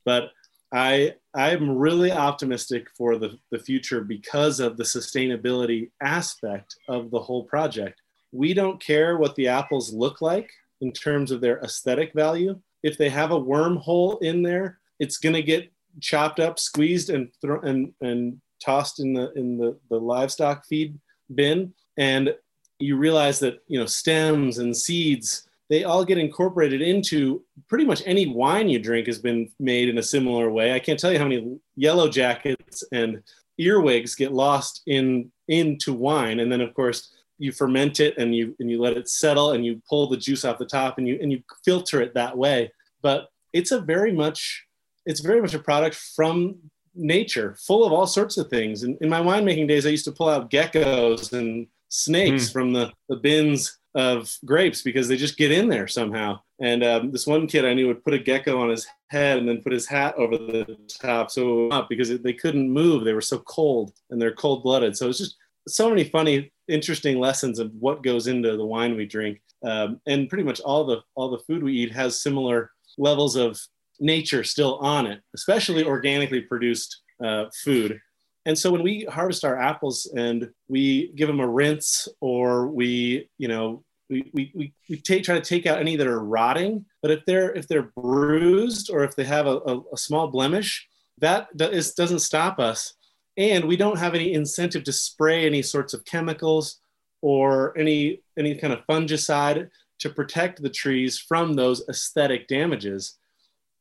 But 0.06 0.32
I 0.74 1.14
I'm 1.36 1.78
really 1.78 2.12
optimistic 2.12 2.88
for 2.97 3.18
the, 3.18 3.38
the 3.51 3.60
future 3.60 4.01
because 4.01 4.60
of 4.60 4.78
the 4.78 4.84
sustainability 4.84 5.91
aspect 6.01 6.76
of 6.88 7.12
the 7.12 7.20
whole 7.20 7.43
project. 7.43 8.01
We 8.32 8.54
don't 8.54 8.82
care 8.82 9.18
what 9.18 9.36
the 9.36 9.47
apples 9.47 9.93
look 9.93 10.22
like 10.22 10.51
in 10.82 10.91
terms 10.91 11.32
of 11.32 11.41
their 11.41 11.60
aesthetic 11.60 12.14
value. 12.14 12.60
If 12.82 12.97
they 12.97 13.10
have 13.10 13.32
a 13.32 13.39
wormhole 13.39 14.22
in 14.22 14.41
there, 14.41 14.80
it's 14.99 15.18
going 15.18 15.36
to 15.36 15.43
get 15.43 15.72
chopped 16.01 16.39
up, 16.39 16.60
squeezed, 16.60 17.10
and 17.10 17.30
thrown 17.41 17.66
and 17.68 17.93
and 18.01 18.41
tossed 18.64 18.99
in 18.99 19.14
the 19.14 19.32
in 19.34 19.58
the, 19.58 19.78
the 19.89 19.99
livestock 19.99 20.66
feed 20.66 20.99
bin. 21.36 21.74
And 21.97 22.36
you 22.80 22.97
realize 22.97 23.39
that 23.39 23.60
you 23.68 23.80
know 23.80 23.86
stems 23.86 24.58
and 24.58 24.76
seeds 24.76 25.47
they 25.70 25.84
all 25.84 26.03
get 26.03 26.18
incorporated 26.18 26.82
into 26.82 27.43
pretty 27.68 27.86
much 27.86 28.03
any 28.05 28.28
wine 28.28 28.70
you 28.70 28.80
drink 28.80 29.07
has 29.07 29.20
been 29.20 29.49
made 29.59 29.89
in 29.89 29.97
a 29.97 30.03
similar 30.03 30.49
way. 30.49 30.74
I 30.74 30.80
can't 30.80 30.99
tell 30.99 31.11
you 31.11 31.20
how 31.20 31.28
many 31.28 31.57
yellow 31.76 32.09
jackets 32.09 32.84
and 32.91 33.24
earwigs 33.57 34.16
get 34.16 34.34
lost 34.34 34.82
in 34.88 35.32
into 35.47 35.93
wine, 35.93 36.39
and 36.39 36.51
then 36.51 36.61
of 36.61 36.74
course 36.74 37.14
you 37.38 37.51
ferment 37.51 37.99
it 37.99 38.18
and 38.18 38.36
you 38.36 38.55
and 38.59 38.70
you 38.70 38.82
let 38.82 38.97
it 38.97 39.09
settle 39.09 39.51
and 39.51 39.66
you 39.66 39.82
pull 39.89 40.07
the 40.07 40.18
juice 40.18 40.45
off 40.45 40.57
the 40.57 40.66
top 40.66 40.97
and 40.97 41.07
you 41.07 41.18
and 41.22 41.32
you 41.32 41.41
filter 41.66 42.01
it 42.01 42.14
that 42.14 42.38
way. 42.38 42.72
But 43.01 43.30
it's 43.51 43.72
a 43.72 43.82
very 43.82 44.11
much 44.11 44.66
it's 45.05 45.20
very 45.20 45.41
much 45.41 45.53
a 45.53 45.59
product 45.59 45.95
from 45.95 46.57
nature, 46.95 47.55
full 47.59 47.86
of 47.86 47.91
all 47.91 48.07
sorts 48.07 48.38
of 48.38 48.49
things. 48.49 48.84
And 48.84 48.97
in 49.01 49.09
my 49.09 49.20
winemaking 49.20 49.68
days, 49.68 49.86
I 49.86 49.89
used 49.89 50.05
to 50.05 50.11
pull 50.11 50.30
out 50.30 50.49
geckos 50.49 51.34
and 51.34 51.68
snakes 51.89 52.49
mm. 52.49 52.53
from 52.53 52.74
the, 52.74 52.91
the 53.09 53.18
bins 53.18 53.78
of 53.96 54.36
grapes 54.46 54.82
because 54.82 55.08
they 55.08 55.18
just 55.18 55.38
get 55.38 55.52
in 55.52 55.70
there 55.70 55.88
somehow. 55.88 56.39
And 56.60 56.84
um, 56.84 57.12
this 57.12 57.28
one 57.28 57.48
kid 57.48 57.66
I 57.66 57.74
knew 57.74 57.88
would 57.88 58.04
put 58.04 58.14
a 58.14 58.20
gecko 58.20 58.62
on 58.62 58.70
his 58.70 58.88
head 59.10 59.38
and 59.38 59.48
then 59.48 59.62
put 59.62 59.72
his 59.72 59.88
hat 59.88 60.16
over 60.18 60.38
the 60.38 60.78
top 61.00 61.30
so 61.30 61.68
up 61.70 61.89
because 61.89 62.20
they 62.22 62.34
couldn't 62.34 62.70
move. 62.70 63.04
They 63.04 63.14
were 63.14 63.22
so 63.22 63.39
cold 63.39 63.94
and 64.10 64.22
they're 64.22 64.34
cold 64.34 64.64
blooded. 64.64 64.98
So 64.98 65.10
it's 65.10 65.20
just 65.20 65.38
so 65.68 65.89
many 65.89 66.06
funny, 66.06 66.52
interesting 66.68 67.20
lessons 67.20 67.60
of 67.60 67.72
what 67.80 68.04
goes 68.04 68.28
into 68.28 68.58
the 68.58 68.66
wine 68.66 68.96
we 68.96 69.06
drink. 69.06 69.41
Um, 69.64 70.02
and 70.08 70.28
pretty 70.28 70.44
much 70.44 70.60
all 70.62 70.84
the 70.84 71.02
all 71.16 71.30
the 71.30 71.39
food 71.39 71.64
we 71.64 71.74
eat 71.74 71.94
has 71.94 72.22
similar 72.22 72.72
levels 72.98 73.36
of 73.36 73.60
nature 74.00 74.44
still 74.44 74.78
on 74.80 75.06
it, 75.06 75.22
especially 75.36 75.86
organically 75.86 76.41
produced 76.41 77.02
uh, 77.24 77.46
food. 77.64 78.00
And 78.46 78.58
so 78.58 78.72
when 78.72 78.84
we 78.84 79.06
harvest 79.06 79.46
our 79.46 79.60
apples 79.60 80.12
and 80.16 80.50
we 80.68 81.14
give 81.16 81.28
them 81.28 81.39
a 81.39 81.48
rinse 81.48 82.08
or 82.20 82.68
we, 82.68 83.30
you 83.38 83.48
know, 83.48 83.84
we, 84.10 84.30
we, 84.34 84.52
we, 84.54 84.74
we 84.89 84.98
take, 84.98 85.24
try 85.24 85.36
to 85.36 85.41
take 85.41 85.66
out 85.66 85.80
any 85.80 85.96
that 85.96 86.08
are 86.08 86.24
rotting, 86.24 86.86
but 87.02 87.10
if 87.10 87.26
they're, 87.26 87.54
if 87.54 87.68
they're 87.68 87.91
bruised 87.96 88.89
or 88.91 89.04
if 89.04 89.16
they 89.16 89.24
have 89.24 89.48
a, 89.48 89.58
a, 89.66 89.82
a 89.94 89.98
small 89.98 90.28
blemish, 90.28 90.88
that, 91.20 91.48
that 91.56 91.74
is, 91.74 91.94
doesn't 91.94 92.20
stop 92.20 92.60
us. 92.60 92.96
And 93.38 93.66
we 93.66 93.78
don't 93.78 93.98
have 93.98 94.14
any 94.14 94.34
incentive 94.34 94.84
to 94.84 94.91
spray 94.91 95.46
any 95.46 95.62
sorts 95.62 95.94
of 95.94 96.06
chemicals 96.06 96.82
or 97.22 97.76
any, 97.78 98.22
any 98.38 98.56
kind 98.56 98.74
of 98.74 98.86
fungicide 98.86 99.70
to 100.00 100.10
protect 100.10 100.62
the 100.62 100.70
trees 100.70 101.18
from 101.18 101.54
those 101.54 101.88
aesthetic 101.88 102.48
damages. 102.48 103.18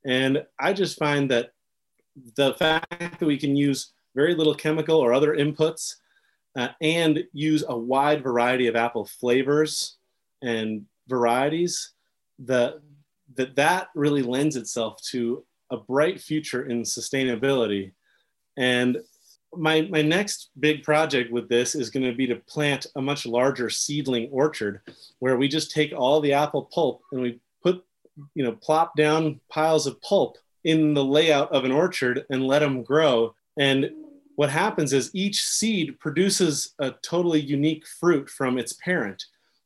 And 0.07 0.45
I 0.61 0.73
just 0.73 0.99
find 0.99 1.31
that 1.33 1.51
the 2.37 2.55
fact 2.55 3.19
that 3.19 3.27
we 3.27 3.37
can 3.37 3.57
use 3.57 3.92
very 4.15 4.35
little 4.35 4.55
chemical 4.55 4.97
or 4.97 5.13
other 5.13 5.37
inputs, 5.37 5.97
uh, 6.57 6.69
and 6.81 7.25
use 7.33 7.65
a 7.69 7.77
wide 7.77 8.23
variety 8.23 8.67
of 8.67 8.77
apple 8.77 9.07
flavors 9.07 9.97
and 10.43 10.85
varieties, 11.09 11.93
that, 12.41 12.81
that 13.37 13.57
that 13.57 13.89
really 13.95 14.23
lends 14.23 14.57
itself 14.57 15.01
to 15.11 15.45
a 15.71 15.77
bright 15.77 16.21
future 16.21 16.65
in 16.67 16.83
sustainability. 16.83 17.93
And 18.57 18.99
my, 19.55 19.83
my 19.83 20.03
next 20.03 20.51
big 20.59 20.83
project 20.83 21.31
with 21.31 21.49
this 21.49 21.75
is 21.75 21.91
going 21.91 22.05
to 22.05 22.17
be 22.17 22.27
to 22.27 22.37
plant 22.37 22.87
a 22.97 23.03
much 23.03 23.27
larger 23.27 23.71
seedling 23.71 24.29
orchard 24.31 24.81
where 25.19 25.37
we 25.37 25.49
just 25.49 25.71
take 25.71 25.93
all 25.93 26.21
the 26.21 26.33
apple 26.33 26.69
pulp 26.73 27.03
and 27.13 27.21
we 27.21 27.41
put, 27.63 27.85
you 28.35 28.45
know, 28.45 28.53
plop 28.53 28.97
down 28.97 29.41
piles 29.51 29.87
of 29.87 30.01
pulp 30.03 30.37
in 30.65 30.95
the 30.95 31.05
layout 31.05 31.51
of 31.53 31.65
an 31.65 31.73
orchard 31.73 32.25
and 32.31 32.47
let 32.47 32.61
them 32.61 32.83
grow. 32.83 33.35
And 33.59 33.91
what 34.37 34.51
happens 34.51 34.93
is 34.93 35.11
each 35.15 35.43
seed 35.43 35.99
produces 36.01 36.75
a 36.79 36.93
totally 37.03 37.41
unique 37.41 37.87
fruit 37.87 38.29
from 38.31 38.59
its 38.59 38.73
parent. 38.75 39.25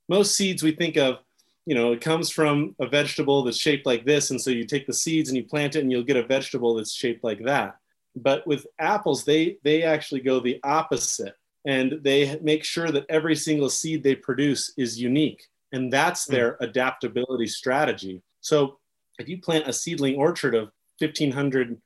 Most 0.09 0.37
seeds 0.37 0.63
we 0.63 0.73
think 0.73 0.97
of, 0.97 1.19
you 1.67 1.75
know, 1.75 1.93
it 1.93 2.01
comes 2.01 2.31
from 2.31 2.75
a 2.81 2.87
vegetable 2.87 3.43
that's 3.43 3.59
shaped 3.59 3.87
like 3.87 4.05
this. 4.05 4.31
And 4.31 4.41
so 4.41 4.51
you 4.51 4.65
take 4.65 4.87
the 4.87 4.93
seeds 4.93 5.29
and 5.29 5.37
you 5.37 5.45
plant 5.45 5.77
it 5.77 5.81
and 5.81 5.91
you'll 5.91 6.03
get 6.03 6.17
a 6.17 6.27
vegetable 6.27 6.75
that's 6.75 6.93
shaped 6.93 7.25
like 7.25 7.43
that. 7.45 7.77
But 8.15 8.47
with 8.47 8.67
apples, 8.79 9.25
they, 9.25 9.59
they 9.63 9.83
actually 9.83 10.21
go 10.21 10.41
the 10.41 10.61
opposite 10.63 11.35
and 11.67 11.99
they 12.03 12.39
make 12.41 12.65
sure 12.65 12.91
that 12.91 13.07
every 13.09 13.35
single 13.35 13.69
seed 13.69 14.03
they 14.03 14.15
produce 14.15 14.73
is 14.77 15.01
unique. 15.01 15.45
And 15.73 15.93
that's 15.93 16.27
hmm. 16.27 16.33
their 16.33 16.57
adaptability 16.61 17.49
strategy. 17.49 18.23
So 18.41 18.79
if 19.19 19.29
you 19.29 19.41
plant 19.41 19.69
a 19.69 19.73
seedling 19.73 20.17
orchard 20.17 20.55
of 20.55 20.71
1500 20.99 21.81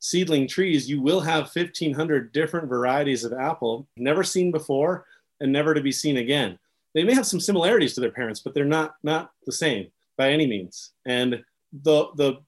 seedling 0.00 0.48
trees, 0.48 0.88
you 0.88 1.00
will 1.00 1.20
have 1.20 1.54
1,500 1.54 2.32
different 2.32 2.68
varieties 2.68 3.22
of 3.22 3.32
apple, 3.32 3.86
never 3.96 4.24
seen 4.24 4.50
before 4.50 5.06
and 5.40 5.52
never 5.52 5.74
to 5.74 5.80
be 5.80 5.92
seen 5.92 6.16
again. 6.16 6.58
They 6.94 7.04
may 7.04 7.14
have 7.14 7.26
some 7.26 7.38
similarities 7.38 7.94
to 7.94 8.00
their 8.00 8.10
parents, 8.10 8.40
but 8.40 8.52
they're 8.52 8.64
not, 8.64 8.96
not 9.02 9.30
the 9.46 9.52
same 9.52 9.88
by 10.16 10.30
any 10.30 10.46
means. 10.46 10.92
And 11.06 11.44
the, 11.72 12.08
the, 12.16 12.38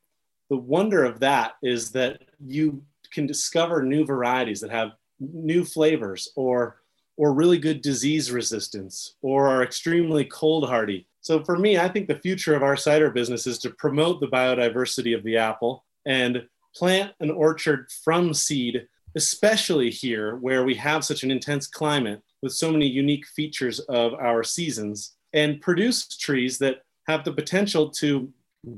the 0.51 0.57
wonder 0.57 1.05
of 1.05 1.21
that 1.21 1.53
is 1.63 1.93
that 1.93 2.23
you 2.45 2.83
can 3.13 3.27
discover 3.27 3.83
new 3.83 4.05
varieties 4.05 4.61
that 4.61 4.71
have 4.71 4.93
new 5.21 5.65
flavors 5.65 6.31
or, 6.35 6.79
or 7.17 7.35
really 7.35 7.59
good 7.59 7.83
disease 7.83 8.33
resistance 8.33 9.15
or 9.23 9.47
are 9.47 9.63
extremely 9.63 10.25
cold 10.25 10.69
hardy. 10.69 11.07
So 11.21 11.45
for 11.45 11.57
me, 11.57 11.79
I 11.79 11.89
think 11.89 12.09
the 12.09 12.19
future 12.19 12.55
of 12.55 12.63
our 12.63 12.77
cider 12.77 13.11
business 13.11 13.47
is 13.47 13.59
to 13.61 13.71
promote 13.71 14.21
the 14.21 14.27
biodiversity 14.27 15.17
of 15.17 15.23
the 15.23 15.37
apple 15.37 15.85
and 16.05 16.49
plant 16.75 17.13
an 17.21 17.31
orchard 17.31 17.89
from 18.05 18.33
seed, 18.35 18.87
especially 19.15 19.91
here 19.91 20.37
where 20.37 20.65
we 20.65 20.75
have 20.75 21.05
such 21.05 21.23
an 21.23 21.31
intense 21.31 21.67
climate 21.67 22.23
with 22.43 22.53
so 22.53 22.73
many 22.73 22.87
unique 22.87 23.27
features 23.27 23.79
of 23.81 24.15
our 24.15 24.43
seasons, 24.43 25.17
and 25.33 25.61
produce 25.61 26.07
trees 26.17 26.59
that 26.59 26.83
have 27.07 27.25
the 27.25 27.33
potential 27.33 27.89
to 27.89 28.33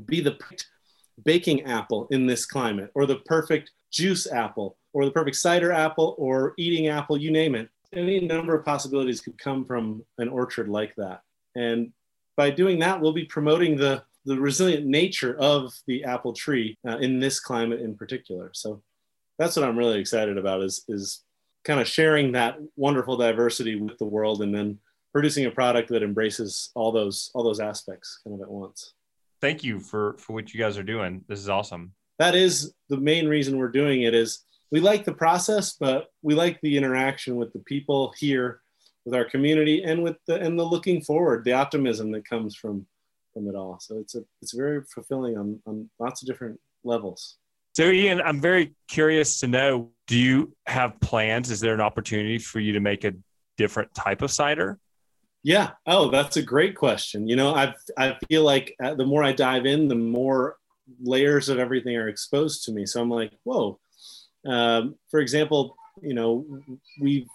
be 0.07 0.21
the 0.21 0.39
baking 1.25 1.63
apple 1.65 2.07
in 2.11 2.27
this 2.27 2.47
climate, 2.47 2.91
or 2.95 3.07
the 3.07 3.17
perfect 3.27 3.71
juice 3.91 4.31
apple, 4.31 4.77
or 4.93 5.05
the 5.05 5.11
perfect 5.11 5.37
cider 5.37 5.73
apple, 5.73 6.15
or 6.19 6.55
eating 6.59 6.89
apple, 6.89 7.17
you 7.17 7.31
name 7.31 7.55
it. 7.55 7.69
Any 7.93 8.21
number 8.21 8.57
of 8.57 8.65
possibilities 8.65 9.21
could 9.21 9.39
come 9.39 9.65
from 9.65 10.05
an 10.19 10.29
orchard 10.29 10.69
like 10.69 10.95
that. 10.97 11.23
And 11.55 11.93
by 12.37 12.51
doing 12.51 12.81
that, 12.81 13.01
we'll 13.01 13.13
be 13.13 13.25
promoting 13.25 13.77
the 13.77 14.03
the 14.25 14.41
resilient 14.41 14.87
nature 14.87 15.37
of 15.39 15.73
the 15.87 16.05
apple 16.05 16.33
tree 16.33 16.79
uh, 16.89 16.99
in 16.99 17.19
this 17.19 17.41
climate 17.41 17.81
in 17.81 17.95
particular. 17.95 18.51
So 18.55 18.83
that's 19.39 19.57
what 19.57 19.67
I'm 19.69 19.79
really 19.79 20.01
excited 20.01 20.39
about 20.39 20.63
is 20.63 20.85
is 20.89 21.23
kind 21.65 21.81
of 21.81 21.89
sharing 21.89 22.33
that 22.33 22.59
wonderful 22.77 23.17
diversity 23.17 23.81
with 23.81 23.99
the 23.99 24.05
world 24.05 24.43
and 24.43 24.55
then 24.55 24.79
producing 25.13 25.47
a 25.47 25.51
product 25.51 25.89
that 25.89 26.03
embraces 26.03 26.71
all 26.75 26.93
those 26.93 27.31
all 27.35 27.45
those 27.45 27.61
aspects 27.61 28.21
kind 28.25 28.35
of 28.35 28.43
at 28.43 28.51
once. 28.51 28.95
Thank 29.41 29.65
you 29.65 29.81
for 29.81 30.17
for 30.19 30.33
what 30.33 30.53
you 30.53 30.61
guys 30.61 30.79
are 30.79 30.83
doing. 30.83 31.25
This 31.29 31.41
is 31.41 31.49
awesome. 31.49 31.93
That 32.19 32.35
is 32.35 32.73
the 32.89 32.97
main 32.97 33.29
reason 33.29 33.59
we're 33.59 33.69
doing 33.69 34.03
it 34.03 34.15
is 34.15 34.45
we 34.71 34.81
like 34.81 35.05
the 35.05 35.13
process, 35.13 35.75
but 35.79 36.09
we 36.23 36.35
like 36.35 36.61
the 36.61 36.77
interaction 36.77 37.37
with 37.37 37.53
the 37.53 37.61
people 37.61 38.13
here, 38.19 38.61
with 39.05 39.15
our 39.15 39.25
community, 39.25 39.85
and 39.85 40.03
with 40.03 40.17
the 40.27 40.41
and 40.41 40.59
the 40.59 40.65
looking 40.65 41.01
forward, 41.03 41.45
the 41.45 41.53
optimism 41.53 42.11
that 42.13 42.29
comes 42.29 42.57
from 42.57 42.87
from 43.35 43.49
it 43.49 43.55
all. 43.55 43.79
So 43.81 43.99
it's 43.99 44.15
a 44.15 44.25
it's 44.41 44.55
very 44.55 44.83
fulfilling 44.83 45.37
on 45.37 45.61
on 45.67 45.91
lots 45.99 46.23
of 46.23 46.29
different 46.29 46.59
levels. 46.85 47.37
So, 47.75 47.91
Ian, 47.91 48.21
I'm 48.21 48.41
very 48.41 48.73
curious 48.89 49.41
to 49.41 49.49
know 49.49 49.91
do 50.07 50.17
you 50.17 50.55
have 50.67 50.99
plans? 51.01 51.51
Is 51.51 51.61
there 51.61 51.75
an 51.75 51.81
opportunity 51.81 52.39
for 52.39 52.61
you 52.61 52.73
to 52.75 52.81
make 52.81 53.05
a 53.05 53.15
different 53.57 53.93
type 53.95 54.23
of 54.23 54.31
cider? 54.31 54.79
Yeah. 55.43 55.71
Oh, 55.87 56.11
that's 56.11 56.37
a 56.37 56.43
great 56.43 56.77
question. 56.77 57.29
You 57.29 57.37
know, 57.37 57.55
I 57.55 57.75
I 57.99 58.17
feel 58.29 58.45
like 58.45 58.75
uh, 58.83 58.95
the 58.95 59.05
more 59.05 59.23
I 59.23 59.33
dive 59.33 59.67
in, 59.67 59.89
the 59.89 59.95
more 59.95 60.57
layers 61.03 61.49
of 61.49 61.59
everything 61.59 61.97
are 61.97 62.09
exposed 62.09 62.65
to 62.65 62.73
me. 62.73 62.87
So 62.87 63.01
I'm 63.01 63.11
like, 63.11 63.33
whoa. 63.43 63.79
Um, 64.47 64.97
for 65.11 65.21
example, 65.21 65.77
you 66.03 66.15
know, 66.15 66.47
we've 67.01 67.29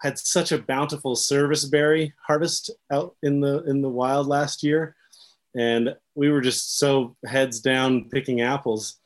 had 0.00 0.18
such 0.18 0.52
a 0.52 0.58
bountiful 0.58 1.14
service 1.14 1.64
berry 1.64 2.12
harvest 2.26 2.70
out 2.90 3.14
in 3.22 3.40
the 3.40 3.62
in 3.64 3.82
the 3.82 3.88
wild 3.88 4.26
last 4.26 4.62
year, 4.62 4.96
and 5.54 5.94
we 6.14 6.30
were 6.30 6.40
just 6.40 6.78
so 6.78 7.16
heads 7.26 7.60
down 7.60 8.08
picking 8.10 8.40
apples 8.40 8.98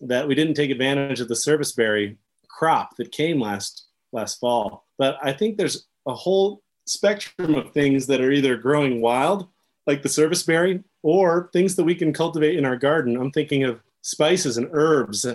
that 0.00 0.26
we 0.26 0.34
didn't 0.34 0.54
take 0.54 0.70
advantage 0.70 1.20
of 1.20 1.28
the 1.28 1.36
service 1.36 1.72
berry 1.72 2.16
crop 2.48 2.96
that 2.96 3.12
came 3.12 3.40
last 3.40 3.86
last 4.12 4.40
fall. 4.40 4.86
But 4.96 5.18
I 5.22 5.32
think 5.32 5.56
there's 5.56 5.86
a 6.06 6.14
whole 6.14 6.62
spectrum 6.86 7.54
of 7.54 7.72
things 7.72 8.06
that 8.06 8.20
are 8.20 8.32
either 8.32 8.56
growing 8.56 9.00
wild, 9.00 9.48
like 9.86 10.02
the 10.02 10.08
service 10.08 10.42
berry, 10.42 10.82
or 11.02 11.50
things 11.52 11.76
that 11.76 11.84
we 11.84 11.94
can 11.94 12.12
cultivate 12.12 12.56
in 12.56 12.64
our 12.64 12.76
garden. 12.76 13.16
I'm 13.16 13.30
thinking 13.30 13.64
of 13.64 13.80
spices 14.02 14.56
and 14.56 14.68
herbs. 14.72 15.26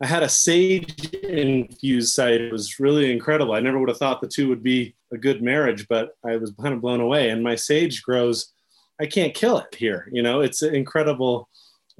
I 0.00 0.06
had 0.06 0.22
a 0.22 0.28
sage 0.28 1.12
infused 1.14 2.14
site. 2.14 2.40
It 2.40 2.52
was 2.52 2.78
really 2.78 3.10
incredible. 3.10 3.54
I 3.54 3.60
never 3.60 3.78
would 3.78 3.88
have 3.88 3.98
thought 3.98 4.20
the 4.20 4.28
two 4.28 4.48
would 4.48 4.62
be 4.62 4.94
a 5.12 5.16
good 5.16 5.42
marriage, 5.42 5.88
but 5.88 6.16
I 6.24 6.36
was 6.36 6.52
kind 6.60 6.74
of 6.74 6.80
blown 6.80 7.00
away. 7.00 7.30
And 7.30 7.42
my 7.42 7.56
sage 7.56 8.02
grows, 8.02 8.52
I 9.00 9.06
can't 9.06 9.34
kill 9.34 9.58
it 9.58 9.74
here. 9.74 10.08
You 10.12 10.22
know, 10.22 10.40
it's 10.40 10.62
an 10.62 10.74
incredible 10.74 11.48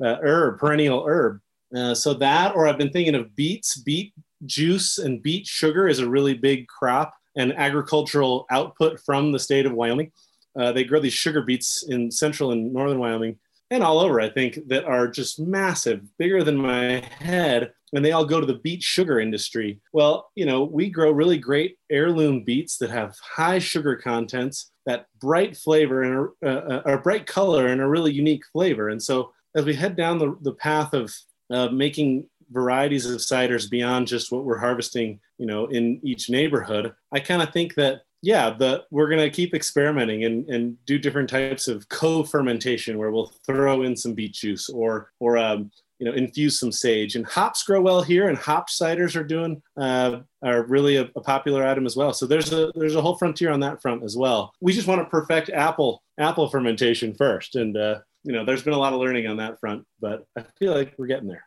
uh, 0.02 0.16
herb, 0.22 0.58
perennial 0.58 1.04
herb. 1.06 1.40
Uh, 1.74 1.94
so 1.94 2.14
that, 2.14 2.54
or 2.54 2.66
I've 2.66 2.78
been 2.78 2.92
thinking 2.92 3.14
of 3.14 3.34
beets. 3.36 3.76
Beet 3.78 4.14
juice 4.46 4.98
and 4.98 5.22
beet 5.22 5.46
sugar 5.46 5.88
is 5.88 5.98
a 5.98 6.08
really 6.08 6.34
big 6.34 6.66
crop 6.68 7.14
and 7.36 7.52
agricultural 7.56 8.46
output 8.50 9.00
from 9.00 9.32
the 9.32 9.38
state 9.38 9.66
of 9.66 9.72
Wyoming. 9.72 10.12
Uh, 10.58 10.72
they 10.72 10.84
grow 10.84 11.00
these 11.00 11.12
sugar 11.12 11.42
beets 11.42 11.84
in 11.88 12.10
central 12.10 12.50
and 12.52 12.72
northern 12.72 12.98
Wyoming 12.98 13.38
and 13.70 13.82
all 13.82 14.00
over, 14.00 14.20
I 14.20 14.30
think, 14.30 14.58
that 14.68 14.84
are 14.84 15.06
just 15.06 15.38
massive, 15.38 16.00
bigger 16.16 16.42
than 16.42 16.56
my 16.56 17.02
head. 17.20 17.72
And 17.94 18.04
they 18.04 18.12
all 18.12 18.24
go 18.24 18.40
to 18.40 18.46
the 18.46 18.58
beet 18.58 18.82
sugar 18.82 19.20
industry. 19.20 19.80
Well, 19.92 20.30
you 20.34 20.46
know, 20.46 20.64
we 20.64 20.90
grow 20.90 21.10
really 21.10 21.38
great 21.38 21.78
heirloom 21.90 22.44
beets 22.44 22.78
that 22.78 22.90
have 22.90 23.16
high 23.18 23.58
sugar 23.58 23.96
contents, 23.96 24.70
that 24.86 25.06
bright 25.20 25.56
flavor 25.56 26.02
and 26.02 26.28
a, 26.42 26.48
a, 26.48 26.94
a 26.94 26.98
bright 26.98 27.26
color 27.26 27.68
and 27.68 27.80
a 27.80 27.88
really 27.88 28.12
unique 28.12 28.44
flavor. 28.52 28.88
And 28.90 29.02
so 29.02 29.32
as 29.54 29.64
we 29.64 29.74
head 29.74 29.96
down 29.96 30.18
the, 30.18 30.36
the 30.42 30.54
path 30.54 30.92
of 30.92 31.14
uh, 31.50 31.68
making 31.68 32.28
varieties 32.50 33.06
of 33.06 33.18
ciders 33.18 33.70
beyond 33.70 34.06
just 34.06 34.32
what 34.32 34.44
we're 34.44 34.58
harvesting, 34.58 35.20
you 35.38 35.46
know, 35.46 35.66
in 35.66 36.00
each 36.02 36.30
neighborhood, 36.30 36.94
I 37.12 37.20
kind 37.20 37.42
of 37.42 37.52
think 37.52 37.74
that 37.74 38.02
yeah, 38.20 38.50
the 38.50 38.84
we're 38.90 39.08
gonna 39.08 39.30
keep 39.30 39.54
experimenting 39.54 40.24
and, 40.24 40.48
and 40.48 40.84
do 40.86 40.98
different 40.98 41.30
types 41.30 41.68
of 41.68 41.88
co-fermentation 41.88 42.98
where 42.98 43.12
we'll 43.12 43.32
throw 43.46 43.82
in 43.82 43.96
some 43.96 44.14
beet 44.14 44.32
juice 44.32 44.68
or 44.68 45.12
or 45.20 45.38
um, 45.38 45.70
you 45.98 46.06
know 46.06 46.12
infuse 46.12 46.58
some 46.58 46.72
sage. 46.72 47.16
And 47.16 47.26
hops 47.26 47.62
grow 47.62 47.80
well 47.80 48.02
here, 48.02 48.28
and 48.28 48.38
hop 48.38 48.68
ciders 48.68 49.16
are 49.16 49.24
doing 49.24 49.62
uh, 49.76 50.20
are 50.42 50.62
really 50.64 50.96
a, 50.96 51.10
a 51.16 51.20
popular 51.20 51.66
item 51.66 51.86
as 51.86 51.96
well. 51.96 52.12
So 52.12 52.26
there's 52.26 52.52
a 52.52 52.72
there's 52.74 52.94
a 52.94 53.02
whole 53.02 53.16
frontier 53.16 53.50
on 53.50 53.60
that 53.60 53.82
front 53.82 54.04
as 54.04 54.16
well. 54.16 54.52
We 54.60 54.72
just 54.72 54.86
want 54.86 55.00
to 55.00 55.06
perfect 55.06 55.50
apple 55.50 56.02
apple 56.18 56.48
fermentation 56.48 57.14
first, 57.14 57.56
and 57.56 57.76
uh, 57.76 58.00
you 58.22 58.32
know 58.32 58.44
there's 58.44 58.62
been 58.62 58.74
a 58.74 58.78
lot 58.78 58.92
of 58.92 59.00
learning 59.00 59.26
on 59.26 59.36
that 59.38 59.60
front, 59.60 59.84
but 60.00 60.24
I 60.36 60.44
feel 60.58 60.74
like 60.74 60.94
we're 60.98 61.06
getting 61.06 61.28
there. 61.28 61.44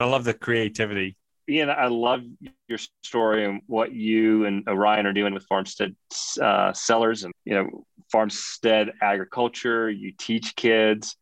I 0.00 0.06
love 0.06 0.24
the 0.24 0.34
creativity. 0.34 1.16
Ian, 1.48 1.68
I 1.68 1.86
love 1.86 2.22
your 2.68 2.78
story 3.02 3.44
and 3.44 3.60
what 3.66 3.92
you 3.92 4.46
and 4.46 4.66
Orion 4.66 5.06
are 5.06 5.12
doing 5.12 5.34
with 5.34 5.44
Farmstead 5.44 5.94
uh, 6.40 6.72
Cellars 6.72 7.24
and 7.24 7.34
you 7.44 7.54
know 7.54 7.84
Farmstead 8.10 8.92
agriculture. 9.02 9.90
You 9.90 10.12
teach 10.18 10.56
kids. 10.56 11.16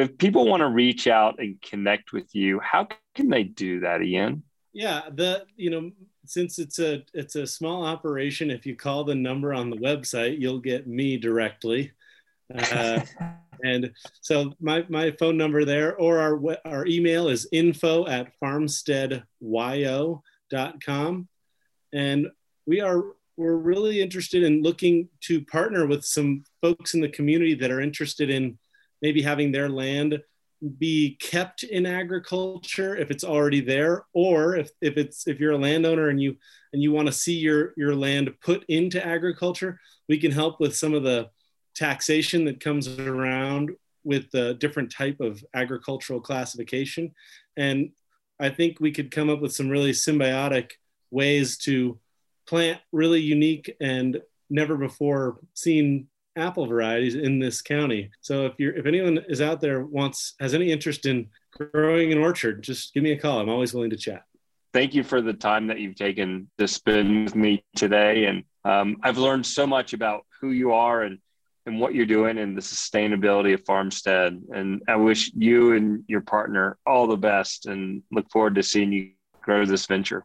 If 0.00 0.18
people 0.18 0.46
want 0.46 0.60
to 0.60 0.68
reach 0.68 1.06
out 1.06 1.38
and 1.38 1.60
connect 1.62 2.12
with 2.12 2.34
you, 2.34 2.60
how 2.60 2.88
can 3.14 3.28
they 3.28 3.44
do 3.44 3.80
that, 3.80 4.02
Ian? 4.02 4.42
Yeah, 4.72 5.02
the 5.12 5.44
you 5.56 5.70
know 5.70 5.90
since 6.26 6.58
it's 6.58 6.78
a 6.78 7.04
it's 7.12 7.36
a 7.36 7.46
small 7.46 7.84
operation, 7.84 8.50
if 8.50 8.66
you 8.66 8.76
call 8.76 9.04
the 9.04 9.14
number 9.14 9.52
on 9.52 9.70
the 9.70 9.76
website, 9.76 10.40
you'll 10.40 10.60
get 10.60 10.86
me 10.86 11.16
directly. 11.16 11.92
Uh, 12.54 13.00
and 13.62 13.92
so 14.20 14.52
my, 14.60 14.84
my 14.88 15.12
phone 15.12 15.36
number 15.36 15.64
there 15.64 15.96
or 15.96 16.18
our, 16.18 16.40
our 16.64 16.84
email 16.86 17.28
is 17.28 17.46
info 17.52 18.04
at 18.06 18.32
farmsteadwyo.com. 18.42 21.28
And 21.92 22.28
we 22.66 22.80
are, 22.80 23.04
we're 23.36 23.56
really 23.56 24.00
interested 24.00 24.42
in 24.42 24.62
looking 24.62 25.08
to 25.22 25.44
partner 25.44 25.86
with 25.86 26.04
some 26.04 26.44
folks 26.60 26.94
in 26.94 27.00
the 27.00 27.08
community 27.08 27.54
that 27.54 27.70
are 27.70 27.80
interested 27.80 28.30
in 28.30 28.58
maybe 29.02 29.22
having 29.22 29.52
their 29.52 29.68
land 29.68 30.22
be 30.78 31.16
kept 31.20 31.62
in 31.62 31.86
agriculture 31.86 32.94
if 32.94 33.10
it's 33.10 33.24
already 33.24 33.62
there 33.62 34.04
or 34.12 34.56
if, 34.56 34.70
if 34.82 34.98
it's 34.98 35.26
if 35.26 35.40
you're 35.40 35.52
a 35.52 35.58
landowner 35.58 36.10
and 36.10 36.20
you 36.20 36.36
and 36.74 36.82
you 36.82 36.92
want 36.92 37.06
to 37.06 37.12
see 37.12 37.34
your 37.34 37.72
your 37.78 37.94
land 37.94 38.30
put 38.42 38.62
into 38.68 39.04
agriculture 39.04 39.80
we 40.06 40.18
can 40.18 40.30
help 40.30 40.60
with 40.60 40.76
some 40.76 40.92
of 40.92 41.02
the 41.02 41.30
taxation 41.74 42.44
that 42.44 42.60
comes 42.60 42.88
around 42.88 43.70
with 44.04 44.30
the 44.30 44.54
different 44.54 44.90
type 44.90 45.20
of 45.20 45.44
agricultural 45.54 46.20
classification. 46.20 47.12
And 47.56 47.92
I 48.38 48.50
think 48.50 48.80
we 48.80 48.92
could 48.92 49.10
come 49.10 49.30
up 49.30 49.40
with 49.40 49.54
some 49.54 49.68
really 49.68 49.92
symbiotic 49.92 50.72
ways 51.10 51.58
to 51.58 51.98
plant 52.46 52.80
really 52.92 53.20
unique 53.20 53.76
and 53.80 54.20
never 54.48 54.76
before 54.76 55.38
seen 55.54 56.08
apple 56.36 56.66
varieties 56.66 57.14
in 57.14 57.38
this 57.38 57.62
county. 57.62 58.10
So 58.20 58.46
if 58.46 58.54
you're 58.58 58.74
if 58.76 58.86
anyone 58.86 59.24
is 59.28 59.40
out 59.40 59.60
there 59.60 59.84
wants 59.84 60.34
has 60.40 60.54
any 60.54 60.70
interest 60.70 61.06
in 61.06 61.28
growing 61.52 62.12
an 62.12 62.18
orchard, 62.18 62.62
just 62.62 62.94
give 62.94 63.02
me 63.02 63.12
a 63.12 63.18
call. 63.18 63.40
I'm 63.40 63.48
always 63.48 63.74
willing 63.74 63.90
to 63.90 63.96
chat. 63.96 64.22
Thank 64.72 64.94
you 64.94 65.02
for 65.02 65.20
the 65.20 65.32
time 65.32 65.66
that 65.66 65.80
you've 65.80 65.96
taken 65.96 66.48
to 66.58 66.68
spend 66.68 67.24
with 67.24 67.34
me 67.34 67.64
today. 67.74 68.26
And 68.26 68.44
um, 68.64 68.98
I've 69.02 69.18
learned 69.18 69.44
so 69.44 69.66
much 69.66 69.92
about 69.92 70.24
who 70.40 70.50
you 70.50 70.72
are 70.72 71.02
and 71.02 71.18
and 71.66 71.78
what 71.78 71.94
you're 71.94 72.06
doing 72.06 72.38
and 72.38 72.56
the 72.56 72.62
sustainability 72.62 73.52
of 73.52 73.64
Farmstead. 73.64 74.40
And 74.54 74.82
I 74.88 74.96
wish 74.96 75.30
you 75.34 75.74
and 75.74 76.04
your 76.08 76.22
partner 76.22 76.78
all 76.86 77.06
the 77.06 77.16
best 77.16 77.66
and 77.66 78.02
look 78.10 78.30
forward 78.30 78.54
to 78.54 78.62
seeing 78.62 78.92
you 78.92 79.10
grow 79.42 79.64
this 79.66 79.86
venture. 79.86 80.24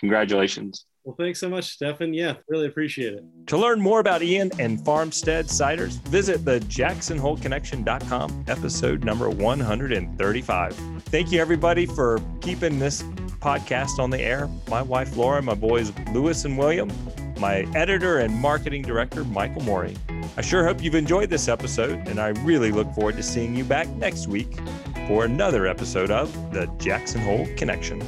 Congratulations. 0.00 0.84
Well, 1.06 1.14
thanks 1.16 1.38
so 1.38 1.48
much, 1.48 1.66
Stephan. 1.70 2.12
Yeah, 2.12 2.34
really 2.48 2.66
appreciate 2.66 3.12
it. 3.14 3.24
To 3.46 3.56
learn 3.56 3.80
more 3.80 4.00
about 4.00 4.24
Ian 4.24 4.50
and 4.58 4.84
Farmstead 4.84 5.46
Ciders, 5.46 6.00
visit 6.08 6.44
the 6.44 6.58
jacksonholeconnection.com, 6.58 8.44
episode 8.48 9.04
number 9.04 9.30
135. 9.30 10.74
Thank 11.04 11.30
you, 11.30 11.40
everybody, 11.40 11.86
for 11.86 12.18
keeping 12.40 12.80
this 12.80 13.04
podcast 13.38 14.00
on 14.00 14.10
the 14.10 14.20
air. 14.20 14.50
My 14.68 14.82
wife, 14.82 15.16
Laura, 15.16 15.40
my 15.40 15.54
boys, 15.54 15.92
Lewis 16.12 16.44
and 16.44 16.58
William, 16.58 16.90
my 17.38 17.58
editor 17.76 18.18
and 18.18 18.34
marketing 18.34 18.82
director, 18.82 19.22
Michael 19.22 19.62
Morey. 19.62 19.96
I 20.36 20.40
sure 20.40 20.66
hope 20.66 20.82
you've 20.82 20.96
enjoyed 20.96 21.30
this 21.30 21.46
episode, 21.46 22.08
and 22.08 22.18
I 22.18 22.30
really 22.42 22.72
look 22.72 22.92
forward 22.94 23.16
to 23.16 23.22
seeing 23.22 23.54
you 23.54 23.62
back 23.62 23.86
next 23.90 24.26
week 24.26 24.58
for 25.06 25.24
another 25.24 25.68
episode 25.68 26.10
of 26.10 26.32
the 26.52 26.66
Jackson 26.78 27.20
Hole 27.20 27.46
Connection. 27.56 28.02